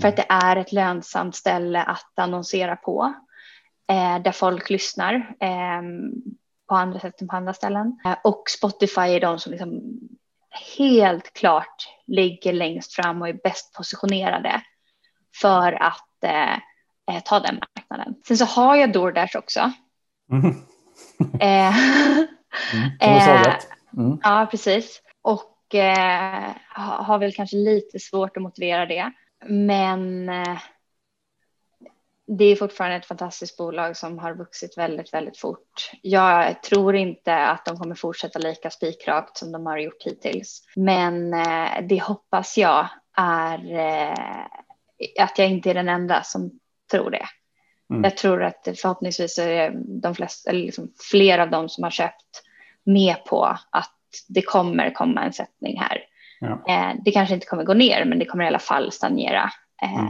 För 0.00 0.08
att 0.08 0.16
det 0.16 0.26
är 0.28 0.56
ett 0.56 0.72
lönsamt 0.72 1.36
ställe 1.36 1.82
att 1.82 2.18
annonsera 2.18 2.76
på. 2.76 3.14
Eh, 3.88 4.22
där 4.22 4.32
folk 4.32 4.70
lyssnar 4.70 5.14
eh, 5.40 5.82
på 6.68 6.74
andra 6.74 7.00
sätt 7.00 7.20
än 7.20 7.28
på 7.28 7.36
andra 7.36 7.54
ställen. 7.54 8.00
Eh, 8.04 8.16
och 8.24 8.42
Spotify 8.48 9.00
är 9.00 9.20
de 9.20 9.38
som 9.38 9.52
liksom 9.52 9.80
helt 10.78 11.32
klart 11.32 11.88
ligger 12.06 12.52
längst 12.52 12.94
fram 12.94 13.22
och 13.22 13.28
är 13.28 13.38
bäst 13.42 13.74
positionerade 13.74 14.62
för 15.40 15.72
att 15.82 16.24
eh, 16.24 16.54
eh, 17.10 17.22
ta 17.24 17.40
den 17.40 17.60
marknaden. 17.76 18.14
Sen 18.28 18.36
så 18.36 18.44
har 18.44 18.76
jag 18.76 18.92
DoorDash 18.92 19.36
också. 19.38 19.72
Mm. 20.32 20.54
mm. 23.00 23.44
Mm. 23.96 24.18
Ja, 24.22 24.48
precis. 24.50 25.02
Och 25.22 25.74
eh, 25.74 26.50
har 26.74 27.18
väl 27.18 27.32
kanske 27.32 27.56
lite 27.56 27.98
svårt 27.98 28.36
att 28.36 28.42
motivera 28.42 28.86
det. 28.86 29.12
Men 29.46 30.28
eh, 30.28 30.58
det 32.38 32.44
är 32.44 32.56
fortfarande 32.56 32.96
ett 32.96 33.06
fantastiskt 33.06 33.56
bolag 33.56 33.96
som 33.96 34.18
har 34.18 34.34
vuxit 34.34 34.78
väldigt, 34.78 35.14
väldigt 35.14 35.38
fort. 35.38 35.90
Jag 36.02 36.62
tror 36.62 36.96
inte 36.96 37.36
att 37.36 37.64
de 37.64 37.76
kommer 37.76 37.94
fortsätta 37.94 38.38
lika 38.38 38.70
spikrakt 38.70 39.36
som 39.36 39.52
de 39.52 39.66
har 39.66 39.78
gjort 39.78 40.02
hittills. 40.04 40.64
Men 40.76 41.34
eh, 41.34 41.86
det 41.88 42.02
hoppas 42.02 42.58
jag 42.58 42.88
är 43.16 43.74
eh, 43.74 44.46
att 45.22 45.38
jag 45.38 45.48
inte 45.48 45.70
är 45.70 45.74
den 45.74 45.88
enda 45.88 46.22
som 46.22 46.50
tror 46.90 47.10
det. 47.10 47.26
Mm. 47.90 48.04
Jag 48.04 48.16
tror 48.16 48.42
att 48.42 48.68
förhoppningsvis 48.76 49.38
är 49.38 49.72
de 50.02 50.14
flesta, 50.14 50.50
eller 50.50 50.60
liksom 50.60 50.92
fler 51.10 51.38
av 51.38 51.50
dem 51.50 51.68
som 51.68 51.84
har 51.84 51.90
köpt 51.90 52.42
med 52.84 53.24
på 53.24 53.44
att 53.70 53.96
det 54.28 54.42
kommer 54.42 54.90
komma 54.90 55.24
en 55.24 55.32
sättning 55.32 55.80
här. 55.80 56.02
Ja. 56.40 56.64
Eh, 56.68 56.94
det 57.04 57.10
kanske 57.10 57.34
inte 57.34 57.46
kommer 57.46 57.64
gå 57.64 57.74
ner, 57.74 58.04
men 58.04 58.18
det 58.18 58.24
kommer 58.24 58.44
i 58.44 58.46
alla 58.46 58.58
fall 58.58 58.92
stagnera 58.92 59.50
mm. 59.82 60.08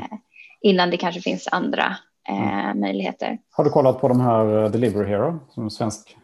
innan 0.61 0.91
det 0.91 0.97
kanske 0.97 1.21
finns 1.21 1.49
andra 1.53 1.97
eh, 2.29 2.65
mm. 2.65 2.81
möjligheter. 2.81 3.39
Har 3.51 3.65
du 3.65 3.71
kollat 3.71 4.01
på 4.01 4.09
de 4.09 4.21
här 4.21 4.65
eh, 4.65 4.71
Delivery 4.71 5.09
Hero 5.09 5.41
som 5.51 5.65
är 5.65 5.69
svensk, 5.69 6.17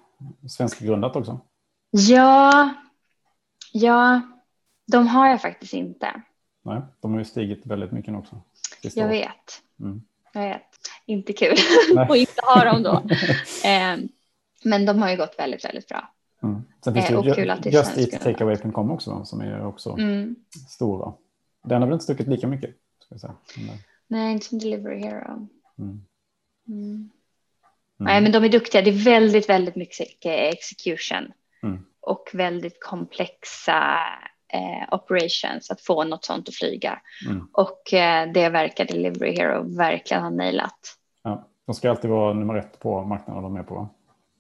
svensk 0.48 0.80
grundat 0.80 1.16
också? 1.16 1.40
Ja, 1.90 2.74
ja, 3.72 4.20
de 4.92 5.06
har 5.06 5.28
jag 5.28 5.42
faktiskt 5.42 5.74
inte. 5.74 6.22
Nej, 6.64 6.82
de 7.00 7.12
har 7.12 7.18
ju 7.18 7.24
stigit 7.24 7.66
väldigt 7.66 7.92
mycket 7.92 8.14
också. 8.14 8.42
Jag 8.94 9.08
vet. 9.08 9.62
Mm. 9.80 10.02
Jag 10.32 10.40
vet. 10.40 10.62
Inte 11.06 11.32
kul 11.32 11.56
att 11.98 12.16
inte 12.16 12.42
ha 12.44 12.64
dem 12.64 12.82
då. 12.82 12.92
eh, 13.68 13.96
men 14.64 14.86
de 14.86 15.02
har 15.02 15.10
ju 15.10 15.16
gått 15.16 15.34
väldigt, 15.38 15.64
väldigt 15.64 15.88
bra. 15.88 16.12
Mm. 16.42 16.62
Sen 16.84 16.94
finns 16.94 17.10
eh, 17.10 17.22
det 17.22 17.70
ju 17.70 17.70
Just 17.70 17.98
Eat 17.98 18.22
Takeaway.com 18.22 18.90
också 18.90 19.24
som 19.24 19.40
är 19.40 19.66
också 19.66 19.90
mm. 19.90 20.36
stora. 20.68 21.12
Den 21.64 21.82
har 21.82 21.88
väl 21.88 21.94
inte 21.94 22.04
stuckit 22.04 22.26
lika 22.26 22.46
mycket? 22.46 22.70
Ska 22.98 23.14
jag 23.14 23.20
säga. 23.20 23.34
Nej, 24.06 24.32
inte 24.32 24.46
som 24.46 24.58
Delivery 24.58 25.00
Hero. 25.00 25.48
Mm. 25.78 26.00
Mm. 26.68 27.10
Nej, 27.96 28.20
men 28.20 28.32
de 28.32 28.44
är 28.44 28.48
duktiga. 28.48 28.82
Det 28.82 28.90
är 28.90 29.04
väldigt, 29.04 29.48
väldigt 29.48 29.76
mycket 29.76 30.24
execution 30.24 31.32
mm. 31.62 31.84
och 32.00 32.30
väldigt 32.32 32.84
komplexa 32.84 33.98
eh, 34.52 34.94
operations 34.94 35.70
att 35.70 35.80
få 35.80 36.04
något 36.04 36.24
sånt 36.24 36.48
att 36.48 36.54
flyga. 36.54 37.00
Mm. 37.26 37.48
Och 37.52 37.94
eh, 37.94 38.32
det 38.32 38.48
verkar 38.48 38.84
Delivery 38.84 39.36
Hero 39.36 39.76
verkligen 39.76 40.22
ha 40.22 40.30
nailat. 40.30 40.96
Ja, 41.22 41.48
de 41.66 41.74
ska 41.74 41.90
alltid 41.90 42.10
vara 42.10 42.34
nummer 42.34 42.54
ett 42.54 42.80
på 42.80 43.04
marknaden 43.04 43.42
de 43.42 43.56
är 43.56 43.62
på. 43.62 43.88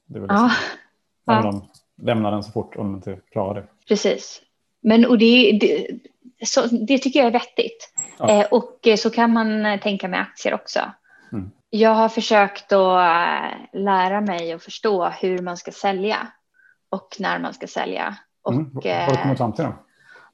Det 0.06 0.18
är 0.18 0.20
väl 0.20 0.30
ja. 0.32 0.50
ja. 1.24 1.42
de 1.42 1.68
lämnar 2.06 2.32
den 2.32 2.42
så 2.42 2.52
fort 2.52 2.76
om 2.76 2.86
de 2.86 2.94
inte 2.94 3.18
klarar 3.32 3.54
det. 3.54 3.66
Precis. 3.88 4.42
Men 4.80 5.06
och 5.06 5.18
det, 5.18 5.58
det, 5.60 5.98
så, 6.46 6.66
det 6.66 6.98
tycker 6.98 7.20
jag 7.20 7.26
är 7.26 7.32
vettigt. 7.32 7.92
Ja. 8.18 8.30
Eh, 8.30 8.46
och 8.50 8.88
så 8.98 9.10
kan 9.10 9.32
man 9.32 9.78
tänka 9.80 10.08
med 10.08 10.20
aktier 10.20 10.54
också. 10.54 10.80
Mm. 11.72 11.82
Jag 11.82 11.94
har 11.94 12.08
försökt 12.08 12.72
att 12.72 12.98
eh, 12.98 13.80
lära 13.80 14.20
mig 14.20 14.54
och 14.54 14.62
förstå 14.62 15.08
hur 15.08 15.38
man 15.38 15.56
ska 15.56 15.72
sälja 15.72 16.32
och 16.90 17.16
när 17.18 17.38
man 17.38 17.54
ska 17.54 17.66
sälja. 17.66 18.16
Och, 18.42 18.52
mm. 18.52 18.70
Vad 18.74 18.84
har 18.84 19.10
du 19.10 19.22
kommit 19.22 19.38
fram 19.38 19.52
till 19.52 19.64
då? 19.64 19.74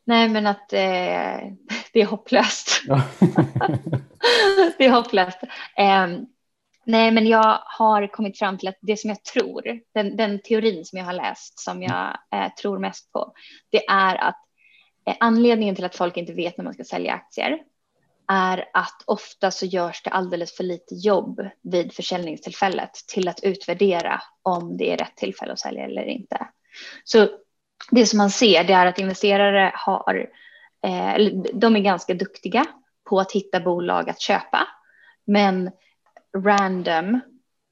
Nej, 0.04 0.28
men 0.28 0.46
att 0.46 0.72
eh, 0.72 0.78
det 1.92 2.00
är 2.00 2.06
hopplöst. 2.06 2.82
Ja. 2.86 3.02
det 4.78 4.84
är 4.84 4.90
hopplöst. 4.90 5.38
Eh, 5.76 6.06
nej, 6.84 7.10
men 7.10 7.26
jag 7.26 7.58
har 7.64 8.06
kommit 8.06 8.38
fram 8.38 8.58
till 8.58 8.68
att 8.68 8.78
det 8.80 8.96
som 8.96 9.10
jag 9.10 9.24
tror, 9.24 9.62
den, 9.94 10.16
den 10.16 10.42
teorin 10.42 10.84
som 10.84 10.98
jag 10.98 11.06
har 11.06 11.12
läst, 11.12 11.58
som 11.58 11.82
jag 11.82 12.16
eh, 12.34 12.52
tror 12.62 12.78
mest 12.78 13.12
på, 13.12 13.32
det 13.70 13.86
är 13.86 14.16
att 14.16 14.38
eh, 15.06 15.14
anledningen 15.20 15.74
till 15.74 15.84
att 15.84 15.96
folk 15.96 16.16
inte 16.16 16.32
vet 16.32 16.56
när 16.56 16.64
man 16.64 16.74
ska 16.74 16.84
sälja 16.84 17.12
aktier 17.12 17.58
är 18.32 18.64
att 18.72 19.02
ofta 19.06 19.50
så 19.50 19.66
görs 19.66 20.02
det 20.02 20.10
alldeles 20.10 20.56
för 20.56 20.64
lite 20.64 20.94
jobb 20.94 21.40
vid 21.62 21.92
försäljningstillfället 21.92 22.94
till 23.08 23.28
att 23.28 23.40
utvärdera 23.42 24.22
om 24.42 24.76
det 24.76 24.92
är 24.92 24.96
rätt 24.96 25.16
tillfälle 25.16 25.52
att 25.52 25.58
sälja 25.58 25.84
eller 25.84 26.04
inte. 26.04 26.48
Så 27.04 27.28
det 27.90 28.06
som 28.06 28.16
man 28.16 28.30
ser 28.30 28.64
det 28.64 28.72
är 28.72 28.86
att 28.86 28.98
investerare 28.98 29.72
har, 29.74 30.30
eh, 30.86 31.26
de 31.54 31.76
är 31.76 31.80
ganska 31.80 32.14
duktiga 32.14 32.66
på 33.08 33.20
att 33.20 33.32
hitta 33.32 33.60
bolag 33.60 34.10
att 34.10 34.20
köpa, 34.20 34.68
men 35.26 35.70
random, 36.36 37.20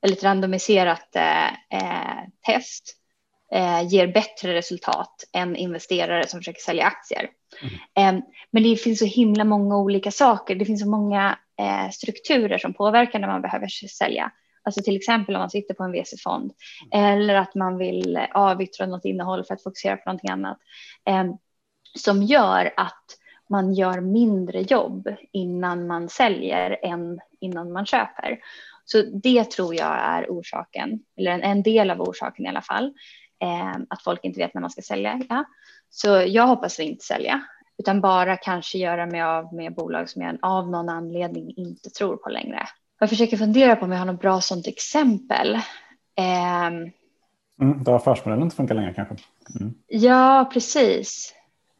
eller 0.03 0.17
ett 0.17 0.25
randomiserat 0.25 1.17
eh, 1.17 1.47
eh 1.47 2.25
test 2.47 3.00
eh, 3.55 3.89
ger 3.89 4.07
bättre 4.07 4.55
resultat 4.55 5.25
än 5.33 5.57
investerare 5.57 6.27
som 6.27 6.41
försöker 6.41 6.61
sälja 6.61 6.85
aktier. 6.85 7.31
Mm. 7.95 8.17
Eh, 8.17 8.25
men 8.51 8.63
det 8.63 8.77
finns 8.77 8.99
så 8.99 9.05
himla 9.05 9.45
många 9.45 9.79
olika 9.79 10.11
saker. 10.11 10.55
Det 10.55 10.65
finns 10.65 10.81
så 10.81 10.89
många 10.89 11.39
eh, 11.61 11.91
strukturer 11.91 12.59
som 12.59 12.75
påverkar 12.75 13.19
när 13.19 13.29
man 13.29 13.43
behöver 13.43 13.69
sälja. 13.89 14.33
Alltså 14.63 14.83
till 14.83 14.97
exempel 14.97 15.35
om 15.35 15.41
man 15.41 15.51
sitter 15.51 15.75
på 15.75 15.83
en 15.83 15.93
VC-fond 15.93 16.53
eller 16.93 17.35
att 17.35 17.55
man 17.55 17.79
vill 17.79 18.19
avyttra 18.35 18.87
något 18.87 19.05
innehåll 19.05 19.45
för 19.45 19.55
att 19.55 19.63
fokusera 19.63 19.97
på 19.97 20.03
någonting 20.07 20.31
annat 20.31 20.59
eh, 21.09 21.25
som 21.99 22.23
gör 22.23 22.75
att 22.77 23.05
man 23.49 23.75
gör 23.75 24.01
mindre 24.01 24.61
jobb 24.61 25.15
innan 25.33 25.87
man 25.87 26.09
säljer 26.09 26.79
än 26.83 27.21
innan 27.41 27.73
man 27.73 27.87
köper. 27.87 28.39
Så 28.85 29.03
det 29.03 29.51
tror 29.51 29.75
jag 29.75 29.99
är 30.01 30.27
orsaken, 30.29 31.01
eller 31.17 31.31
en, 31.31 31.43
en 31.43 31.63
del 31.63 31.91
av 31.91 32.01
orsaken 32.01 32.47
i 32.47 32.49
alla 32.49 32.63
fall, 32.63 32.93
att 33.89 34.03
folk 34.03 34.25
inte 34.25 34.41
vet 34.41 34.55
när 34.55 34.61
man 34.61 34.71
ska 34.71 34.83
sälja. 34.83 35.21
Ja. 35.29 35.45
Så 35.91 36.09
jag 36.09 36.47
hoppas 36.47 36.81
inte 36.81 37.05
sälja, 37.05 37.41
utan 37.79 38.01
bara 38.01 38.37
kanske 38.37 38.79
göra 38.79 39.07
mig 39.07 39.23
av 39.23 39.55
med 39.55 39.75
bolag 39.75 40.09
som 40.11 40.23
jag 40.23 40.39
av 40.43 40.71
någon 40.71 40.89
anledning 40.89 41.55
inte 41.57 41.91
tror 41.91 42.17
på 42.17 42.29
längre. 42.29 42.67
Jag 43.01 43.09
försöker 43.09 43.37
fundera 43.37 43.77
på 43.77 43.85
om 43.85 43.93
jag 43.93 43.99
har 43.99 44.07
något 44.07 44.21
bra 44.21 44.41
sådant 44.41 44.67
exempel. 44.67 45.55
Eh, 46.15 46.67
mm, 46.67 46.93
där 47.59 47.93
affärsmodellen 47.93 48.43
inte 48.45 48.57
funkar 48.57 48.75
längre 48.75 48.95
kanske? 48.95 49.15
Mm. 49.61 49.75
Ja, 49.87 50.51
precis. 50.53 51.35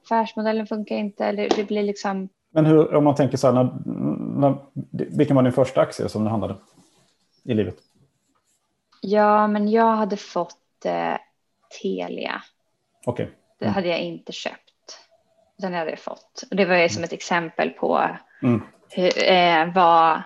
Affärsmodellen 0.05 0.67
funkar 0.67 0.97
inte. 0.97 1.25
Eller 1.25 1.49
det 1.57 1.65
blir 1.65 1.83
liksom... 1.83 2.29
Men 2.53 2.67
hur, 2.67 2.95
om 2.95 3.05
man 3.05 3.15
tänker 3.15 3.37
så 3.37 3.47
här, 3.47 3.55
när, 3.55 3.73
när, 4.41 4.57
vilken 5.17 5.37
var 5.37 5.43
din 5.43 5.53
första 5.53 5.81
aktie 5.81 6.09
som 6.09 6.25
du 6.25 6.31
handlade 6.31 6.57
i 7.45 7.55
livet? 7.55 7.77
Ja, 9.01 9.47
men 9.47 9.69
jag 9.69 9.97
hade 9.97 10.17
fått 10.17 10.85
eh, 10.85 11.17
Telia. 11.83 12.43
Okej. 13.07 13.25
Okay. 13.25 13.37
Det 13.59 13.69
hade 13.69 13.89
jag 13.89 13.99
inte 13.99 14.33
köpt. 14.33 14.57
Den 15.59 15.75
hade 15.75 15.91
jag 15.91 15.99
fått. 15.99 16.45
Och 16.51 16.57
det 16.57 16.65
var 16.65 16.77
ju 16.77 16.89
som 16.89 17.05
ett 17.05 17.13
exempel 17.13 17.71
på 17.71 18.09
mm. 18.43 18.63
hur, 18.91 19.25
eh, 19.25 19.73
vad 19.75 20.23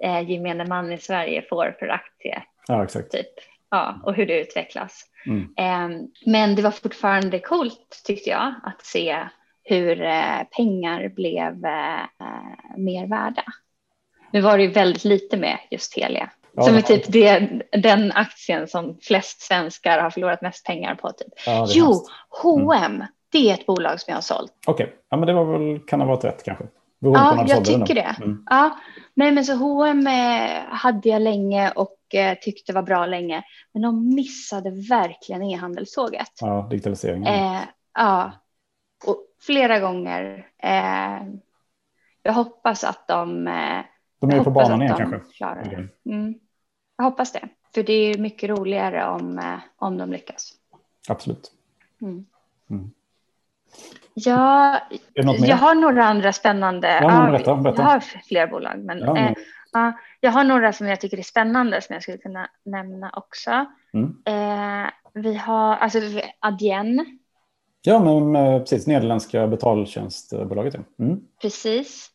eh, 0.00 0.30
gemene 0.30 0.64
man 0.64 0.92
i 0.92 0.98
Sverige 0.98 1.42
får 1.48 1.76
för 1.78 1.88
aktie. 1.88 2.42
Ja, 2.68 2.84
exakt. 2.84 3.10
Typ. 3.10 3.26
Ja, 3.70 4.00
och 4.04 4.14
hur 4.14 4.26
det 4.26 4.40
utvecklas. 4.40 5.02
Mm. 5.26 5.54
Eh, 5.56 6.06
men 6.26 6.54
det 6.54 6.62
var 6.62 6.70
fortfarande 6.70 7.38
coolt 7.38 8.02
tyckte 8.04 8.30
jag 8.30 8.54
att 8.62 8.84
se 8.84 9.28
hur 9.64 10.02
eh, 10.02 10.42
pengar 10.56 11.08
blev 11.08 11.64
eh, 11.64 12.06
mer 12.76 13.06
värda. 13.06 13.44
Nu 14.30 14.40
var 14.40 14.56
det 14.56 14.64
ju 14.64 14.70
väldigt 14.70 15.04
lite 15.04 15.36
med 15.36 15.58
just 15.70 15.92
Telia. 15.92 16.30
Ja, 16.56 16.62
som 16.62 16.76
är 16.76 16.80
typ 16.80 17.12
det, 17.12 17.62
den 17.72 18.12
aktien 18.12 18.68
som 18.68 18.98
flest 19.02 19.40
svenskar 19.40 19.98
har 19.98 20.10
förlorat 20.10 20.42
mest 20.42 20.66
pengar 20.66 20.94
på. 20.94 21.10
Typ. 21.10 21.32
Ja, 21.46 21.66
jo, 21.68 22.04
H&M, 22.42 22.94
mm. 22.94 23.06
det 23.32 23.50
är 23.50 23.54
ett 23.54 23.66
bolag 23.66 24.00
som 24.00 24.10
jag 24.10 24.16
har 24.16 24.22
sålt. 24.22 24.52
Okej, 24.66 24.84
okay. 24.84 24.96
ja, 25.10 25.16
men 25.16 25.26
det 25.26 25.32
var 25.32 25.44
väl, 25.44 25.80
kan 25.80 26.00
ha 26.00 26.06
varit 26.06 26.24
rätt 26.24 26.44
kanske. 26.44 26.64
Ja, 26.98 27.44
jag 27.48 27.64
tycker 27.64 27.94
det. 27.94 28.16
Mm. 28.20 28.44
Ja, 28.50 28.78
nej, 29.14 29.32
men 29.32 29.44
så 29.44 29.54
H&M 29.54 30.06
hade 30.68 31.08
jag 31.08 31.22
länge 31.22 31.70
och 31.70 32.14
eh, 32.14 32.38
tyckte 32.40 32.72
var 32.72 32.82
bra 32.82 33.06
länge. 33.06 33.42
Men 33.72 33.82
de 33.82 34.14
missade 34.14 34.70
verkligen 34.70 35.42
e-handelståget. 35.42 36.32
Ja, 36.40 36.68
digitaliseringen. 36.70 37.34
Eh, 37.34 37.60
ja, 37.94 38.32
och 39.06 39.18
flera 39.46 39.80
gånger. 39.80 40.46
Eh, 40.62 41.26
jag 42.22 42.32
hoppas 42.32 42.84
att 42.84 43.08
de... 43.08 43.46
Eh, 43.46 43.84
de 44.20 44.30
är 44.30 44.44
på 44.44 44.50
banan 44.50 44.82
igen 44.82 44.96
kanske? 44.98 45.20
Klarar 45.36 45.64
det. 45.64 46.10
Mm. 46.10 46.34
Jag 46.96 47.04
hoppas 47.04 47.32
det. 47.32 47.48
För 47.74 47.82
det 47.82 47.92
är 47.92 48.18
mycket 48.18 48.50
roligare 48.50 49.08
om, 49.08 49.38
eh, 49.38 49.58
om 49.76 49.98
de 49.98 50.12
lyckas. 50.12 50.52
Absolut. 51.08 51.52
Mm. 52.02 52.26
Mm. 52.70 52.90
Ja, 54.14 54.80
jag 55.14 55.56
har 55.56 55.74
några 55.74 56.04
andra 56.04 56.32
spännande. 56.32 56.98
Ja, 57.02 57.26
berätta, 57.30 57.56
berätta. 57.56 57.82
Jag 57.82 57.88
har 57.88 58.00
fler 58.00 58.46
bolag, 58.46 58.78
men, 58.78 58.98
ja, 58.98 59.14
men... 59.14 59.34
Eh, 59.88 59.94
jag 60.20 60.30
har 60.30 60.44
några 60.44 60.72
som 60.72 60.86
jag 60.86 61.00
tycker 61.00 61.18
är 61.18 61.22
spännande 61.22 61.82
som 61.82 61.92
jag 61.92 62.02
skulle 62.02 62.18
kunna 62.18 62.50
nämna 62.64 63.10
också. 63.16 63.66
Mm. 63.94 64.16
Eh, 64.24 64.90
vi 65.12 65.34
har 65.34 65.76
alltså 65.76 65.98
Adyen. 66.40 67.18
Ja, 67.82 67.98
men 67.98 68.36
eh, 68.36 68.58
precis 68.58 68.86
nederländska 68.86 69.46
betaltjänstbolaget. 69.46 70.74
Mm. 70.98 71.20
Precis. 71.42 72.10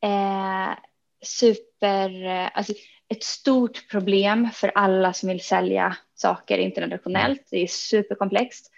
Eh, 0.00 0.76
super, 1.24 2.24
alltså 2.54 2.72
ett 3.08 3.24
stort 3.24 3.90
problem 3.90 4.48
för 4.52 4.72
alla 4.74 5.12
som 5.12 5.28
vill 5.28 5.44
sälja 5.44 5.96
saker 6.14 6.58
internationellt. 6.58 7.48
Det 7.50 7.62
är 7.62 7.66
superkomplext. 7.66 8.70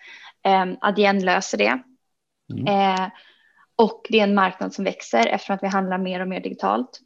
Eh, 0.45 0.67
Adyen 0.81 1.25
löser 1.25 1.59
det. 1.59 1.83
Mm. 2.53 2.67
Eh, 2.67 3.09
och 3.77 4.07
det 4.09 4.21
är 4.21 4.25
en 4.25 4.35
marknad 4.35 4.75
som 4.75 4.85
växer 4.85 5.27
eftersom 5.27 5.55
att 5.55 5.63
vi 5.63 5.67
handlar 5.67 5.99
mer 5.99 6.21
och 6.21 6.29
mer 6.29 6.41
digitalt. 6.41 7.01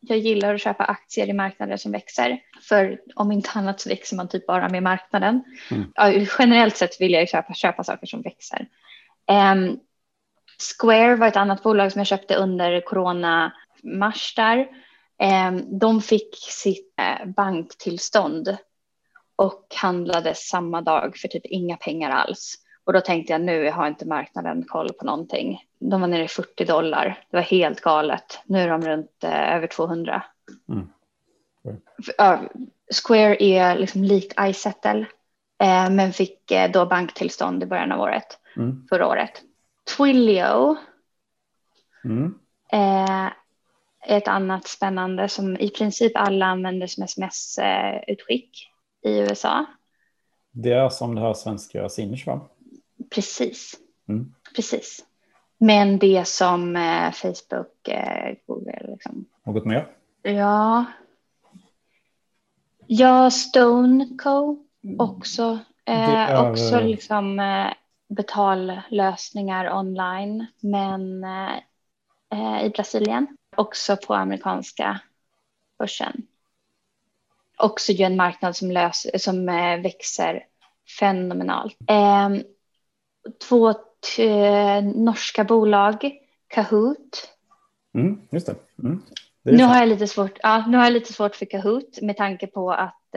jag 0.00 0.18
gillar 0.18 0.54
att 0.54 0.60
köpa 0.60 0.84
aktier 0.84 1.28
i 1.28 1.32
marknader 1.32 1.76
som 1.76 1.92
växer. 1.92 2.40
För 2.68 3.00
om 3.14 3.32
inte 3.32 3.50
annat 3.54 3.80
så 3.80 3.88
växer 3.88 4.16
man 4.16 4.28
typ 4.28 4.46
bara 4.46 4.68
med 4.68 4.82
marknaden. 4.82 5.44
Mm. 5.70 5.92
Ja, 5.94 6.12
generellt 6.38 6.76
sett 6.76 7.00
vill 7.00 7.12
jag 7.12 7.28
köpa, 7.28 7.54
köpa 7.54 7.84
saker 7.84 8.06
som 8.06 8.22
växer. 8.22 8.68
Um, 9.52 9.80
Square 10.78 11.16
var 11.16 11.26
ett 11.26 11.36
annat 11.36 11.62
bolag 11.62 11.92
som 11.92 11.98
jag 11.98 12.06
köpte 12.06 12.34
under 12.34 12.80
corona 12.80 13.52
mars 13.82 14.34
där. 14.34 14.68
Um, 15.20 15.78
de 15.78 16.00
fick 16.00 16.36
sitt 16.36 16.94
uh, 17.00 17.32
banktillstånd 17.32 18.56
och 19.36 19.66
handlade 19.76 20.34
samma 20.34 20.80
dag 20.80 21.16
för 21.16 21.28
typ 21.28 21.46
inga 21.46 21.76
pengar 21.76 22.10
alls. 22.10 22.54
Och 22.84 22.92
då 22.92 23.00
tänkte 23.00 23.32
jag 23.32 23.40
nu 23.40 23.70
har 23.70 23.86
inte 23.86 24.06
marknaden 24.06 24.64
koll 24.68 24.92
på 24.92 25.04
någonting. 25.04 25.64
De 25.78 26.00
var 26.00 26.08
nere 26.08 26.24
i 26.24 26.28
40 26.28 26.64
dollar. 26.64 27.24
Det 27.30 27.36
var 27.36 27.42
helt 27.42 27.80
galet. 27.80 28.40
Nu 28.44 28.58
är 28.58 28.68
de 28.68 28.82
runt 28.82 29.24
eh, 29.24 29.54
över 29.54 29.66
200. 29.66 30.22
Mm. 30.68 30.88
Uh, 32.20 32.48
Square 33.04 33.42
är 33.42 33.78
liksom 33.78 34.04
likt 34.04 34.34
iSettle. 34.40 35.06
Eh, 35.62 35.90
men 35.90 36.12
fick 36.12 36.50
eh, 36.50 36.70
då 36.70 36.86
banktillstånd 36.86 37.62
i 37.62 37.66
början 37.66 37.92
av 37.92 38.00
året. 38.00 38.38
Mm. 38.56 38.86
Förra 38.88 39.06
året. 39.06 39.42
Twilio. 39.96 40.76
Mm. 44.06 44.16
Ett 44.16 44.28
annat 44.28 44.68
spännande 44.68 45.28
som 45.28 45.56
i 45.56 45.70
princip 45.70 46.12
alla 46.14 46.46
använder 46.46 46.86
som 46.86 47.04
sms-utskick 47.04 48.68
i 49.02 49.18
USA. 49.18 49.66
Det 50.52 50.72
är 50.72 50.88
som 50.88 51.14
det 51.14 51.20
här 51.20 51.34
svenska 51.34 51.88
Sinch 51.88 52.26
va? 52.26 52.40
Precis. 53.14 53.74
Mm. 54.08 54.34
Precis. 54.56 55.04
Men 55.58 55.98
det 55.98 56.28
som 56.28 56.76
eh, 56.76 57.12
Facebook, 57.12 57.88
eh, 57.88 58.36
Google. 58.46 58.86
Liksom. 58.88 59.24
Något 59.46 59.64
mer? 59.64 59.86
Ja. 60.22 60.84
Ja, 62.86 63.30
Stoneco 63.30 64.58
också. 64.98 65.58
Eh, 65.84 66.30
är... 66.30 66.50
Också 66.50 66.80
liksom 66.80 67.40
betallösningar 68.08 69.72
online, 69.72 70.46
men 70.60 71.24
eh, 71.24 72.64
i 72.64 72.70
Brasilien. 72.70 73.36
Också 73.60 73.96
på 73.96 74.14
amerikanska 74.14 75.00
börsen. 75.78 76.22
Också 77.58 77.92
ju 77.92 78.04
en 78.04 78.16
marknad 78.16 78.56
som, 78.56 78.70
lös, 78.70 79.06
som 79.24 79.46
växer 79.82 80.46
fenomenalt. 80.98 81.76
Ehm, 81.88 82.42
två 83.48 83.74
norska 84.94 85.44
bolag, 85.44 86.10
Kahoot. 86.48 87.28
Mm, 87.94 88.20
just 88.30 88.46
det. 88.46 88.54
Mm. 88.82 89.02
det 89.42 89.52
nu, 89.52 89.64
har 89.64 89.76
jag 89.76 89.88
lite 89.88 90.06
svårt, 90.06 90.38
ja, 90.42 90.66
nu 90.66 90.76
har 90.76 90.84
jag 90.84 90.92
lite 90.92 91.12
svårt 91.12 91.36
för 91.36 91.46
Kahoot 91.46 92.02
med 92.02 92.16
tanke 92.16 92.46
på 92.46 92.72
att 92.72 93.14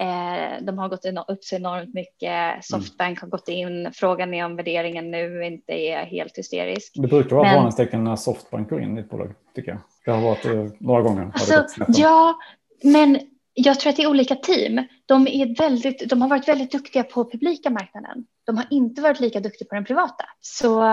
eh, 0.00 0.64
de 0.64 0.78
har 0.78 0.88
gått 0.88 1.04
upp 1.28 1.44
så 1.44 1.56
enormt 1.56 1.94
mycket. 1.94 2.64
Softbank 2.64 3.18
mm. 3.18 3.18
har 3.20 3.28
gått 3.28 3.48
in. 3.48 3.90
Frågan 3.92 4.34
är 4.34 4.44
om 4.44 4.56
värderingen 4.56 5.10
nu 5.10 5.44
inte 5.44 5.72
är 5.72 6.04
helt 6.04 6.38
hysterisk. 6.38 6.92
Det 6.94 7.08
brukar 7.08 7.36
vara 7.36 7.54
varningstecken 7.54 8.04
när 8.04 8.16
Softbank 8.16 8.70
går 8.70 8.82
in 8.82 8.98
i 8.98 9.00
ett 9.00 9.10
bolag, 9.10 9.34
tycker 9.54 9.70
jag. 9.70 9.80
Det 10.04 10.10
har 10.10 10.22
varit 10.22 10.44
eh, 10.44 10.66
några 10.78 11.02
gånger. 11.02 11.30
Alltså, 11.34 11.66
ja, 11.88 12.34
men 12.82 13.18
jag 13.54 13.80
tror 13.80 13.90
att 13.90 13.96
det 13.96 14.02
är 14.02 14.10
olika 14.10 14.34
team. 14.34 14.86
De, 15.06 15.26
är 15.26 15.58
väldigt, 15.58 16.08
de 16.08 16.22
har 16.22 16.28
varit 16.28 16.48
väldigt 16.48 16.72
duktiga 16.72 17.02
på 17.02 17.30
publika 17.30 17.70
marknaden. 17.70 18.24
De 18.46 18.56
har 18.56 18.66
inte 18.70 19.02
varit 19.02 19.20
lika 19.20 19.40
duktiga 19.40 19.68
på 19.68 19.74
den 19.74 19.84
privata. 19.84 20.24
Så 20.40 20.84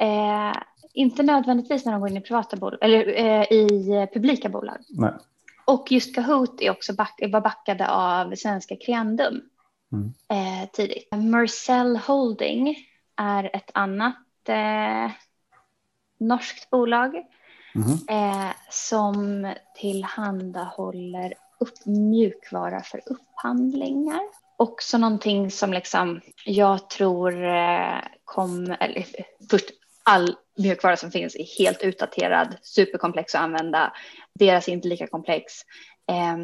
eh, 0.00 0.52
inte 0.94 1.22
nödvändigtvis 1.22 1.84
när 1.84 1.92
de 1.92 2.00
går 2.00 2.10
in 2.10 2.16
i 2.16 2.20
privata 2.20 2.56
bolag 2.56 2.78
eller 2.82 3.08
eh, 3.18 3.42
i 3.52 4.06
publika 4.14 4.48
bolag. 4.48 4.76
Nej. 4.88 5.12
Och 5.64 5.92
just 5.92 6.14
Kahoot 6.14 6.60
är 6.60 6.70
också 6.70 6.92
back, 6.92 7.20
var 7.32 7.40
backade 7.40 7.88
av 7.88 8.34
svenska 8.34 8.76
Creandum 8.76 9.40
mm. 9.92 10.14
eh, 10.28 10.68
tidigt. 10.72 11.08
Mercell 11.12 11.96
Holding 11.96 12.76
är 13.16 13.56
ett 13.56 13.70
annat 13.74 14.48
eh, 14.48 15.10
norskt 16.18 16.70
bolag 16.70 17.14
mm. 17.74 18.52
som 18.70 19.52
tillhandahåller 19.76 21.34
upp, 21.60 21.86
mjukvara 21.86 22.82
för 22.82 23.00
upphandlingar. 23.06 24.20
Också 24.56 24.98
någonting 24.98 25.50
som 25.50 25.72
liksom 25.72 26.20
jag 26.44 26.90
tror 26.90 27.44
eh, 27.44 27.98
kom, 28.24 28.76
eller 28.80 29.06
först 29.50 29.70
all 30.04 30.36
mjukvara 30.58 30.96
som 30.96 31.10
finns 31.10 31.36
är 31.36 31.58
helt 31.58 31.82
utdaterad, 31.82 32.56
superkomplex 32.62 33.34
att 33.34 33.40
använda. 33.40 33.92
Deras 34.34 34.68
är 34.68 34.72
inte 34.72 34.88
lika 34.88 35.06
komplex. 35.06 35.52
Eh, 36.10 36.36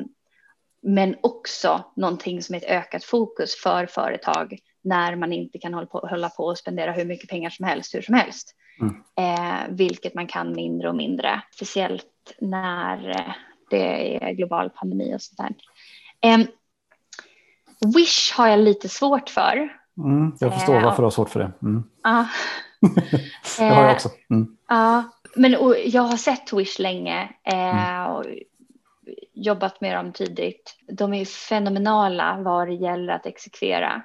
men 0.82 1.16
också 1.20 1.84
någonting 1.96 2.42
som 2.42 2.54
är 2.54 2.58
ett 2.58 2.70
ökat 2.70 3.04
fokus 3.04 3.54
för 3.54 3.86
företag 3.86 4.58
när 4.82 5.16
man 5.16 5.32
inte 5.32 5.58
kan 5.58 5.74
hålla 5.74 5.86
på, 5.86 5.98
hålla 5.98 6.28
på 6.28 6.44
och 6.44 6.58
spendera 6.58 6.92
hur 6.92 7.04
mycket 7.04 7.30
pengar 7.30 7.50
som 7.50 7.66
helst 7.66 7.94
hur 7.94 8.02
som 8.02 8.14
helst. 8.14 8.54
Mm. 8.80 8.94
Eh, 9.16 9.76
vilket 9.76 10.14
man 10.14 10.26
kan 10.26 10.52
mindre 10.52 10.88
och 10.88 10.96
mindre, 10.96 11.42
speciellt 11.54 12.32
när 12.40 13.10
eh, 13.10 13.34
det 13.70 14.24
är 14.24 14.32
global 14.32 14.70
pandemi 14.70 15.16
och 15.16 15.22
sånt 15.22 15.38
där. 15.38 16.34
Um, 16.34 16.46
Wish 17.94 18.32
har 18.36 18.48
jag 18.48 18.58
lite 18.58 18.88
svårt 18.88 19.28
för. 19.28 19.76
Mm, 19.98 20.32
jag 20.40 20.54
förstår 20.54 20.80
varför 20.80 20.96
du 20.96 21.02
har 21.02 21.10
svårt 21.10 21.30
för 21.30 21.40
det. 21.40 21.52
Mm. 21.62 21.84
Det 23.58 23.64
har 23.64 23.82
jag 23.82 23.92
också. 23.92 24.08
Mm. 24.30 24.56
Uh, 24.72 25.04
men 25.36 25.50
jag 25.84 26.02
har 26.02 26.16
sett 26.16 26.52
Wish 26.52 26.78
länge 26.78 27.28
uh, 27.52 28.04
och 28.04 28.24
jobbat 29.32 29.80
med 29.80 29.96
dem 29.96 30.12
tidigt. 30.12 30.76
De 30.88 31.14
är 31.14 31.24
fenomenala 31.24 32.38
vad 32.42 32.68
det 32.68 32.74
gäller 32.74 33.12
att 33.12 33.26
exekvera. 33.26 34.02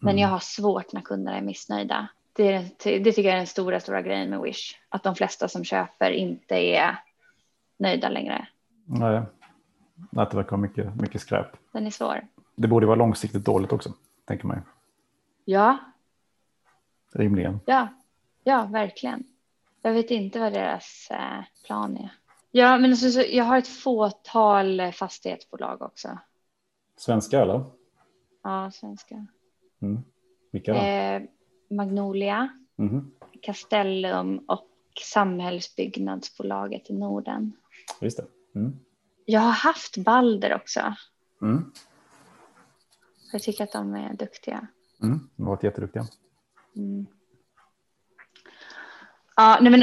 Men 0.00 0.10
mm. 0.10 0.22
jag 0.22 0.28
har 0.28 0.38
svårt 0.38 0.92
när 0.92 1.00
kunderna 1.00 1.36
är 1.36 1.42
missnöjda. 1.42 2.08
Det, 2.32 2.54
är, 2.54 2.64
det 2.78 3.12
tycker 3.12 3.22
jag 3.22 3.32
är 3.32 3.36
den 3.36 3.46
stora, 3.46 3.80
stora 3.80 4.02
grejen 4.02 4.30
med 4.30 4.40
Wish. 4.40 4.74
Att 4.88 5.02
de 5.02 5.14
flesta 5.14 5.48
som 5.48 5.64
köper 5.64 6.10
inte 6.10 6.54
är 6.54 6.96
nöjda 7.78 8.08
längre. 8.08 8.48
Nej, 8.84 9.22
att 10.16 10.30
det 10.30 10.36
verkar 10.36 10.50
vara 10.50 10.60
mycket, 10.60 10.96
mycket 11.00 11.20
skräp. 11.20 11.46
Den 11.72 11.86
är 11.86 11.90
svår. 11.90 12.26
Det 12.54 12.68
borde 12.68 12.86
vara 12.86 12.96
långsiktigt 12.96 13.44
dåligt 13.44 13.72
också, 13.72 13.92
tänker 14.24 14.46
man 14.46 14.56
ju. 14.56 14.62
Ja. 15.44 15.78
Rimligen. 17.12 17.60
Ja, 17.66 17.88
ja 18.44 18.68
verkligen. 18.72 19.24
Jag 19.82 19.92
vet 19.92 20.10
inte 20.10 20.40
vad 20.40 20.52
deras 20.52 21.08
eh, 21.10 21.44
plan 21.66 21.96
är. 21.96 22.10
Ja, 22.50 22.78
men 22.78 22.96
så, 22.96 23.10
så, 23.10 23.22
jag 23.30 23.44
har 23.44 23.58
ett 23.58 23.68
fåtal 23.68 24.92
fastighetsbolag 24.92 25.82
också. 25.82 26.18
Svenska 26.96 27.40
eller? 27.40 27.64
Ja, 28.42 28.70
svenska. 28.70 29.26
Mm. 29.82 30.02
Vilka 30.50 30.72
då? 30.72 30.78
Eh, 30.78 31.22
Magnolia, 31.70 32.48
mm. 32.78 33.10
Castellum 33.42 34.38
och 34.38 34.68
Samhällsbyggnadsbolaget 35.04 36.90
i 36.90 36.92
Norden. 36.92 37.52
Just 38.00 38.16
det. 38.16 38.26
Mm. 38.54 38.76
Jag 39.24 39.40
har 39.40 39.52
haft 39.52 39.96
Balder 39.96 40.54
också. 40.54 40.94
Mm. 41.42 41.72
Jag 43.32 43.42
tycker 43.42 43.64
att 43.64 43.72
de 43.72 43.94
är 43.94 44.14
duktiga. 44.14 44.66
Mm, 45.02 45.28
de 45.36 45.42
har 45.42 45.50
varit 45.50 45.62
jätteduktiga. 45.62 46.06
Mm. 46.76 47.06
Ja, 49.40 49.58
nej 49.60 49.70
men, 49.70 49.82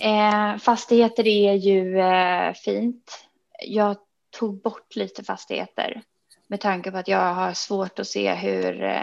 eh, 0.00 0.58
fastigheter 0.58 1.26
är 1.26 1.54
ju 1.54 1.98
eh, 1.98 2.52
fint. 2.52 3.28
Jag 3.66 3.96
tog 4.38 4.62
bort 4.62 4.96
lite 4.96 5.24
fastigheter 5.24 6.02
med 6.46 6.60
tanke 6.60 6.90
på 6.90 6.96
att 6.98 7.08
jag 7.08 7.34
har 7.34 7.52
svårt 7.52 7.98
att 7.98 8.06
se 8.06 8.34
hur. 8.34 8.82
Eh, 8.82 9.02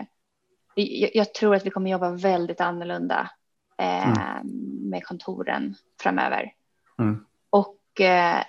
jag, 0.76 1.12
jag, 1.14 1.34
tror 1.34 1.56
att 1.56 1.66
vi 1.66 1.70
kommer 1.70 1.92
jobba 1.92 2.10
väldigt 2.10 2.62
annorlunda 2.62 3.30
eh, 3.78 4.08
mm. 4.08 4.48
med 4.90 5.04
kontoren 5.04 5.76
framöver. 6.02 6.54
Mm. 7.00 7.26
Och 7.50 8.02
eh, 8.02 8.44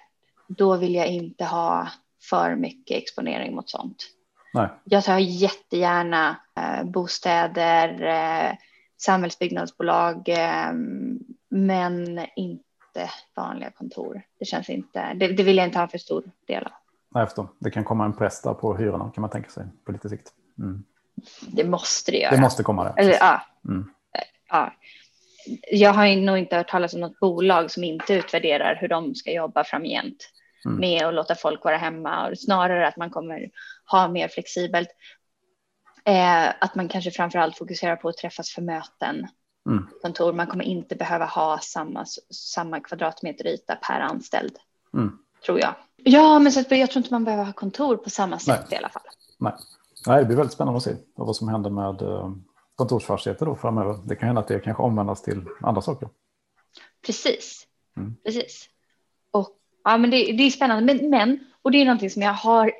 då 0.49 0.77
vill 0.77 0.95
jag 0.95 1.07
inte 1.07 1.45
ha 1.45 1.89
för 2.31 2.55
mycket 2.55 2.97
exponering 2.97 3.55
mot 3.55 3.71
sånt. 3.71 4.07
Nej. 4.55 4.69
Jag 4.85 5.05
tar 5.05 5.19
jättegärna 5.19 6.37
eh, 6.57 6.85
bostäder, 6.85 8.03
eh, 8.03 8.57
samhällsbyggnadsbolag, 9.05 10.29
eh, 10.29 10.73
men 11.49 12.27
inte 12.37 13.11
vanliga 13.37 13.71
kontor. 13.71 14.23
Det 14.39 14.45
känns 14.45 14.71
inte, 14.71 15.15
det, 15.15 15.29
det, 15.29 15.43
vill 15.43 15.57
jag 15.57 15.67
inte 15.67 15.79
ha 15.79 15.89
för 15.89 15.99
stor 15.99 16.25
del 16.47 16.65
av. 16.65 16.73
Jag 17.15 17.29
förstår. 17.29 17.49
Det 17.59 17.71
kan 17.71 17.85
komma 17.85 18.05
en 18.05 18.17
press 18.17 18.43
där 18.43 18.55
på 18.55 18.77
hyrorna 18.77 19.11
kan 19.15 19.21
man 19.21 19.31
tänka 19.31 19.51
sig 19.51 19.65
på 19.85 19.93
lite 19.93 20.09
sikt. 20.09 20.33
Mm. 20.59 20.85
Det 21.41 21.65
måste 21.65 22.11
det 22.11 22.19
göra. 22.19 22.35
Det 22.35 22.41
måste 22.41 22.63
komma 22.63 22.85
det. 22.85 23.03
Eller, 23.03 23.13
ja. 23.13 23.43
Mm. 23.65 23.91
ja 24.49 24.73
jag 25.71 25.93
har 25.93 26.17
nog 26.17 26.39
inte 26.39 26.57
hört 26.57 26.69
talas 26.69 26.95
om 26.95 27.01
något 27.01 27.21
bolag 27.21 27.71
som 27.71 27.85
inte 27.85 28.15
utvärderar 28.15 28.79
hur 28.81 28.89
de 28.89 29.15
ska 29.15 29.33
jobba 29.33 29.65
framgent 29.65 30.31
mm. 30.65 30.81
med 30.81 31.07
att 31.07 31.15
låta 31.15 31.35
folk 31.35 31.65
vara 31.65 31.77
hemma 31.77 32.29
och 32.29 32.39
snarare 32.39 32.89
att 32.89 32.97
man 32.97 33.11
kommer 33.11 33.51
ha 33.91 34.09
mer 34.09 34.29
flexibelt. 34.29 34.89
Eh, 36.05 36.49
att 36.61 36.75
man 36.75 36.89
kanske 36.89 37.11
framför 37.11 37.39
allt 37.39 37.59
fokuserar 37.59 37.97
på 37.97 38.09
att 38.09 38.17
träffas 38.17 38.51
för 38.51 38.63
möten. 38.63 39.29
Mm. 39.67 39.89
Kontor. 40.03 40.33
Man 40.33 40.47
kommer 40.47 40.65
inte 40.65 40.95
behöva 40.97 41.25
ha 41.25 41.59
samma, 41.59 42.05
samma 42.31 42.81
kvadratmeter 42.81 43.47
yta 43.47 43.77
per 43.77 44.01
anställd. 44.01 44.57
Mm. 44.95 45.19
Tror 45.47 45.61
jag. 45.61 45.75
Ja, 45.97 46.39
men 46.39 46.53
så 46.53 46.61
att 46.61 46.71
jag 46.71 46.91
tror 46.91 47.01
inte 47.01 47.15
man 47.15 47.25
behöver 47.25 47.45
ha 47.45 47.53
kontor 47.53 47.97
på 47.97 48.11
samma 48.11 48.39
sätt 48.39 48.67
Nej. 48.71 48.73
i 48.73 48.77
alla 48.77 48.89
fall. 48.89 49.03
Nej. 49.39 49.53
Nej, 50.07 50.19
det 50.21 50.25
blir 50.25 50.37
väldigt 50.37 50.55
spännande 50.55 50.77
att 50.77 50.83
se 50.83 50.95
vad 51.15 51.37
som 51.37 51.49
händer 51.49 51.71
med 51.71 52.03
eh, 52.03 52.33
kontorsfastigheter 52.75 53.47
då 53.47 53.57
framöver. 53.57 53.99
Det 54.05 54.17
kan 54.17 54.27
hända 54.27 54.41
att 54.41 54.49
det 54.49 54.61
kanske 54.61 54.83
omvandlas 54.83 55.23
till 55.23 55.45
andra 55.61 55.83
saker. 55.83 56.09
Precis. 57.07 57.67
Mm. 57.97 58.17
Precis. 58.25 58.69
Och 59.31 59.49
ja, 59.85 59.97
men 59.97 60.11
det, 60.11 60.17
det 60.17 60.43
är 60.43 60.51
spännande. 60.51 60.95
Men, 60.95 61.11
men, 61.11 61.39
och 61.63 61.71
det 61.71 61.79
är 61.79 61.85
någonting 61.85 62.11
som 62.11 62.23
jag 62.23 62.33
har 62.33 62.73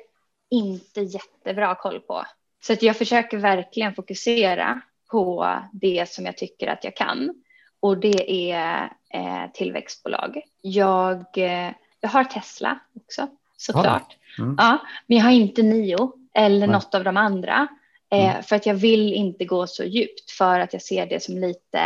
inte 0.49 1.01
jättebra 1.01 1.75
koll 1.75 1.99
på. 1.99 2.25
Så 2.67 2.73
att 2.73 2.83
jag 2.83 2.97
försöker 2.97 3.37
verkligen 3.37 3.95
fokusera 3.95 4.81
på 5.11 5.55
det 5.71 6.09
som 6.09 6.25
jag 6.25 6.37
tycker 6.37 6.67
att 6.67 6.83
jag 6.83 6.95
kan. 6.95 7.43
Och 7.79 7.97
det 7.97 8.51
är 8.51 8.91
eh, 9.13 9.51
tillväxtbolag. 9.53 10.41
Jag, 10.61 11.37
eh, 11.37 11.71
jag 11.99 12.09
har 12.09 12.23
Tesla 12.23 12.79
också, 12.95 13.27
såklart. 13.57 14.17
Mm. 14.39 14.55
Ja, 14.57 14.77
men 15.07 15.17
jag 15.17 15.25
har 15.25 15.31
inte 15.31 15.63
Nio 15.63 16.11
eller 16.33 16.67
Nej. 16.67 16.75
något 16.75 16.95
av 16.95 17.03
de 17.03 17.17
andra. 17.17 17.67
Eh, 18.11 18.29
Mm. 18.29 18.43
För 18.43 18.55
att 18.55 18.65
jag 18.65 18.75
vill 18.75 19.13
inte 19.13 19.45
gå 19.45 19.67
så 19.67 19.83
djupt 19.83 20.31
för 20.31 20.59
att 20.59 20.73
jag 20.73 20.81
ser 20.81 21.05
det 21.05 21.23
som 21.23 21.37
lite 21.37 21.79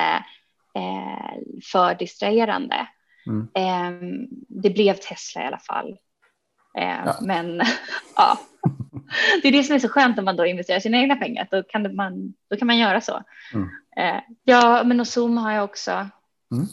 eh, 0.76 1.38
för 1.72 1.96
distraherande. 1.96 2.88
Mm. 3.28 3.48
Eh, 3.54 4.18
det 4.48 4.70
blev 4.70 4.94
Tesla 4.94 5.44
i 5.44 5.46
alla 5.46 5.60
fall. 5.60 5.90
Eh, 6.78 7.02
Ja. 7.06 7.16
Men 7.22 7.62
ja, 8.16 8.38
det 9.42 9.48
är 9.48 9.52
det 9.52 9.64
som 9.64 9.76
är 9.76 9.80
så 9.80 9.90
skönt 9.90 10.20
om 10.20 10.26
man 10.26 10.36
då 10.36 10.46
investerar 10.46 10.80
sina 10.80 10.98
egna 10.98 11.16
pengar. 11.16 11.48
Då 11.52 11.64
kan, 11.64 11.84
det 11.84 11.94
man, 11.94 12.34
då 12.50 12.58
kan 12.58 12.68
man 12.68 12.78
göra 12.78 13.02
så. 13.02 13.24
Mm. 13.54 13.70
Eh, 13.98 14.22
ja, 14.44 14.84
men 14.84 15.00
och 15.00 15.08
Zoom 15.08 15.38
har 15.38 15.52
jag 15.52 15.64
också. 15.64 15.92
Mm. 16.52 16.68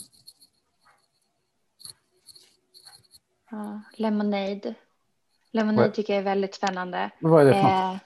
Ja, 3.51 3.83
Lemonade. 3.97 4.75
Lemonade 5.53 5.91
tycker 5.91 6.13
jag 6.13 6.21
är 6.21 6.25
väldigt 6.25 6.55
spännande. 6.55 7.11
Vad 7.21 7.41
är 7.41 7.45
det 7.47 7.53
för 7.53 7.63
något? 7.63 7.71
Eh, 7.71 7.99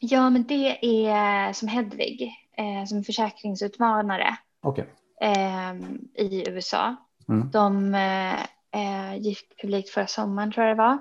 ja, 0.00 0.30
men 0.30 0.44
det 0.46 0.78
är 1.06 1.52
som 1.52 1.68
Hedvig, 1.68 2.32
eh, 2.56 2.86
som 2.86 3.04
försäkringsutmanare 3.04 4.36
Okej. 4.60 4.88
eh, 5.20 5.74
i 6.14 6.44
USA. 6.48 6.96
Mm. 7.28 7.50
De 7.50 7.94
eh, 7.94 8.40
eh, 8.70 9.16
gick 9.16 9.60
publikt 9.60 9.90
förra 9.90 10.06
sommaren 10.06 10.52
tror 10.52 10.66
jag 10.66 10.76
det 10.76 10.82
var. 10.82 10.98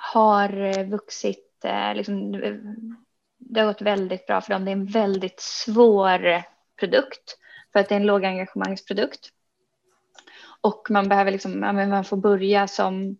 Har 0.00 0.60
eh, 0.60 0.84
vuxit, 0.84 1.64
eh, 1.64 1.94
liksom, 1.94 2.32
det 3.38 3.60
har 3.60 3.66
gått 3.66 3.82
väldigt 3.82 4.26
bra 4.26 4.40
för 4.40 4.52
dem. 4.52 4.64
Det 4.64 4.70
är 4.70 4.72
en 4.72 4.86
väldigt 4.86 5.40
svår 5.40 6.42
produkt 6.80 7.36
för 7.72 7.80
att 7.80 7.88
det 7.88 7.94
är 7.94 8.00
en 8.00 8.06
lågengagemangsprodukt. 8.06 9.28
Och 10.60 10.86
man 10.90 11.08
behöver 11.08 11.30
liksom, 11.30 11.62
ja, 11.62 11.72
men 11.72 11.90
man 11.90 12.04
får 12.04 12.16
börja 12.16 12.68
som 12.68 13.16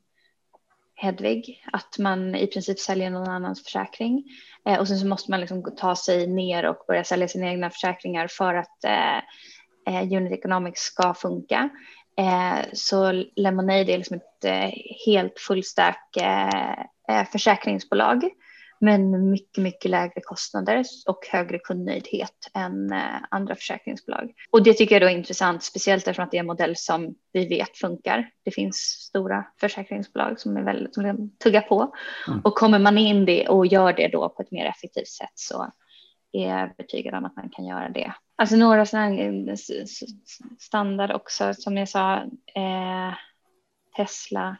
Hedvig, 0.94 1.64
att 1.72 1.98
man 1.98 2.34
i 2.34 2.46
princip 2.46 2.78
säljer 2.78 3.10
någon 3.10 3.28
annans 3.28 3.64
försäkring. 3.64 4.24
Eh, 4.66 4.78
och 4.78 4.88
sen 4.88 4.98
så 4.98 5.06
måste 5.06 5.30
man 5.30 5.40
liksom 5.40 5.76
ta 5.76 5.96
sig 5.96 6.26
ner 6.26 6.64
och 6.64 6.84
börja 6.86 7.04
sälja 7.04 7.28
sina 7.28 7.46
egna 7.46 7.70
försäkringar 7.70 8.28
för 8.28 8.54
att 8.54 8.84
eh, 8.84 9.16
eh 9.86 10.12
unit 10.12 10.32
economics 10.32 10.80
ska 10.80 11.14
funka. 11.14 11.68
Eh, 12.20 12.64
så 12.72 13.12
Lemonade 13.36 13.92
är 13.92 13.98
liksom 13.98 14.16
ett 14.16 14.44
eh, 14.44 14.70
helt 15.06 15.38
fullstack 15.38 16.16
eh, 16.16 16.70
eh, 17.08 17.24
försäkringsbolag 17.32 18.30
men 18.80 19.30
mycket, 19.30 19.62
mycket 19.62 19.90
lägre 19.90 20.20
kostnader 20.20 20.84
och 21.06 21.26
högre 21.30 21.58
kundnöjdhet 21.58 22.50
än 22.54 22.92
eh, 22.92 23.16
andra 23.30 23.54
försäkringsbolag. 23.54 24.32
Och 24.50 24.62
det 24.62 24.74
tycker 24.74 24.94
jag 24.94 25.02
då 25.02 25.06
är 25.06 25.16
intressant, 25.16 25.62
speciellt 25.62 26.02
eftersom 26.08 26.24
att 26.24 26.30
det 26.30 26.36
är 26.36 26.40
en 26.40 26.46
modell 26.46 26.76
som 26.76 27.14
vi 27.32 27.48
vet 27.48 27.76
funkar. 27.76 28.30
Det 28.44 28.50
finns 28.50 28.76
stora 28.76 29.44
försäkringsbolag 29.60 30.40
som 30.40 30.56
är 30.56 30.62
väldigt 30.62 30.94
som 30.94 31.04
liksom 31.04 31.30
tuggar 31.44 31.60
på 31.60 31.94
Mm. 32.28 32.40
och 32.44 32.54
kommer 32.54 32.78
man 32.78 32.98
in 32.98 33.24
det 33.24 33.48
och 33.48 33.66
gör 33.66 33.92
det 33.92 34.08
då 34.08 34.28
på 34.28 34.42
ett 34.42 34.50
mer 34.50 34.66
effektivt 34.66 35.08
sätt 35.08 35.32
så 35.34 35.72
är 36.32 36.48
jag 36.48 36.60
övertygad 36.60 37.14
om 37.14 37.24
att 37.24 37.36
man 37.36 37.50
kan 37.50 37.64
göra 37.64 37.88
det. 37.88 38.12
Alltså 38.40 38.56
några 38.56 38.86
sådana 38.86 39.14
eh, 39.20 39.56
standard 40.58 41.10
också 41.10 41.54
som 41.54 41.76
jag 41.76 41.88
sa, 41.88 42.16
eh, 42.54 43.14
Tesla, 43.96 44.56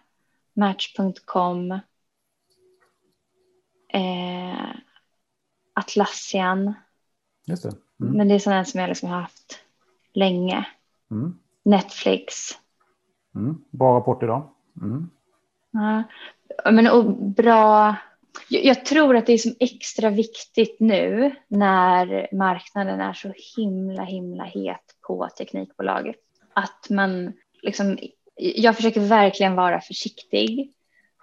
Match.com, 0.52 1.72
eh, 3.88 4.70
Atlassian, 5.74 6.74
Just 7.46 7.62
det. 7.62 7.72
Mm. 8.00 8.16
men 8.16 8.28
det 8.28 8.34
är 8.34 8.38
sådana 8.38 8.64
som 8.64 8.80
jag 8.80 8.88
liksom 8.88 9.08
har 9.08 9.20
haft 9.20 9.58
länge. 10.12 10.66
Mm. 11.10 11.38
Netflix. 11.62 12.34
Mm. 13.34 13.64
Bra 13.70 13.98
rapport 13.98 14.22
idag. 14.22 14.50
Mm. 14.82 15.10
Ja, 15.70 16.02
men 16.70 16.86
och 16.90 17.04
bra. 17.16 17.96
Jag, 18.48 18.84
tror 18.84 19.16
att 19.16 19.26
det 19.26 19.32
är 19.32 19.38
som 19.38 19.54
extra 19.60 20.10
viktigt 20.10 20.76
nu 20.80 21.34
när 21.48 22.28
marknaden 22.34 23.00
är 23.00 23.12
så 23.12 23.32
himla, 23.56 24.04
himla 24.04 24.44
het 24.44 24.96
på 25.06 25.28
teknikbolag. 25.38 26.14
Att 26.52 26.90
man 26.90 27.32
liksom, 27.62 27.98
jag 28.36 28.76
försöker 28.76 29.00
verkligen 29.00 29.54
vara 29.54 29.80
försiktig 29.80 30.72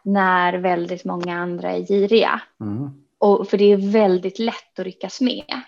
när 0.03 0.53
väldigt 0.53 1.05
många 1.05 1.39
andra 1.39 1.72
är 1.72 1.86
giriga. 1.86 2.41
Mm. 2.62 2.89
Och 3.18 3.49
för 3.49 3.58
det 3.58 3.72
är 3.72 3.91
väldigt 3.91 4.39
lätt 4.39 4.80
att 4.80 4.86
ryckas 4.86 5.22
med 5.22 5.62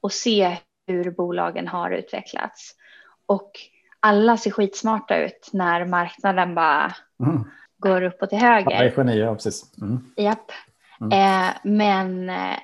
och 0.00 0.12
se 0.12 0.56
hur 0.86 1.10
bolagen 1.10 1.68
har 1.68 1.90
utvecklats. 1.90 2.74
Och 3.26 3.50
alla 4.00 4.36
ser 4.36 4.50
skitsmarta 4.50 5.16
ut 5.16 5.50
när 5.52 5.84
marknaden 5.84 6.54
bara 6.54 6.94
Mm. 7.20 7.44
går 7.78 8.02
uppåt 8.02 8.28
till 8.28 8.38
höger. 8.38 8.70
är 8.70 8.90
genier, 8.90 9.24
ja, 9.24 9.34
precis. 9.34 9.78
Mm. 9.82 10.12
Japp. 10.16 10.52
Mm. 11.12 11.48
Eh, 11.48 11.54
men, 11.62 12.30
eh, 12.30 12.58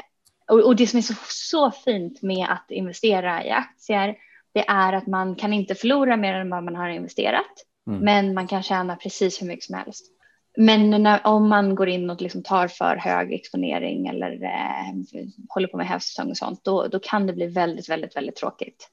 och, 0.48 0.66
och 0.66 0.76
det 0.76 0.86
som 0.86 0.98
är 0.98 1.02
så, 1.02 1.14
så 1.28 1.70
fint 1.70 2.22
med 2.22 2.46
att 2.50 2.70
investera 2.70 3.44
i 3.44 3.50
aktier, 3.50 4.16
det 4.52 4.64
är 4.68 4.92
att 4.92 5.06
man 5.06 5.34
kan 5.34 5.52
inte 5.52 5.74
förlora 5.74 6.16
mer 6.16 6.34
än 6.34 6.50
vad 6.50 6.64
man 6.64 6.76
har 6.76 6.88
investerat, 6.88 7.66
Mm. 7.86 8.00
men 8.00 8.34
man 8.34 8.46
kan 8.46 8.62
tjäna 8.62 8.96
precis 8.96 9.42
hur 9.42 9.46
mycket 9.46 9.64
som 9.64 9.74
helst. 9.74 10.06
Men 10.56 10.90
när, 10.90 11.26
om 11.26 11.48
man 11.48 11.74
går 11.74 11.88
in 11.88 12.10
och 12.10 12.22
liksom 12.22 12.42
tar 12.42 12.68
för 12.68 12.96
hög 12.96 13.32
exponering 13.32 14.06
eller 14.06 14.42
eh, 14.44 14.94
håller 15.48 15.68
på 15.68 15.76
med 15.76 15.86
hävstång 15.86 16.30
och 16.30 16.36
sånt, 16.36 16.64
då, 16.64 16.86
då 16.86 16.98
kan 16.98 17.26
det 17.26 17.32
bli 17.32 17.46
väldigt, 17.46 17.88
väldigt, 17.88 18.16
väldigt 18.16 18.36
tråkigt. 18.36 18.88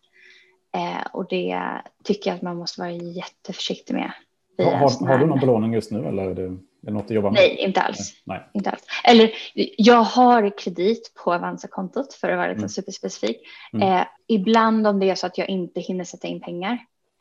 Eh, 0.75 1.07
och 1.13 1.27
det 1.29 1.61
tycker 2.03 2.29
jag 2.29 2.35
att 2.35 2.41
man 2.41 2.57
måste 2.57 2.81
vara 2.81 2.91
jätteförsiktig 2.91 3.93
med. 3.93 4.11
Har, 4.57 4.71
har, 4.71 5.07
har 5.07 5.17
du 5.17 5.25
någon 5.25 5.39
belåning 5.39 5.73
just 5.73 5.91
nu 5.91 6.07
eller 6.07 6.23
är 6.23 6.35
det, 6.35 6.57
är 6.81 6.85
det 6.87 6.91
något 6.91 7.07
du 7.07 7.13
jobbar 7.13 7.31
med? 7.31 7.39
Nej, 7.39 7.55
inte 7.57 7.81
alls. 7.81 8.13
Nej. 8.23 8.49
Inte 8.53 8.69
alls. 8.69 8.83
Eller 9.03 9.31
jag 9.77 10.01
har 10.03 10.57
kredit 10.57 11.11
på 11.23 11.33
Avanza-kontot 11.33 12.13
för 12.13 12.29
att 12.29 12.37
vara 12.37 12.47
lite 12.47 12.57
Mm. 12.57 12.69
superspecifik. 12.69 13.37
Mm. 13.73 13.89
Eh, 13.93 14.07
ibland 14.27 14.87
om 14.87 14.99
det 14.99 15.09
är 15.09 15.15
så 15.15 15.27
att 15.27 15.37
jag 15.37 15.49
inte 15.49 15.79
hinner 15.79 16.03
sätta 16.03 16.27
in 16.27 16.41
pengar 16.41 16.73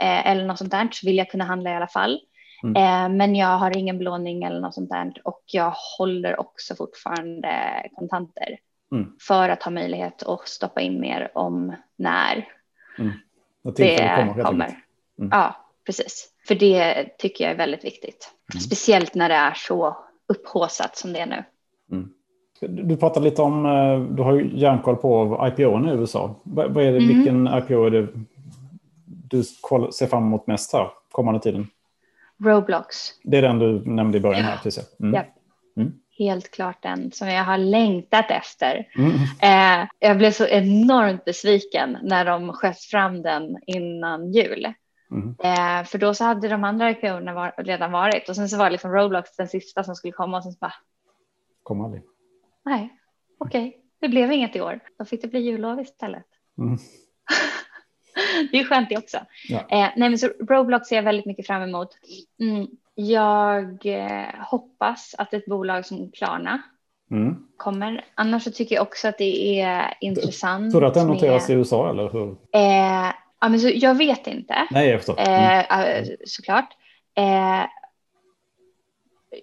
eh, 0.02 0.26
eller 0.30 0.44
något 0.44 0.58
sånt 0.58 0.70
där 0.70 0.88
så 0.92 1.06
vill 1.06 1.16
jag 1.16 1.30
kunna 1.30 1.44
handla 1.44 1.70
i 1.70 1.74
alla 1.74 1.86
fall. 1.88 2.20
Mm. 2.62 2.76
Eh, 2.76 3.16
men 3.16 3.34
jag 3.34 3.58
har 3.58 3.76
ingen 3.76 3.98
belåning 3.98 4.42
eller 4.44 4.60
något 4.60 4.74
sånt 4.74 4.90
där 4.90 5.12
och 5.24 5.42
jag 5.46 5.72
håller 5.98 6.40
också 6.40 6.74
fortfarande 6.76 7.82
kontanter 7.94 8.58
Mm. 8.92 9.12
för 9.20 9.48
att 9.48 9.62
ha 9.62 9.70
möjlighet 9.70 10.22
att 10.22 10.48
stoppa 10.48 10.80
in 10.80 11.00
mer 11.00 11.30
om 11.34 11.76
när 11.96 12.48
När 13.62 13.72
tillfället 13.72 14.26
det 14.26 14.32
kommer, 14.32 14.44
kommer. 14.44 14.66
Mm. 15.18 15.30
Ja, 15.32 15.56
precis. 15.86 16.28
För 16.48 16.54
det 16.54 17.08
tycker 17.18 17.44
jag 17.44 17.52
är 17.52 17.56
väldigt 17.56 17.84
viktigt. 17.84 18.30
Mm. 18.54 18.60
Speciellt 18.60 19.14
när 19.14 19.28
det 19.28 19.34
är 19.34 19.54
så 19.54 19.96
upphåsat 20.28 20.96
som 20.96 21.12
det 21.12 21.20
är 21.20 21.26
nu. 21.26 21.44
Mm. 21.92 22.10
Du 22.60 22.96
pratade 22.96 23.24
lite 23.24 23.42
om, 23.42 23.66
eh, 23.66 24.00
du 24.16 24.22
har 24.22 24.32
ju 24.34 24.58
järnkoll 24.58 24.96
på 24.96 25.40
IPO 25.48 25.88
i 25.88 25.90
USA. 25.90 26.40
Vad 26.42 26.76
är 26.76 26.92
det, 26.92 26.98
Mm. 26.98 27.08
Vilken 27.08 27.46
IPO 27.46 27.84
är 27.84 27.90
det 27.90 28.08
du 29.06 29.42
ser 29.92 30.06
fram 30.06 30.22
emot 30.22 30.46
mest 30.46 30.72
här 30.72 30.90
kommande 31.10 31.40
tiden? 31.40 31.66
Roblox. 32.44 32.96
Det 33.22 33.38
är 33.38 33.42
den 33.42 33.58
du 33.58 33.82
nämnde 33.84 34.18
i 34.18 34.20
början 34.20 34.44
här. 34.44 34.56
Precis. 34.62 34.96
Mm. 35.00 35.14
Ja. 35.14 35.24
Helt 36.18 36.50
klart 36.50 36.82
den 36.82 37.12
som 37.12 37.28
jag 37.28 37.44
har 37.44 37.58
längtat 37.58 38.30
efter. 38.30 38.86
Mm. 38.98 39.12
Eh, 39.42 39.88
jag 39.98 40.18
blev 40.18 40.30
så 40.30 40.46
enormt 40.46 41.24
besviken 41.24 41.98
när 42.02 42.24
de 42.24 42.52
sköt 42.52 42.80
fram 42.80 43.22
den 43.22 43.56
innan 43.66 44.32
jul. 44.32 44.66
Mm. 45.10 45.34
Eh, 45.38 45.84
för 45.84 45.98
då 45.98 46.14
så 46.14 46.24
hade 46.24 46.48
de 46.48 46.64
andra 46.64 46.90
IPOerna 46.90 47.34
var, 47.34 47.54
redan 47.58 47.92
varit 47.92 48.28
och 48.28 48.36
sen 48.36 48.48
så 48.48 48.56
var 48.58 48.70
liksom 48.70 48.92
Roblox 48.92 49.36
den 49.36 49.48
sista 49.48 49.84
som 49.84 49.94
skulle 49.94 50.12
komma 50.12 50.36
och 50.36 50.42
sen 50.42 50.52
så 50.52 50.58
bara 50.60 50.74
Kommer 51.62 51.84
aldrig. 51.84 52.02
nej, 52.64 52.96
okej, 53.38 53.80
det 54.00 54.08
blev 54.08 54.32
inget 54.32 54.56
i 54.56 54.60
år. 54.60 54.80
Då 54.98 55.04
fick 55.04 55.22
det 55.22 55.28
bli 55.28 55.40
jullov 55.40 55.80
istället. 55.80 56.26
Mm. 56.58 56.78
det 58.52 58.58
är 58.58 58.64
skönt 58.64 58.88
det 58.88 58.96
också. 58.98 59.18
Ja. 59.48 59.58
Eh, 59.58 59.88
nej, 59.96 60.08
men 60.08 60.18
så 60.18 60.26
Roblox 60.48 60.88
ser 60.88 60.96
jag 60.96 61.02
väldigt 61.02 61.26
mycket 61.26 61.46
fram 61.46 61.62
emot. 61.62 61.88
Mm, 62.40 62.66
jag 62.94 63.86
eh, 63.86 64.34
hoppas 64.50 65.14
att 65.18 65.34
ett 65.34 65.46
bolag 65.46 65.86
som 65.86 66.10
Klarna 66.12 66.62
Mm. 67.10 67.36
kommer. 67.56 68.04
Annars 68.14 68.42
så 68.44 68.50
tycker 68.50 68.74
jag 68.74 68.82
också 68.82 69.08
att 69.08 69.18
det 69.18 69.60
är 69.60 69.94
intressant. 70.00 70.70
Tror 70.72 70.80
du 70.80 70.86
att 70.86 70.94
den 70.94 71.06
med- 71.06 71.14
noteras 71.14 71.50
i 71.50 71.52
USA 71.52 71.90
eller 71.90 72.08
hur? 72.10 72.30
Eh, 72.52 73.12
Ja, 73.46 73.50
men 73.50 73.60
så, 73.60 73.70
jag 73.74 73.94
vet 73.94 74.26
inte. 74.26 74.66
Nej, 74.70 74.88
jag 74.88 75.00
förstår. 75.00 75.20
Mm. 75.20 76.04
Eh, 76.04 76.08
såklart. 76.24 76.68
Eh, 77.16 77.66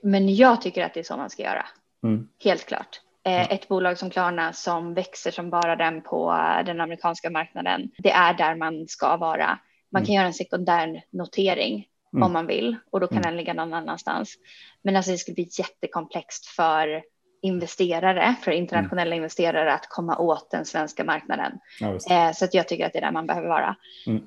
men 0.03 0.35
jag 0.35 0.61
tycker 0.61 0.85
att 0.85 0.93
det 0.93 0.99
är 0.99 1.03
så 1.03 1.17
man 1.17 1.29
ska 1.29 1.43
göra. 1.43 1.65
Mm. 2.03 2.27
Helt 2.43 2.65
klart. 2.65 3.01
Eh, 3.25 3.51
ett 3.51 3.67
bolag 3.67 3.97
som 3.97 4.09
Klarna 4.09 4.53
som 4.53 4.93
växer 4.93 5.31
som 5.31 5.49
bara 5.49 5.75
den 5.75 6.01
på 6.01 6.31
den 6.65 6.81
amerikanska 6.81 7.29
marknaden. 7.29 7.91
Det 7.97 8.11
är 8.11 8.33
där 8.33 8.55
man 8.55 8.87
ska 8.87 9.17
vara. 9.17 9.59
Man 9.91 10.01
kan 10.01 10.09
mm. 10.09 10.15
göra 10.15 10.27
en 10.27 10.33
sekundär 10.33 11.03
notering 11.09 11.87
mm. 12.13 12.23
om 12.23 12.33
man 12.33 12.47
vill 12.47 12.75
och 12.91 12.99
då 12.99 13.07
kan 13.07 13.17
mm. 13.17 13.27
den 13.27 13.37
ligga 13.37 13.53
någon 13.53 13.73
annanstans. 13.73 14.35
Men 14.81 14.95
alltså 14.95 15.11
det 15.11 15.17
skulle 15.17 15.35
bli 15.35 15.49
jättekomplext 15.51 16.45
för 16.45 17.03
investerare, 17.43 18.35
för 18.43 18.51
internationella 18.51 19.11
mm. 19.11 19.17
investerare 19.17 19.73
att 19.73 19.89
komma 19.89 20.17
åt 20.17 20.51
den 20.51 20.65
svenska 20.65 21.03
marknaden. 21.03 21.59
Ja, 21.79 21.87
eh, 22.09 22.33
så 22.33 22.45
att 22.45 22.53
jag 22.53 22.67
tycker 22.67 22.85
att 22.85 22.93
det 22.93 22.99
är 22.99 23.01
där 23.01 23.11
man 23.11 23.27
behöver 23.27 23.47
vara. 23.47 23.75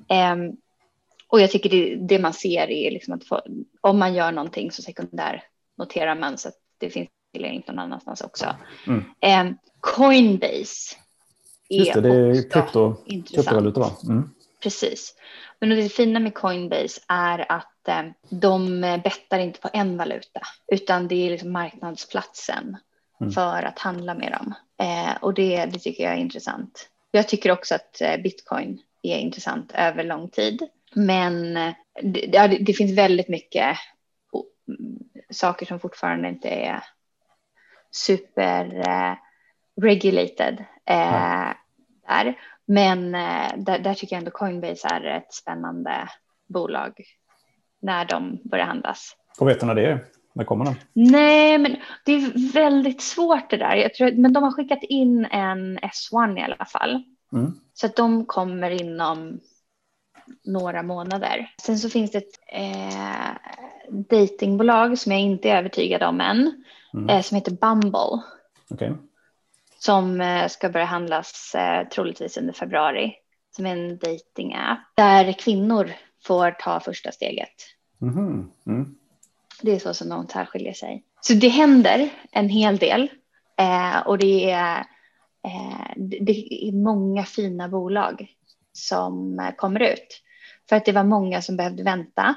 Eh, 0.09 0.35
och 1.27 1.41
jag 1.41 1.51
tycker 1.51 1.69
det, 1.69 1.95
det 1.95 2.19
man 2.19 2.33
ser 2.33 2.71
är 2.71 2.91
liksom 2.91 3.13
att 3.13 3.23
få, 3.23 3.41
om 3.81 3.99
man 3.99 4.13
gör 4.13 4.31
någonting 4.31 4.71
så 4.71 4.81
sekundär 4.81 5.43
noterar 5.77 6.15
man 6.15 6.37
så 6.37 6.47
att 6.47 6.55
det 6.77 6.89
finns 6.89 7.09
tillgängligt 7.33 7.67
någon 7.67 7.79
annanstans 7.79 8.21
också. 8.21 8.55
Mm. 8.87 9.03
Eh, 9.19 9.57
Coinbase 9.79 10.95
är, 11.69 11.77
Just 11.77 11.93
det, 11.93 12.01
det 12.01 12.09
är 12.09 12.49
krypto, 12.49 12.95
kryptovaluta 13.05 13.79
va? 13.79 13.91
Mm. 14.03 14.29
Precis. 14.63 15.15
Men 15.59 15.69
det 15.69 15.89
fina 15.89 16.19
med 16.19 16.33
Coinbase 16.33 17.01
är 17.07 17.51
att 17.51 17.87
eh, 17.87 18.03
de 18.29 18.81
bettar 19.03 19.39
inte 19.39 19.59
på 19.59 19.69
en 19.73 19.97
valuta 19.97 20.41
utan 20.67 21.07
det 21.07 21.15
är 21.15 21.29
liksom 21.29 21.51
marknadsplatsen 21.51 22.77
mm. 23.21 23.31
för 23.31 23.63
att 23.63 23.79
handla 23.79 24.13
med 24.13 24.31
dem. 24.31 24.53
Eh, 24.79 25.17
och 25.21 25.33
det, 25.33 25.65
det 25.65 25.79
tycker 25.79 26.03
jag 26.03 26.13
är 26.13 26.17
intressant. 26.17 26.89
Jag 27.11 27.27
tycker 27.27 27.51
också 27.51 27.75
att 27.75 28.01
eh, 28.01 28.17
bitcoin 28.17 28.79
är 29.01 29.17
intressant 29.17 29.71
över 29.75 30.03
lång 30.03 30.29
tid. 30.29 30.67
Men 30.93 31.57
eh, 31.57 31.73
det, 32.03 32.29
ja, 32.33 32.47
det, 32.47 32.57
det 32.57 32.73
finns 32.73 32.97
väldigt 32.97 33.27
mycket 33.27 33.77
saker 35.29 35.65
som 35.65 35.79
fortfarande 35.79 36.29
inte 36.29 36.49
är 36.49 36.83
super 37.91 38.89
eh, 38.89 39.15
regulated 39.81 40.65
eh, 40.85 41.51
där. 42.07 42.39
Men 42.65 43.15
eh, 43.15 43.51
där, 43.57 43.79
där, 43.79 43.93
tycker 43.93 44.15
jag 44.15 44.19
ändå 44.19 44.31
Coinbase 44.31 44.87
är 44.87 45.03
ett 45.03 45.33
spännande 45.33 46.09
bolag 46.47 47.03
när 47.81 48.05
de 48.05 48.41
börjar 48.43 48.65
handlas. 48.65 49.15
Och 49.39 49.47
vet 49.47 49.59
du 49.59 49.65
när 49.65 49.75
det 49.75 49.85
är? 49.85 50.05
När 50.37 50.43
kommer 50.43 50.65
den? 50.65 50.75
Nej, 50.93 51.57
men 51.57 51.75
det 52.05 52.11
är 52.11 52.53
väldigt 52.53 53.01
svårt 53.01 53.49
det 53.49 53.57
där. 53.57 53.75
Jag 53.75 53.93
tror, 53.93 54.11
men 54.11 54.33
de 54.33 54.43
har 54.43 54.51
skickat 54.51 54.83
in 54.83 55.25
en 55.25 55.79
S1 55.79 56.39
i 56.39 56.41
alla 56.41 56.65
fall. 56.65 57.03
Mm. 57.33 57.53
Så 57.73 57.85
att 57.85 57.95
de 57.95 58.25
kommer 58.25 58.71
inom 58.71 59.39
några 60.43 60.83
månader. 60.83 61.53
Sen 61.61 61.79
så 61.79 61.89
finns 61.89 62.11
det 62.11 62.17
ett 62.17 62.39
eh, 62.47 63.31
datingbolag 63.89 64.97
som 64.97 65.11
jag 65.11 65.21
inte 65.21 65.49
är 65.49 65.57
övertygad 65.57 66.03
om 66.03 66.21
än, 66.21 66.63
mm. 66.93 67.09
eh, 67.09 67.21
som 67.21 67.35
heter 67.35 67.51
Bumble. 67.51 68.21
Okay. 68.69 68.91
Som 69.79 70.21
eh, 70.21 70.47
ska 70.47 70.69
börja 70.69 70.85
handlas 70.85 71.55
eh, 71.55 71.87
troligtvis 71.87 72.37
under 72.37 72.53
februari. 72.53 73.13
Som 73.55 73.65
är 73.65 73.71
en 73.71 73.97
datingapp 73.97 74.79
där 74.95 75.31
kvinnor 75.31 75.91
får 76.23 76.51
ta 76.51 76.79
första 76.79 77.11
steget. 77.11 77.55
Mm. 78.01 78.51
Det 79.61 79.71
är 79.71 79.79
så 79.79 79.93
som 79.93 80.09
de 80.09 80.27
särskiljer 80.27 80.73
sig. 80.73 81.03
Så 81.21 81.33
det 81.33 81.47
händer 81.47 82.09
en 82.31 82.49
hel 82.49 82.77
del 82.77 83.09
eh, 83.57 83.99
och 83.99 84.17
det 84.17 84.51
är, 84.51 84.79
eh, 85.45 85.91
det 85.95 86.67
är 86.67 86.71
många 86.71 87.23
fina 87.23 87.69
bolag 87.69 88.27
som 88.73 89.39
eh, 89.39 89.51
kommer 89.55 89.79
ut. 89.79 90.23
För 90.69 90.75
att 90.75 90.85
det 90.85 90.91
var 90.91 91.03
många 91.03 91.41
som 91.41 91.57
behövde 91.57 91.83
vänta 91.83 92.35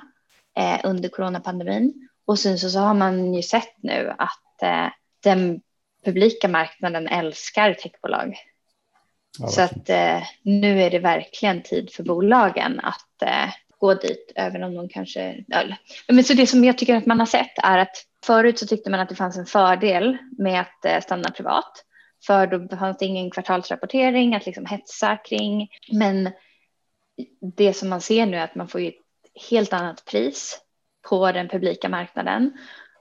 eh, 0.56 0.80
under 0.84 1.08
coronapandemin. 1.08 2.08
Och 2.24 2.38
sen 2.38 2.58
så, 2.58 2.70
så 2.70 2.78
har 2.78 2.94
man 2.94 3.34
ju 3.34 3.42
sett 3.42 3.82
nu 3.82 4.14
att 4.18 4.62
eh, 4.62 4.88
den 5.22 5.60
publika 6.04 6.48
marknaden 6.48 7.08
älskar 7.08 7.74
techbolag. 7.74 8.36
Ja, 9.38 9.48
så 9.48 9.62
att 9.62 9.88
eh, 9.88 10.22
nu 10.42 10.82
är 10.82 10.90
det 10.90 10.98
verkligen 10.98 11.62
tid 11.62 11.90
för 11.92 12.02
bolagen 12.02 12.80
att 12.80 13.22
gå 13.80 13.94
dit, 13.94 14.32
även 14.36 14.62
om 14.62 14.74
de 14.74 14.88
kanske... 14.88 15.44
Men 16.08 16.24
så 16.24 16.34
det 16.34 16.46
som 16.46 16.64
jag 16.64 16.78
tycker 16.78 16.96
att 16.96 17.06
man 17.06 17.18
har 17.18 17.26
sett 17.26 17.58
är 17.62 17.78
att 17.78 17.96
förut 18.26 18.58
så 18.58 18.66
tyckte 18.66 18.90
man 18.90 19.00
att 19.00 19.08
det 19.08 19.14
fanns 19.14 19.36
en 19.36 19.46
fördel 19.46 20.18
med 20.38 20.60
att 20.60 20.84
eh, 20.84 21.00
stanna 21.00 21.30
privat. 21.30 21.84
För 22.26 22.46
då 22.46 22.76
fanns 22.76 22.98
det 22.98 23.04
ingen 23.06 23.30
kvartalsrapportering 23.30 24.34
att 24.34 24.46
liksom 24.46 24.66
hetsa 24.66 25.16
kring. 25.16 25.68
Men 25.92 26.30
det 27.56 27.74
som 27.74 27.88
man 27.88 28.00
ser 28.00 28.26
nu 28.26 28.36
är 28.36 28.44
att 28.44 28.54
man 28.54 28.68
får 28.68 28.80
ju 28.80 28.88
ett 28.88 28.94
helt 29.50 29.72
annat 29.72 30.04
pris 30.04 30.60
på 31.08 31.32
den 31.32 31.48
publika 31.48 31.88
marknaden 31.88 32.52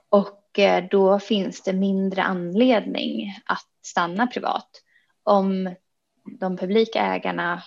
och 0.08 0.58
eh, 0.58 0.84
då 0.90 1.18
finns 1.18 1.62
det 1.62 1.72
mindre 1.72 2.22
anledning 2.22 3.38
att 3.46 3.68
stanna 3.82 4.26
privat 4.26 4.70
om 5.22 5.74
de 6.40 6.56
publika 6.56 7.00
ägarna 7.00 7.62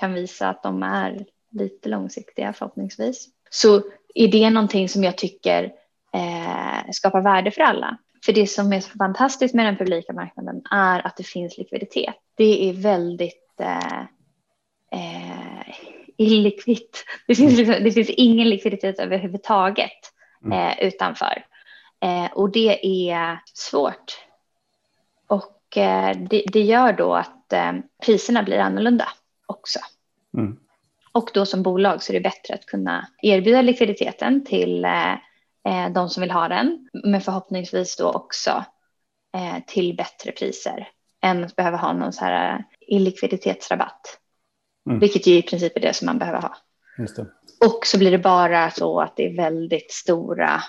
kan 0.00 0.14
visa 0.14 0.48
att 0.48 0.62
de 0.62 0.82
är 0.82 1.26
lite 1.52 1.88
långsiktiga 1.88 2.52
förhoppningsvis. 2.52 3.28
Så 3.50 3.82
är 4.14 4.28
det 4.28 4.50
någonting 4.50 4.88
som 4.88 5.04
jag 5.04 5.18
tycker 5.18 5.64
eh, 6.12 6.90
skapar 6.92 7.20
värde 7.20 7.50
för 7.50 7.62
alla. 7.62 7.98
För 8.24 8.32
det 8.32 8.46
som 8.46 8.72
är 8.72 8.80
så 8.80 8.98
fantastiskt 8.98 9.54
med 9.54 9.66
den 9.66 9.76
publika 9.76 10.12
marknaden 10.12 10.62
är 10.70 11.06
att 11.06 11.16
det 11.16 11.24
finns 11.24 11.58
likviditet. 11.58 12.14
Det 12.34 12.70
är 12.70 12.72
väldigt 12.72 13.60
eh, 13.60 14.00
eh, 14.90 15.74
illikvitt. 16.16 17.04
Det 17.26 17.34
finns, 17.34 17.58
liksom, 17.58 17.84
det 17.84 17.92
finns 17.92 18.10
ingen 18.10 18.48
likviditet 18.48 18.98
överhuvudtaget 18.98 20.12
mm. 20.44 20.58
eh, 20.58 20.86
utanför. 20.86 21.44
Eh, 22.00 22.32
och 22.32 22.50
det 22.50 22.86
är 23.10 23.38
svårt. 23.54 24.18
Och 25.26 25.76
eh, 25.76 26.16
det, 26.30 26.44
det, 26.52 26.60
gör 26.60 26.92
då 26.92 27.14
att 27.14 27.52
eh, 27.52 27.72
priserna 28.06 28.42
blir 28.42 28.58
annorlunda 28.58 29.08
också. 29.46 29.78
Mm. 30.36 30.56
Och 31.12 31.30
då 31.34 31.46
som 31.46 31.62
bolag 31.62 32.02
så 32.02 32.12
är 32.12 32.14
det 32.14 32.20
bättre 32.20 32.54
att 32.54 32.66
kunna 32.66 33.08
erbjuda 33.22 33.62
likviditeten 33.62 34.44
till 34.44 34.84
eh, 34.84 35.12
eh, 35.68 35.92
de 35.94 36.08
som 36.08 36.20
vill 36.20 36.30
ha 36.30 36.48
den. 36.48 36.88
Men 36.92 37.20
förhoppningsvis 37.20 37.96
då 37.96 38.12
också 38.12 38.64
till 39.66 39.96
bättre 39.96 40.32
priser 40.32 40.88
än 41.22 41.44
att 41.44 41.56
behöva 41.56 41.76
ha 41.76 41.92
någon 41.92 42.12
så 42.12 42.24
här 42.24 42.64
illikviditetsrabatt. 42.80 44.18
Mm. 44.86 44.98
Vilket 44.98 45.26
ju 45.26 45.34
i 45.34 45.42
princip 45.42 45.76
är 45.76 45.80
det 45.80 45.96
som 45.96 46.06
man 46.06 46.18
behöver 46.18 46.40
ha. 46.40 46.56
Och 47.66 47.86
så 47.86 47.98
blir 47.98 48.10
det 48.10 48.18
bara 48.18 48.70
så 48.70 49.00
att 49.00 49.16
det 49.16 49.26
är 49.26 49.36
väldigt 49.36 49.92
stora 49.92 50.62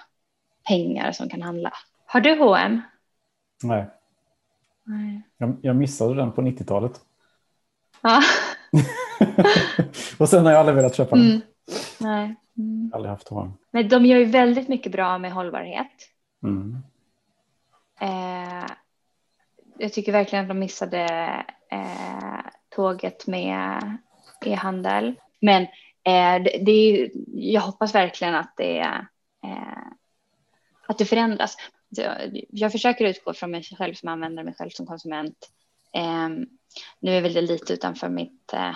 pengar 0.68 1.12
som 1.12 1.30
kan 1.30 1.42
handla. 1.42 1.74
Har 2.06 2.22
du 2.22 2.40
H&M? 2.40 2.82
Nej. 3.64 3.90
Nej. 4.84 5.22
Jag, 5.38 5.58
jag 5.62 5.76
missade 5.76 6.16
den 6.16 6.32
på 6.32 6.42
90-talet. 6.42 7.02
Ja. 8.02 8.22
och 10.18 10.30
sen 10.30 10.46
har 10.46 10.52
jag 10.52 10.60
aldrig 10.60 10.76
velat 10.76 10.96
köpa 10.96 11.16
den. 11.16 11.26
Mm. 11.26 11.42
Nej. 12.00 12.36
Mm. 12.58 12.92
Aldrig 12.94 13.10
haft 13.10 13.30
H&M. 13.30 13.54
Men 13.72 13.90
de 13.90 14.06
gör 14.06 14.18
ju 14.18 14.26
väldigt 14.26 14.68
mycket 14.68 14.92
bra 14.92 15.18
med 15.18 15.32
hållbarhet. 15.32 16.10
Mm. 16.44 16.78
Eh, 18.02 18.68
jag 19.78 19.94
tycker 19.94 20.12
verkligen 20.12 20.46
att 20.46 20.50
de 20.50 20.60
missade 20.60 21.06
eh, 21.72 22.40
tåget 22.70 23.28
med 23.28 23.98
e-handel. 24.46 25.16
Men 25.42 25.64
eh, 26.04 26.44
det, 26.44 26.64
det 26.66 26.72
är, 26.72 27.12
jag 27.34 27.62
hoppas 27.62 27.96
verkligen 27.96 28.36
att 28.36 28.54
det, 28.58 28.80
eh, 29.44 29.88
att 30.88 30.98
det 30.98 31.06
förändras. 31.06 31.58
Jag, 31.90 32.42
jag 32.50 32.72
försöker 32.72 33.06
utgå 33.06 33.34
från 33.34 33.52
mig 33.52 33.64
själv 33.64 33.94
som 33.94 34.10
användare, 34.10 34.46
mig 34.46 34.56
själv 34.58 34.70
som 34.70 34.86
konsument. 34.86 35.50
Eh, 36.76 37.00
nu 37.00 37.18
är 37.18 37.22
väl 37.22 37.34
det 37.34 37.42
lite 37.42 37.74
utanför 37.74 38.10
mitt... 38.10 38.54
Eh, 38.54 38.76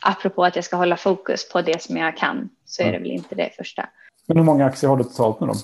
apropå 0.00 0.44
att 0.44 0.56
jag 0.56 0.64
ska 0.64 0.76
hålla 0.76 0.96
fokus 0.96 1.48
på 1.48 1.62
det 1.62 1.82
som 1.82 1.96
jag 1.96 2.16
kan 2.16 2.48
så 2.64 2.82
är 2.82 2.92
det 2.92 2.98
väl 2.98 3.10
inte 3.10 3.34
det 3.34 3.50
första. 3.56 3.88
Men 4.26 4.36
hur 4.36 4.44
många 4.44 4.66
aktier 4.66 4.90
har 4.90 4.96
du 4.96 5.04
totalt 5.04 5.40
nu 5.40 5.46
då? 5.46 5.54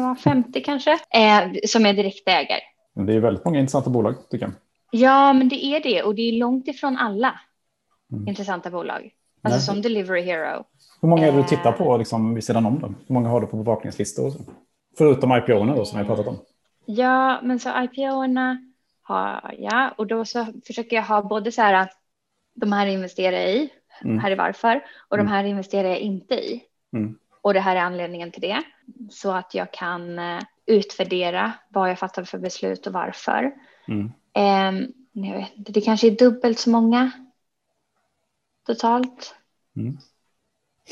Var 0.00 0.14
50 0.14 0.60
kanske, 0.60 0.92
eh, 0.92 1.40
som 1.66 1.86
är 1.86 1.92
direktägare. 1.92 2.60
Det 2.94 3.14
är 3.14 3.20
väldigt 3.20 3.44
många 3.44 3.58
intressanta 3.58 3.90
bolag 3.90 4.14
tycker 4.30 4.46
jag. 4.46 4.52
Ja, 4.90 5.32
men 5.32 5.48
det 5.48 5.64
är 5.64 5.80
det 5.82 6.02
och 6.02 6.14
det 6.14 6.22
är 6.22 6.32
långt 6.32 6.68
ifrån 6.68 6.96
alla 6.96 7.40
mm. 8.12 8.28
intressanta 8.28 8.70
bolag. 8.70 9.10
Alltså 9.42 9.56
Nej. 9.58 9.66
som 9.66 9.82
Delivery 9.82 10.22
Hero. 10.22 10.64
Hur 11.00 11.08
många 11.08 11.26
är 11.26 11.32
det 11.32 11.38
du 11.38 11.44
tittar 11.44 11.72
på 11.72 11.96
liksom, 11.96 12.34
vid 12.34 12.44
sidan 12.44 12.66
om 12.66 12.80
dem? 12.80 12.96
Hur 13.06 13.14
många 13.14 13.28
har 13.28 13.40
du 13.40 13.46
på 13.46 13.56
bevakningslistor? 13.56 14.32
Förutom 14.98 15.32
IPO-erna 15.32 15.76
då 15.76 15.84
som 15.84 15.98
har 15.98 16.04
pratat 16.04 16.26
om. 16.26 16.38
Ja, 16.84 17.40
men 17.42 17.58
så 17.58 17.68
IPO-erna 17.68 18.69
har 19.14 19.54
jag 19.58 19.92
och 19.96 20.06
då 20.06 20.24
så 20.24 20.46
försöker 20.66 20.96
jag 20.96 21.02
ha 21.02 21.22
både 21.22 21.52
så 21.52 21.62
här 21.62 21.88
de 22.54 22.72
här 22.72 22.86
investerar 22.86 23.36
jag 23.36 23.50
i, 23.50 23.70
mm. 24.04 24.18
här 24.18 24.30
är 24.30 24.36
varför, 24.36 24.84
och 25.08 25.16
de 25.16 25.20
mm. 25.20 25.32
här 25.32 25.44
investerar 25.44 25.88
jag 25.88 25.98
inte 25.98 26.34
i. 26.34 26.62
Mm. 26.92 27.18
Och 27.42 27.54
det 27.54 27.60
här 27.60 27.76
är 27.76 27.80
anledningen 27.80 28.30
till 28.30 28.42
det. 28.42 28.62
Så 29.10 29.32
att 29.32 29.54
jag 29.54 29.72
kan 29.72 30.18
eh, 30.18 30.40
utvärdera 30.66 31.52
vad 31.68 31.90
jag 31.90 31.98
fattar 31.98 32.24
för 32.24 32.38
beslut 32.38 32.86
och 32.86 32.92
varför. 32.92 33.52
Mm. 33.88 34.12
Eh, 34.34 34.88
jag 35.12 35.36
vet 35.36 35.56
inte, 35.56 35.72
det 35.72 35.80
kanske 35.80 36.06
är 36.06 36.10
dubbelt 36.16 36.58
så 36.58 36.70
många. 36.70 37.10
totalt. 38.66 39.34
Mm. 39.76 39.98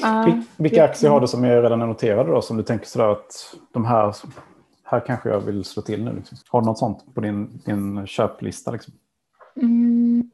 Vil- 0.02 0.42
Vilka 0.56 0.84
aktier 0.84 1.10
har 1.10 1.20
du 1.20 1.26
som 1.26 1.44
är 1.44 1.62
redan 1.62 1.78
noterade 1.78 2.30
då 2.30 2.42
som 2.42 2.56
du 2.56 2.62
tänker 2.62 2.86
sådär 2.86 3.08
att 3.08 3.56
de 3.72 3.84
här, 3.84 4.14
här 4.90 5.06
kanske 5.06 5.28
jag 5.28 5.40
vill 5.40 5.64
slå 5.64 5.82
till 5.82 6.04
nu? 6.04 6.12
Liksom. 6.12 6.38
Har 6.48 6.60
du 6.60 6.66
något 6.66 6.78
sånt 6.78 7.14
på 7.14 7.20
din, 7.20 7.58
din 7.64 8.06
köplista? 8.06 8.70
Liksom? 8.70 8.94
Mm. 9.56 10.30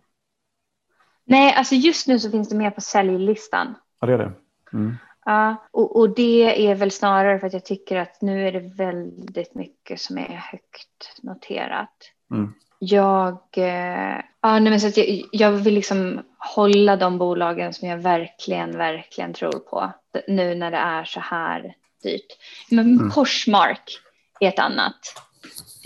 Nej, 1.24 1.54
alltså 1.54 1.74
just 1.74 2.08
nu 2.08 2.18
så 2.18 2.30
finns 2.30 2.48
det 2.48 2.56
mer 2.56 2.70
på 2.70 2.80
säljlistan. 2.80 3.74
Ja, 4.00 4.06
det 4.06 4.12
är 4.12 4.18
det. 4.18 4.32
Mm. 4.72 4.96
Ja, 5.24 5.56
och, 5.70 5.96
och 5.96 6.14
det 6.14 6.66
är 6.70 6.74
väl 6.74 6.90
snarare 6.90 7.38
för 7.38 7.46
att 7.46 7.52
jag 7.52 7.64
tycker 7.64 7.96
att 7.96 8.22
nu 8.22 8.48
är 8.48 8.52
det 8.52 8.60
väldigt 8.60 9.54
mycket 9.54 10.00
som 10.00 10.18
är 10.18 10.42
högt 10.52 11.22
noterat. 11.22 11.94
Mm. 12.30 12.52
Jag, 12.78 13.38
eh, 13.56 14.20
ja, 14.40 14.58
nej, 14.58 14.70
men 14.70 14.80
så 14.80 14.86
att 14.88 14.96
jag, 14.96 15.22
jag 15.32 15.52
vill 15.52 15.74
liksom 15.74 16.20
hålla 16.38 16.96
de 16.96 17.18
bolagen 17.18 17.72
som 17.72 17.88
jag 17.88 17.98
verkligen, 17.98 18.78
verkligen 18.78 19.32
tror 19.32 19.58
på 19.58 19.92
nu 20.28 20.54
när 20.54 20.70
det 20.70 20.76
är 20.76 21.04
så 21.04 21.20
här 21.20 21.74
dyrt. 22.02 22.26
Men 22.70 22.98
Mm. 22.98 23.10
Porsmark 23.10 24.00
är 24.40 24.48
ett 24.48 24.58
annat 24.58 24.96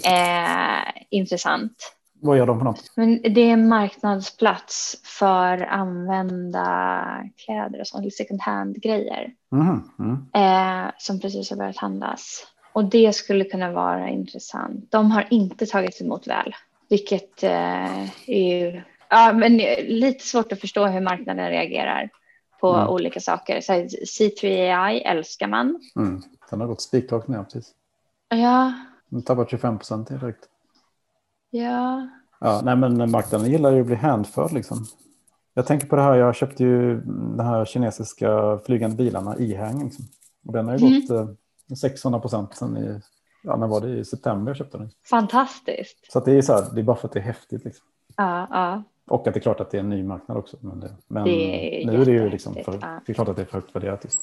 eh, 0.05 0.93
intressant. 1.11 1.95
Vad 2.21 2.39
gör 2.39 2.47
de 2.47 2.59
för 2.59 2.65
något? 2.65 2.93
Men 2.97 3.23
det 3.23 3.41
är 3.41 3.53
en 3.53 3.69
marknadsplats 3.69 4.97
för 5.05 5.59
använda 5.63 7.05
kläder 7.45 7.81
och 7.81 7.87
sånt, 7.87 8.15
second 8.15 8.41
hand-grejer 8.41 9.31
Mhm, 9.51 9.91
Mm. 9.99 10.27
eh, 10.35 10.91
som 10.99 11.21
precis 11.21 11.51
har 11.51 11.57
börjat 11.57 11.77
handlas. 11.77 12.47
Och 12.73 12.85
det 12.85 13.13
skulle 13.13 13.45
kunna 13.45 13.73
vara 13.73 14.09
intressant. 14.09 14.91
De 14.93 15.11
har 15.11 15.27
inte 15.31 15.67
tagits 15.67 16.01
emot 16.01 16.27
väl, 16.27 16.55
vilket 16.89 17.43
eh, 17.43 18.03
är 18.27 18.63
ju 18.63 18.83
ja, 19.11 19.33
men 19.33 19.57
lite 19.87 20.25
svårt 20.27 20.53
att 20.53 20.61
förstå 20.61 20.87
hur 20.87 21.01
marknaden 21.01 21.49
reagerar 21.51 22.11
på 22.61 22.75
Mm. 22.75 22.89
olika 22.89 23.21
saker. 23.21 23.61
Så 23.61 23.73
här, 23.73 23.89
C3AI 24.07 25.01
älskar 25.05 25.47
man. 25.49 25.81
Mm. 25.97 26.23
Den 26.51 26.61
har 26.61 26.67
gått 26.69 26.81
spikrakt 26.83 27.29
ner 27.29 27.43
precis. 27.45 27.73
Ja, 28.29 28.73
Den 29.09 29.23
tappat 29.23 29.51
25 29.51 29.79
procent 29.79 30.09
direkt. 30.09 30.49
ja, 31.51 32.09
Ja, 32.41 32.61
nej, 32.65 32.77
men 32.77 33.11
marknaden 33.11 33.51
gillar 33.51 33.73
ju 33.73 33.81
att 33.81 33.87
bli 33.87 33.95
hänförd 33.97 34.53
liksom. 34.53 34.79
Jag 35.55 35.67
tänker 35.67 35.87
på 35.87 35.97
det 35.97 36.03
här, 36.03 36.15
jag 36.15 36.35
köpte 36.35 36.65
ju 36.65 37.01
de 37.01 37.41
här 37.41 37.65
kinesiska 37.65 38.59
flygande 38.67 38.97
bilarna 38.97 39.37
i 39.37 39.55
häng. 39.55 39.85
Liksom. 39.85 40.05
Och 40.47 40.53
den 40.53 40.69
har 40.69 40.79
ju 40.79 40.87
Mm. 40.87 41.01
gått 41.01 41.11
eh, 41.71 41.75
600 41.77 42.21
procent 42.21 42.55
sen 42.57 42.77
i, 42.77 43.01
ja, 43.43 43.57
när 43.57 43.67
var 43.67 43.81
det? 43.81 43.89
I 43.99 44.05
september 44.05 44.51
jag 44.51 44.57
köpte 44.57 44.79
den. 44.79 44.91
fantastiskt. 45.11 46.13
Så 46.13 46.19
att 46.19 46.25
det 46.25 46.33
är 46.39 46.43
så 46.43 46.53
här, 46.53 46.65
det 46.75 46.81
är 46.81 46.85
bara 46.85 46.97
för 46.97 47.09
att 47.09 47.13
det 47.15 47.19
är 47.21 47.25
häftigt. 47.25 47.65
Liksom. 47.65 47.87
Ja, 48.17 48.47
ja. 48.51 48.83
Och 49.07 49.27
att 49.29 49.35
det 49.35 49.39
är 49.39 49.43
klart 49.43 49.61
att 49.61 49.71
det 49.71 49.77
är 49.77 49.81
en 49.83 49.89
ny 49.89 50.03
marknad 50.03 50.37
också. 50.39 50.57
Men, 50.61 50.81
det, 50.81 50.97
men 51.09 51.25
Det 51.25 51.83
är 51.83 51.87
nu 51.87 52.01
är 52.03 52.05
det 52.05 52.13
ju 52.13 52.31
liksom 52.31 52.55
för, 52.55 52.79
ja. 52.83 53.01
det 53.07 53.13
är 53.13 53.15
klart 53.15 53.29
att 53.29 53.37
det 53.37 53.43
är 53.43 53.47
för 53.47 53.53
högt 53.53 53.75
värderat. 53.77 54.05
Just. 54.05 54.21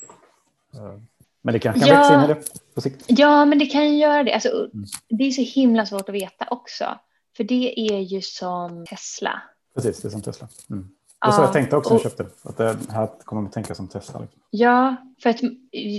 Men 1.46 1.54
det 1.54 1.60
kanske 1.60 1.80
kan 1.80 1.90
Ja. 1.90 1.96
växa 2.00 2.14
in 2.16 2.24
i 2.24 2.28
det 2.28 2.42
på 2.76 2.82
sikt. 2.82 3.04
Ja, 3.08 3.46
men 3.46 3.60
det 3.60 3.66
kan 3.66 3.92
ju 3.92 3.98
göra 3.98 4.24
det. 4.24 4.34
Alltså, 4.34 4.50
Mm. 4.50 4.86
Det 5.10 5.24
är 5.24 5.32
så 5.32 5.42
himla 5.42 5.86
svårt 5.86 6.10
att 6.10 6.16
veta 6.16 6.46
också. 6.50 7.00
För 7.38 7.44
det 7.44 7.80
är 7.80 8.00
ju 8.00 8.22
som 8.22 8.86
Tesla. 8.86 9.42
Precis, 9.76 10.02
det 10.02 10.08
är 10.08 10.10
som 10.10 10.22
Tesla. 10.22 10.48
Mm. 10.70 10.84
Det 10.84 11.28
var 11.28 11.32
så 11.32 11.42
Ja, 11.42 11.46
jag 11.46 11.54
tänkte 11.54 11.76
också 11.76 11.94
när 11.94 12.02
jag 12.02 12.12
köpte. 12.12 12.26
Att 12.44 12.58
det 12.58 12.78
här 12.90 13.10
kommer 13.24 13.42
man 13.42 13.52
tänka 13.52 13.76
som 13.76 13.88
Tesla. 13.88 14.20
Liksom. 14.20 14.42
Ja, 14.50 14.96
för 15.24 15.30
att 15.30 15.42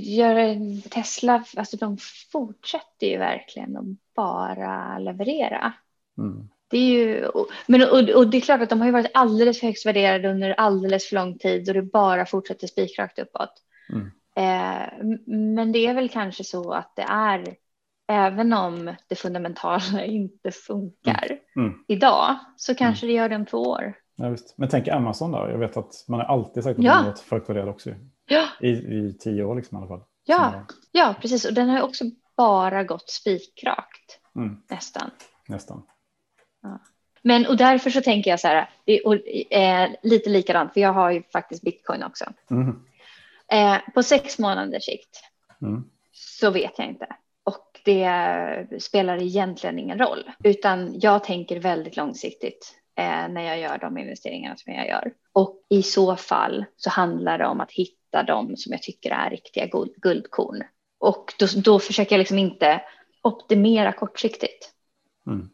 göra 0.05 0.55
Tesla, 0.91 1.45
alltså 1.57 1.77
de 1.77 1.99
fortsätter 2.33 3.07
ju 3.07 3.19
verkligen 3.19 3.77
att 3.77 4.15
bara 4.17 4.99
leverera. 4.99 5.73
Mm. 6.19 6.49
Det 6.71 6.79
är 6.79 6.83
ju, 6.91 7.27
och- 7.27 7.47
men, 7.67 7.83
och, 7.83 8.09
och 8.09 8.31
det 8.31 8.37
är 8.37 8.41
klart 8.41 8.61
att 8.61 8.69
de 8.71 8.79
har 8.81 8.87
ju 8.87 8.93
varit 8.93 9.11
alldeles 9.15 9.61
för 9.61 9.67
högst 9.67 9.87
värderade 9.87 10.29
under 10.31 10.51
alldeles 10.53 11.09
för 11.09 11.15
lång 11.15 11.39
tid 11.39 11.69
och 11.69 11.75
det 11.75 11.83
bara 11.83 12.27
fortsätter 12.27 12.67
spikrakt 12.67 13.19
uppåt. 13.19 13.53
Mm. 13.93 14.11
Eh, 14.37 14.89
men 15.27 15.73
det 15.73 15.87
är 15.87 15.95
väl 15.95 16.09
kanske 16.09 16.45
så 16.45 16.73
att 16.73 16.97
det 16.97 17.03
är, 17.03 17.57
även 18.09 18.53
om 18.53 18.95
det 19.09 19.15
fundamentala 19.15 20.05
inte 20.07 20.51
funkar 20.51 21.39
Mm. 21.57 21.75
idag, 21.89 22.37
så 22.57 22.75
kanske 22.75 23.07
det 23.07 23.13
gör 23.13 23.29
det 23.29 23.37
om 23.37 23.47
två 23.47 23.59
år. 23.59 23.95
Ja, 24.17 24.29
visst. 24.29 24.55
Men 24.59 24.69
tänk 24.69 24.89
Amazon 24.89 25.33
där. 25.33 25.49
Jag 25.49 25.59
vet 25.59 25.77
att 25.77 26.05
man 26.09 26.21
har 26.21 26.27
alltid 26.27 26.65
sagt 26.65 26.79
att 26.79 26.85
Ja. 26.85 27.15
för 27.25 27.37
högt 27.37 27.49
värderade 27.49 27.71
också. 27.71 27.91
Ja, 28.27 28.45
I, 28.61 28.69
I 28.71 29.17
tio 29.21 29.45
år 29.45 29.55
liksom, 29.57 29.77
i 29.77 29.79
alla 29.79 29.89
fall. 29.89 30.03
ja, 30.25 30.65
ja, 30.93 31.15
precis. 31.21 31.45
Och 31.45 31.55
den 31.55 31.69
har 31.69 31.83
också 31.83 32.05
bara 32.37 32.85
gått 32.85 33.11
spikrakt 33.11 34.21
mm, 34.37 34.57
nästan. 34.71 35.11
nästan. 35.49 35.83
Men 37.23 37.47
och 37.47 37.57
därför 37.57 37.91
så 37.91 38.01
tänker 38.01 38.31
jag 38.31 38.41
så 38.41 38.49
här, 38.49 38.71
det- 38.85 39.01
och, 39.01 39.15
eh, 39.53 39.91
lite 40.03 40.31
likadant, 40.31 40.73
för 40.73 40.81
jag 40.81 40.93
har 40.93 41.11
ju 41.11 41.23
faktiskt 41.33 41.63
bitcoin 41.63 42.03
också. 42.03 42.25
Eh, 43.53 43.79
på 43.95 44.03
sex 44.03 44.39
månaders 44.39 44.85
sikt 44.85 45.23
Mm. 45.63 45.85
så 46.13 46.51
vet 46.51 46.79
jag 46.79 46.89
inte. 46.89 47.07
Och 47.45 47.81
det 47.85 48.83
spelar 48.83 49.23
egentligen 49.23 49.79
ingen 49.79 49.99
roll, 49.99 50.31
utan 50.45 51.01
jag 51.01 51.25
tänker 51.25 51.61
väldigt 51.61 51.97
långsiktigt 51.97 52.75
eh, 52.97 53.29
när 53.29 53.41
jag 53.41 53.59
gör 53.59 53.79
de 53.79 53.99
investeringarna 53.99 54.57
som 54.57 54.73
jag 54.73 54.89
gör. 54.89 55.13
Och 55.33 55.67
i 55.71 55.83
så 55.83 56.17
fall 56.17 56.65
så 56.77 56.91
handlar 56.91 57.39
det 57.39 57.47
om 57.47 57.61
att 57.61 57.73
hitta 57.73 58.23
de 58.23 58.57
som 58.57 58.73
jag 58.73 58.83
tycker 58.83 59.11
är 59.11 59.31
riktiga 59.31 59.67
guld, 59.67 59.95
guldkorn. 59.97 60.63
Och 60.99 61.35
då, 61.39 61.47
då 61.65 61.79
försöker 61.79 62.15
jag 62.15 62.19
liksom 62.19 62.39
inte 62.39 62.83
optimera 63.23 63.93
kortsiktigt. 63.93 64.73
Mm. 65.27 65.51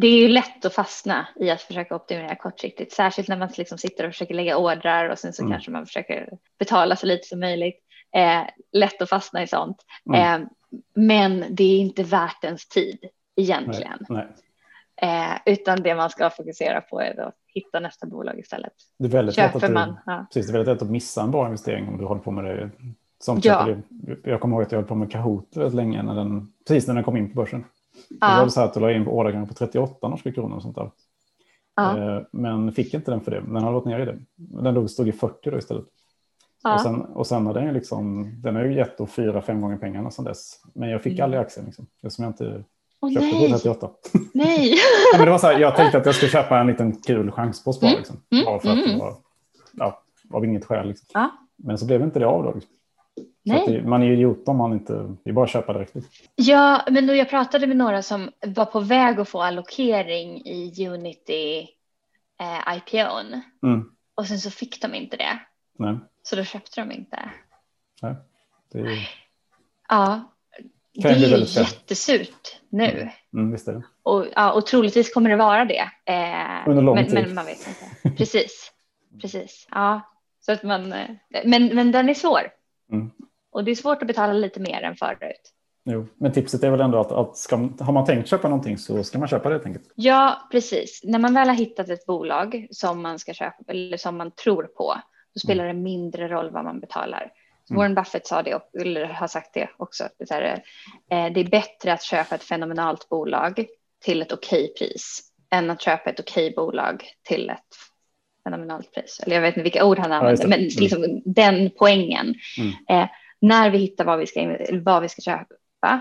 Det 0.00 0.06
är 0.06 0.18
ju 0.18 0.28
lätt 0.28 0.64
att 0.64 0.74
fastna 0.74 1.26
i 1.36 1.50
att 1.50 1.62
försöka 1.62 1.96
optimera 1.96 2.34
kortsiktigt, 2.36 2.92
särskilt 2.92 3.28
när 3.28 3.36
man 3.36 3.48
liksom 3.56 3.78
sitter 3.78 4.06
och 4.06 4.12
försöker 4.12 4.34
lägga 4.34 4.56
ordrar 4.56 5.08
och 5.08 5.18
sen 5.18 5.32
så 5.32 5.42
Mm. 5.42 5.52
kanske 5.52 5.70
man 5.70 5.86
försöker 5.86 6.30
betala 6.58 6.96
så 6.96 7.06
lite 7.06 7.28
som 7.28 7.40
möjligt. 7.40 7.82
Eh, 8.16 8.42
lätt 8.72 9.02
att 9.02 9.08
fastna 9.08 9.42
i 9.42 9.46
sånt. 9.46 9.76
Mm. 10.08 10.42
Eh, 10.42 10.48
men 10.94 11.44
det 11.50 11.64
är 11.64 11.78
inte 11.78 12.02
värt 12.02 12.44
ens 12.44 12.68
tid 12.68 12.98
egentligen, 13.36 13.98
Nej. 14.08 14.26
eh, 15.02 15.38
utan 15.52 15.82
det 15.82 15.94
man 15.94 16.10
ska 16.10 16.30
fokusera 16.30 16.80
på 16.80 17.00
är 17.00 17.20
att 17.20 17.34
hitta 17.46 17.80
nästa 17.80 18.06
bolag 18.06 18.38
istället. 18.38 18.72
Det 18.98 19.04
är 19.04 19.08
väldigt 19.08 19.36
lätt 19.36 19.56
att 19.56 19.62
du, 19.62 19.68
man? 19.68 19.98
Ja. 20.06 20.26
precis, 20.32 20.46
det 20.46 20.50
är 20.50 20.58
väldigt 20.58 20.74
lätt 20.74 20.82
att 20.82 20.90
missa 20.90 21.22
en 21.22 21.30
bra 21.30 21.46
investering 21.46 21.88
om 21.88 21.98
du 21.98 22.04
håller 22.04 22.20
på 22.20 22.30
med 22.30 22.44
det. 22.44 22.70
Som 23.18 23.40
ja. 23.42 23.68
Jag 24.24 24.40
kommer 24.40 24.56
ihåg 24.56 24.62
att 24.62 24.72
jag 24.72 24.78
höll 24.78 24.88
på 24.88 24.94
med 24.94 25.10
Kahoot 25.12 25.56
väldigt 25.56 25.74
länge, 25.74 26.02
när 26.02 26.14
den, 26.14 26.52
precis 26.68 26.86
när 26.86 26.94
den 26.94 27.04
kom 27.04 27.16
in 27.16 27.28
på 27.28 27.34
börsen. 27.34 27.64
Då 28.10 28.16
var 28.26 28.38
Ja, 28.38 28.44
det 28.44 28.50
så 28.50 28.60
här 28.60 28.66
att 28.66 28.74
du 28.74 28.80
la 28.80 28.92
in 28.92 29.04
på 29.04 29.10
ordergång 29.18 29.48
på 29.48 29.54
38 29.54 30.08
norska 30.08 30.32
kronor 30.32 30.56
och 30.56 30.62
sånt 30.62 30.74
där. 30.76 30.90
ja, 31.76 31.98
Eh, 31.98 32.22
Men 32.32 32.72
fick 32.72 32.94
inte 32.94 33.10
den 33.10 33.20
för 33.20 33.30
det. 33.30 33.40
Den 33.40 33.56
har 33.62 33.72
gått 33.72 33.84
ner 33.84 33.98
i 34.00 34.04
det. 34.04 34.18
Den 34.36 34.74
låg- 34.74 34.90
stod 34.90 35.08
i 35.08 35.12
40 35.12 35.50
då 35.50 35.58
istället. 35.58 35.84
Och, 35.84 35.90
ja. 36.70 36.78
sen, 36.82 37.00
och 37.02 37.26
sen 37.26 37.46
har 37.46 37.54
den 37.54 37.64
ju 37.66 37.72
liksom, 37.72 38.32
den 38.42 38.56
har 38.56 38.64
ju 38.64 38.74
gett 38.74 38.98
då 38.98 39.06
fyra, 39.06 39.42
fem 39.42 39.60
gånger 39.60 39.76
pengarna 39.76 40.10
sedan 40.10 40.24
dess. 40.24 40.60
Men 40.74 40.88
jag 40.88 41.02
fick 41.02 41.12
Mm. 41.12 41.24
aldrig 41.24 41.40
aktien 41.40 41.66
liksom, 41.66 41.86
eftersom 42.02 42.22
jag 42.24 42.30
inte 42.30 42.64
Åh 43.00 43.10
köpte 43.12 43.30
på 43.30 43.38
nej, 43.38 43.52
38. 43.52 43.90
nej. 44.34 44.70
Ja, 45.12 45.18
men 45.18 45.24
det 45.24 45.30
var 45.30 45.38
så 45.38 45.46
här, 45.46 45.58
jag 45.58 45.76
tänkte 45.76 45.98
att 45.98 46.06
jag 46.06 46.14
skulle 46.14 46.30
köpa 46.30 46.58
en 46.58 46.66
liten 46.66 46.92
kul 47.02 47.30
chanspost 47.30 47.80
bara. 47.80 47.86
Mm. 47.88 47.98
Liksom. 47.98 48.16
Mm. 48.32 48.44
Bara 48.44 48.58
för 48.60 48.68
att 48.68 48.76
det 48.76 48.84
Mm. 48.84 48.98
var, 48.98 49.14
ja, 49.72 50.02
av 50.32 50.44
inget 50.44 50.64
skäl. 50.64 50.88
Liksom. 50.88 51.06
Ja. 51.14 51.30
Men 51.56 51.78
så 51.78 51.86
blev 51.86 52.02
inte 52.02 52.18
det 52.18 52.26
av 52.26 52.42
då. 52.44 52.52
Liksom. 52.54 52.72
Det, 53.46 53.82
man 53.82 54.02
är 54.02 54.06
ju 54.06 54.12
idiot 54.12 54.48
om 54.48 54.56
man 54.56 54.72
inte, 54.72 54.92
det 55.24 55.30
är 55.30 55.34
bara 55.34 55.44
att 55.44 55.50
köpa 55.50 55.72
direkt. 55.72 55.96
Ja, 56.34 56.82
men 56.90 57.06
då 57.06 57.14
jag 57.14 57.30
pratade 57.30 57.66
med 57.66 57.76
några 57.76 58.02
som 58.02 58.30
var 58.46 58.64
på 58.64 58.80
väg 58.80 59.20
att 59.20 59.28
få 59.28 59.42
allokering 59.42 60.42
i 60.46 60.88
Unity 60.88 61.58
eh, 62.40 62.76
IPOn 62.76 63.40
Mm. 63.62 63.90
och 64.14 64.26
sen 64.26 64.38
så 64.38 64.50
fick 64.50 64.82
de 64.82 64.94
inte 64.94 65.16
det. 65.16 65.38
Nej, 65.78 65.96
Så 66.22 66.36
då 66.36 66.44
köpte 66.44 66.80
de 66.80 66.92
inte. 66.92 67.30
nej. 68.02 68.14
Det 68.72 68.78
är, 68.80 69.08
Ja, 69.88 70.32
det 70.94 71.08
är 71.08 71.16
ju 71.16 71.36
jättesurt 71.36 72.60
nu. 72.68 73.10
mm, 73.32 73.52
visst 73.52 73.68
är 73.68 73.72
det. 73.72 73.82
Och, 74.02 74.26
ja, 74.34 74.52
och 74.52 74.66
troligtvis 74.66 75.14
kommer 75.14 75.30
det 75.30 75.36
vara 75.36 75.64
det. 75.64 75.90
Eh, 76.04 76.68
Under 76.68 76.82
lång 76.82 76.94
men, 76.94 77.04
tid. 77.06 77.14
men 77.14 77.34
man 77.34 77.46
vet 77.46 77.68
inte. 77.68 78.16
Precis, 78.16 78.72
precis. 79.20 79.68
Ja, 79.70 80.00
så 80.40 80.52
att 80.52 80.62
man, 80.62 80.92
eh, 80.92 81.08
men, 81.44 81.66
men 81.74 81.92
den 81.92 82.08
är 82.08 82.14
svår. 82.14 82.40
Mm. 82.92 83.10
Och 83.56 83.64
det 83.64 83.70
är 83.70 83.74
svårt 83.74 84.02
att 84.02 84.08
betala 84.08 84.32
lite 84.32 84.60
mer 84.60 84.82
än 84.82 84.96
förut. 84.96 85.52
Jo. 85.84 86.06
Men 86.16 86.32
tipset 86.32 86.62
är 86.62 86.70
väl 86.70 86.80
ändå 86.80 86.98
att, 87.00 87.12
att 87.12 87.36
ska, 87.36 87.56
har 87.80 87.92
man 87.92 88.04
tänkt 88.04 88.28
köpa 88.28 88.48
någonting 88.48 88.78
så 88.78 89.04
ska 89.04 89.18
man 89.18 89.28
köpa 89.28 89.48
det 89.48 89.54
helt 89.54 89.66
enkelt. 89.66 89.84
Ja, 89.94 90.48
precis. 90.52 91.00
När 91.04 91.18
man 91.18 91.34
väl 91.34 91.48
har 91.48 91.54
hittat 91.56 91.88
ett 91.88 92.06
bolag 92.06 92.66
som 92.70 93.02
man 93.02 93.18
ska 93.18 93.32
köpa 93.34 93.56
eller 93.68 93.96
som 93.96 94.16
man 94.16 94.30
tror 94.30 94.62
på, 94.62 94.94
då 95.34 95.40
spelar 95.40 95.66
det 95.66 95.72
mindre 95.72 96.28
roll 96.28 96.50
vad 96.50 96.64
man 96.64 96.80
betalar. 96.80 97.32
Mm. 97.70 97.78
Warren 97.78 97.94
Buffett 97.94 98.26
sa 98.26 98.42
det, 98.42 98.54
och- 98.54 98.70
eller 98.80 99.04
har 99.04 99.26
sagt 99.28 99.54
det 99.54 99.68
också. 99.76 100.04
att 100.04 100.12
Det 100.18 100.30
är, 100.34 100.56
så 101.08 101.14
eh, 101.14 101.32
det 101.32 101.40
är 101.40 101.50
bättre 101.50 101.92
att 101.92 102.02
köpa 102.02 102.34
ett 102.34 102.42
fenomenalt 102.42 103.08
bolag 103.08 103.66
till 104.04 104.22
ett 104.22 104.32
okej 104.32 104.74
pris 104.78 105.22
än 105.50 105.70
att 105.70 105.82
köpa 105.82 106.10
ett 106.10 106.20
okej 106.20 106.52
bolag 106.56 107.04
till 107.22 107.50
ett 107.50 107.58
fenomenalt 108.44 108.92
pris. 108.94 109.20
Eller 109.22 109.34
jag 109.36 109.42
vet 109.42 109.56
inte 109.56 109.62
vilka 109.62 109.84
ord 109.84 109.98
han 109.98 110.12
använder, 110.12 110.42
det. 110.42 110.48
men 110.48 110.58
Mm. 110.58 110.70
liksom 110.76 111.22
den 111.24 111.70
poängen. 111.78 112.34
Mm. 112.58 112.72
Eh, 113.02 113.08
när 113.40 113.70
vi 113.70 113.78
hittar 113.78 114.04
vad 114.04 114.18
vi, 114.18 114.26
ska, 114.26 114.56
vad 114.82 115.02
vi 115.02 115.08
ska 115.08 115.22
köpa, 115.22 116.00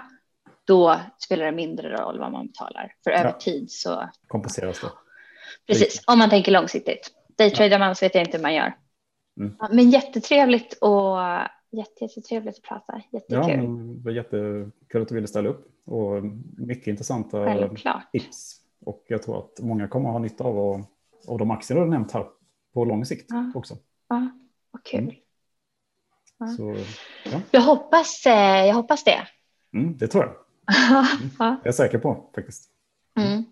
då 0.65 0.99
spelar 1.17 1.45
det 1.45 1.51
mindre 1.51 1.97
roll 1.97 2.19
vad 2.19 2.31
man 2.31 2.47
betalar. 2.47 2.93
För 3.03 3.11
över 3.11 3.25
Ja. 3.29 3.31
tid 3.39 3.71
så 3.71 4.09
Kompenseras 4.27 4.81
det. 4.81 4.87
Precis, 5.67 6.03
om 6.07 6.19
man 6.19 6.29
tänker 6.29 6.51
långsiktigt. 6.51 7.11
Daytradar 7.37 7.79
man 7.79 7.95
så 7.95 8.05
vet 8.05 8.15
jag 8.15 8.23
inte 8.23 8.37
hur 8.37 8.41
man 8.43 8.53
gör. 8.53 8.73
Mm. 9.39 9.55
Ja, 9.59 9.69
men 9.71 9.89
jättetrevligt 9.89 10.73
och 10.81 11.17
jätte, 11.71 12.03
jättetrevligt 12.03 12.55
att 12.57 12.61
prata. 12.63 13.01
Jättekul. 13.11 13.37
Ja, 13.37 13.47
men 13.47 13.97
det 13.97 14.03
var 14.03 14.11
jättekul 14.11 15.01
att 15.01 15.07
du 15.09 15.15
ville 15.15 15.27
ställa 15.27 15.49
upp 15.49 15.67
och 15.85 16.23
mycket 16.57 16.87
intressanta 16.87 17.45
Självklart. 17.45 18.11
tips. 18.11 18.55
Och 18.85 19.03
jag 19.07 19.23
tror 19.23 19.39
att 19.39 19.59
många 19.59 19.87
kommer 19.87 20.09
att 20.09 20.13
ha 20.13 20.19
nytta 20.19 20.43
av, 20.43 20.57
och, 20.59 20.79
av 21.27 21.37
de 21.39 21.51
aktier 21.51 21.75
du 21.75 21.81
har 21.83 21.89
nämnt 21.89 22.11
här 22.11 22.25
på 22.73 22.85
lång 22.85 23.05
sikt 23.05 23.25
Ja. 23.29 23.51
också. 23.55 23.77
Ja, 24.09 24.29
vad 24.71 24.83
kul. 24.83 24.99
Mm. 24.99 25.15
Så 26.57 26.75
ja, 27.23 27.41
Jag, 27.51 27.61
hoppas, 27.61 28.25
eh, 28.25 28.65
jag 28.65 28.73
hoppas 28.75 29.03
det. 29.03 29.27
mm, 29.73 29.97
det 29.97 30.07
tror 30.07 30.23
jag. 30.23 30.33
ja. 30.89 31.07
Jag 31.63 31.67
är 31.67 31.71
säker 31.71 31.97
på 31.97 32.29
faktiskt. 32.35 32.69
mm. 33.19 33.43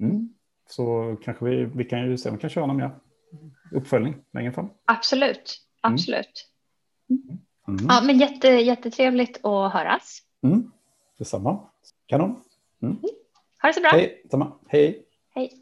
Mm. 0.00 0.34
Så 0.70 1.16
kanske 1.24 1.44
vi, 1.44 1.64
vi 1.64 1.84
kan 1.84 2.10
ju 2.10 2.18
se 2.18 2.28
om 2.28 2.34
vi 2.34 2.40
kan 2.40 2.50
köra 2.50 2.66
någon 2.66 2.76
mer 2.76 2.90
uppföljning 3.72 4.14
längre 4.32 4.52
fram. 4.52 4.68
Absolut, 4.84 5.58
absolut. 5.80 6.48
Mm. 7.68 7.86
Ja, 7.88 8.00
men 8.04 8.18
jätte, 8.18 8.48
jättetrevligt 8.48 9.44
att 9.44 9.72
höras. 9.72 10.18
Mm. 10.42 10.72
Detsamma. 11.18 11.60
Kanon. 12.06 12.42
Ha 13.62 13.68
det 13.68 13.72
så 13.74 13.80
bra. 13.80 13.90
Hej, 13.90 14.22
samma. 14.30 14.52
Hej. 14.68 15.06
Hej. 15.34 15.52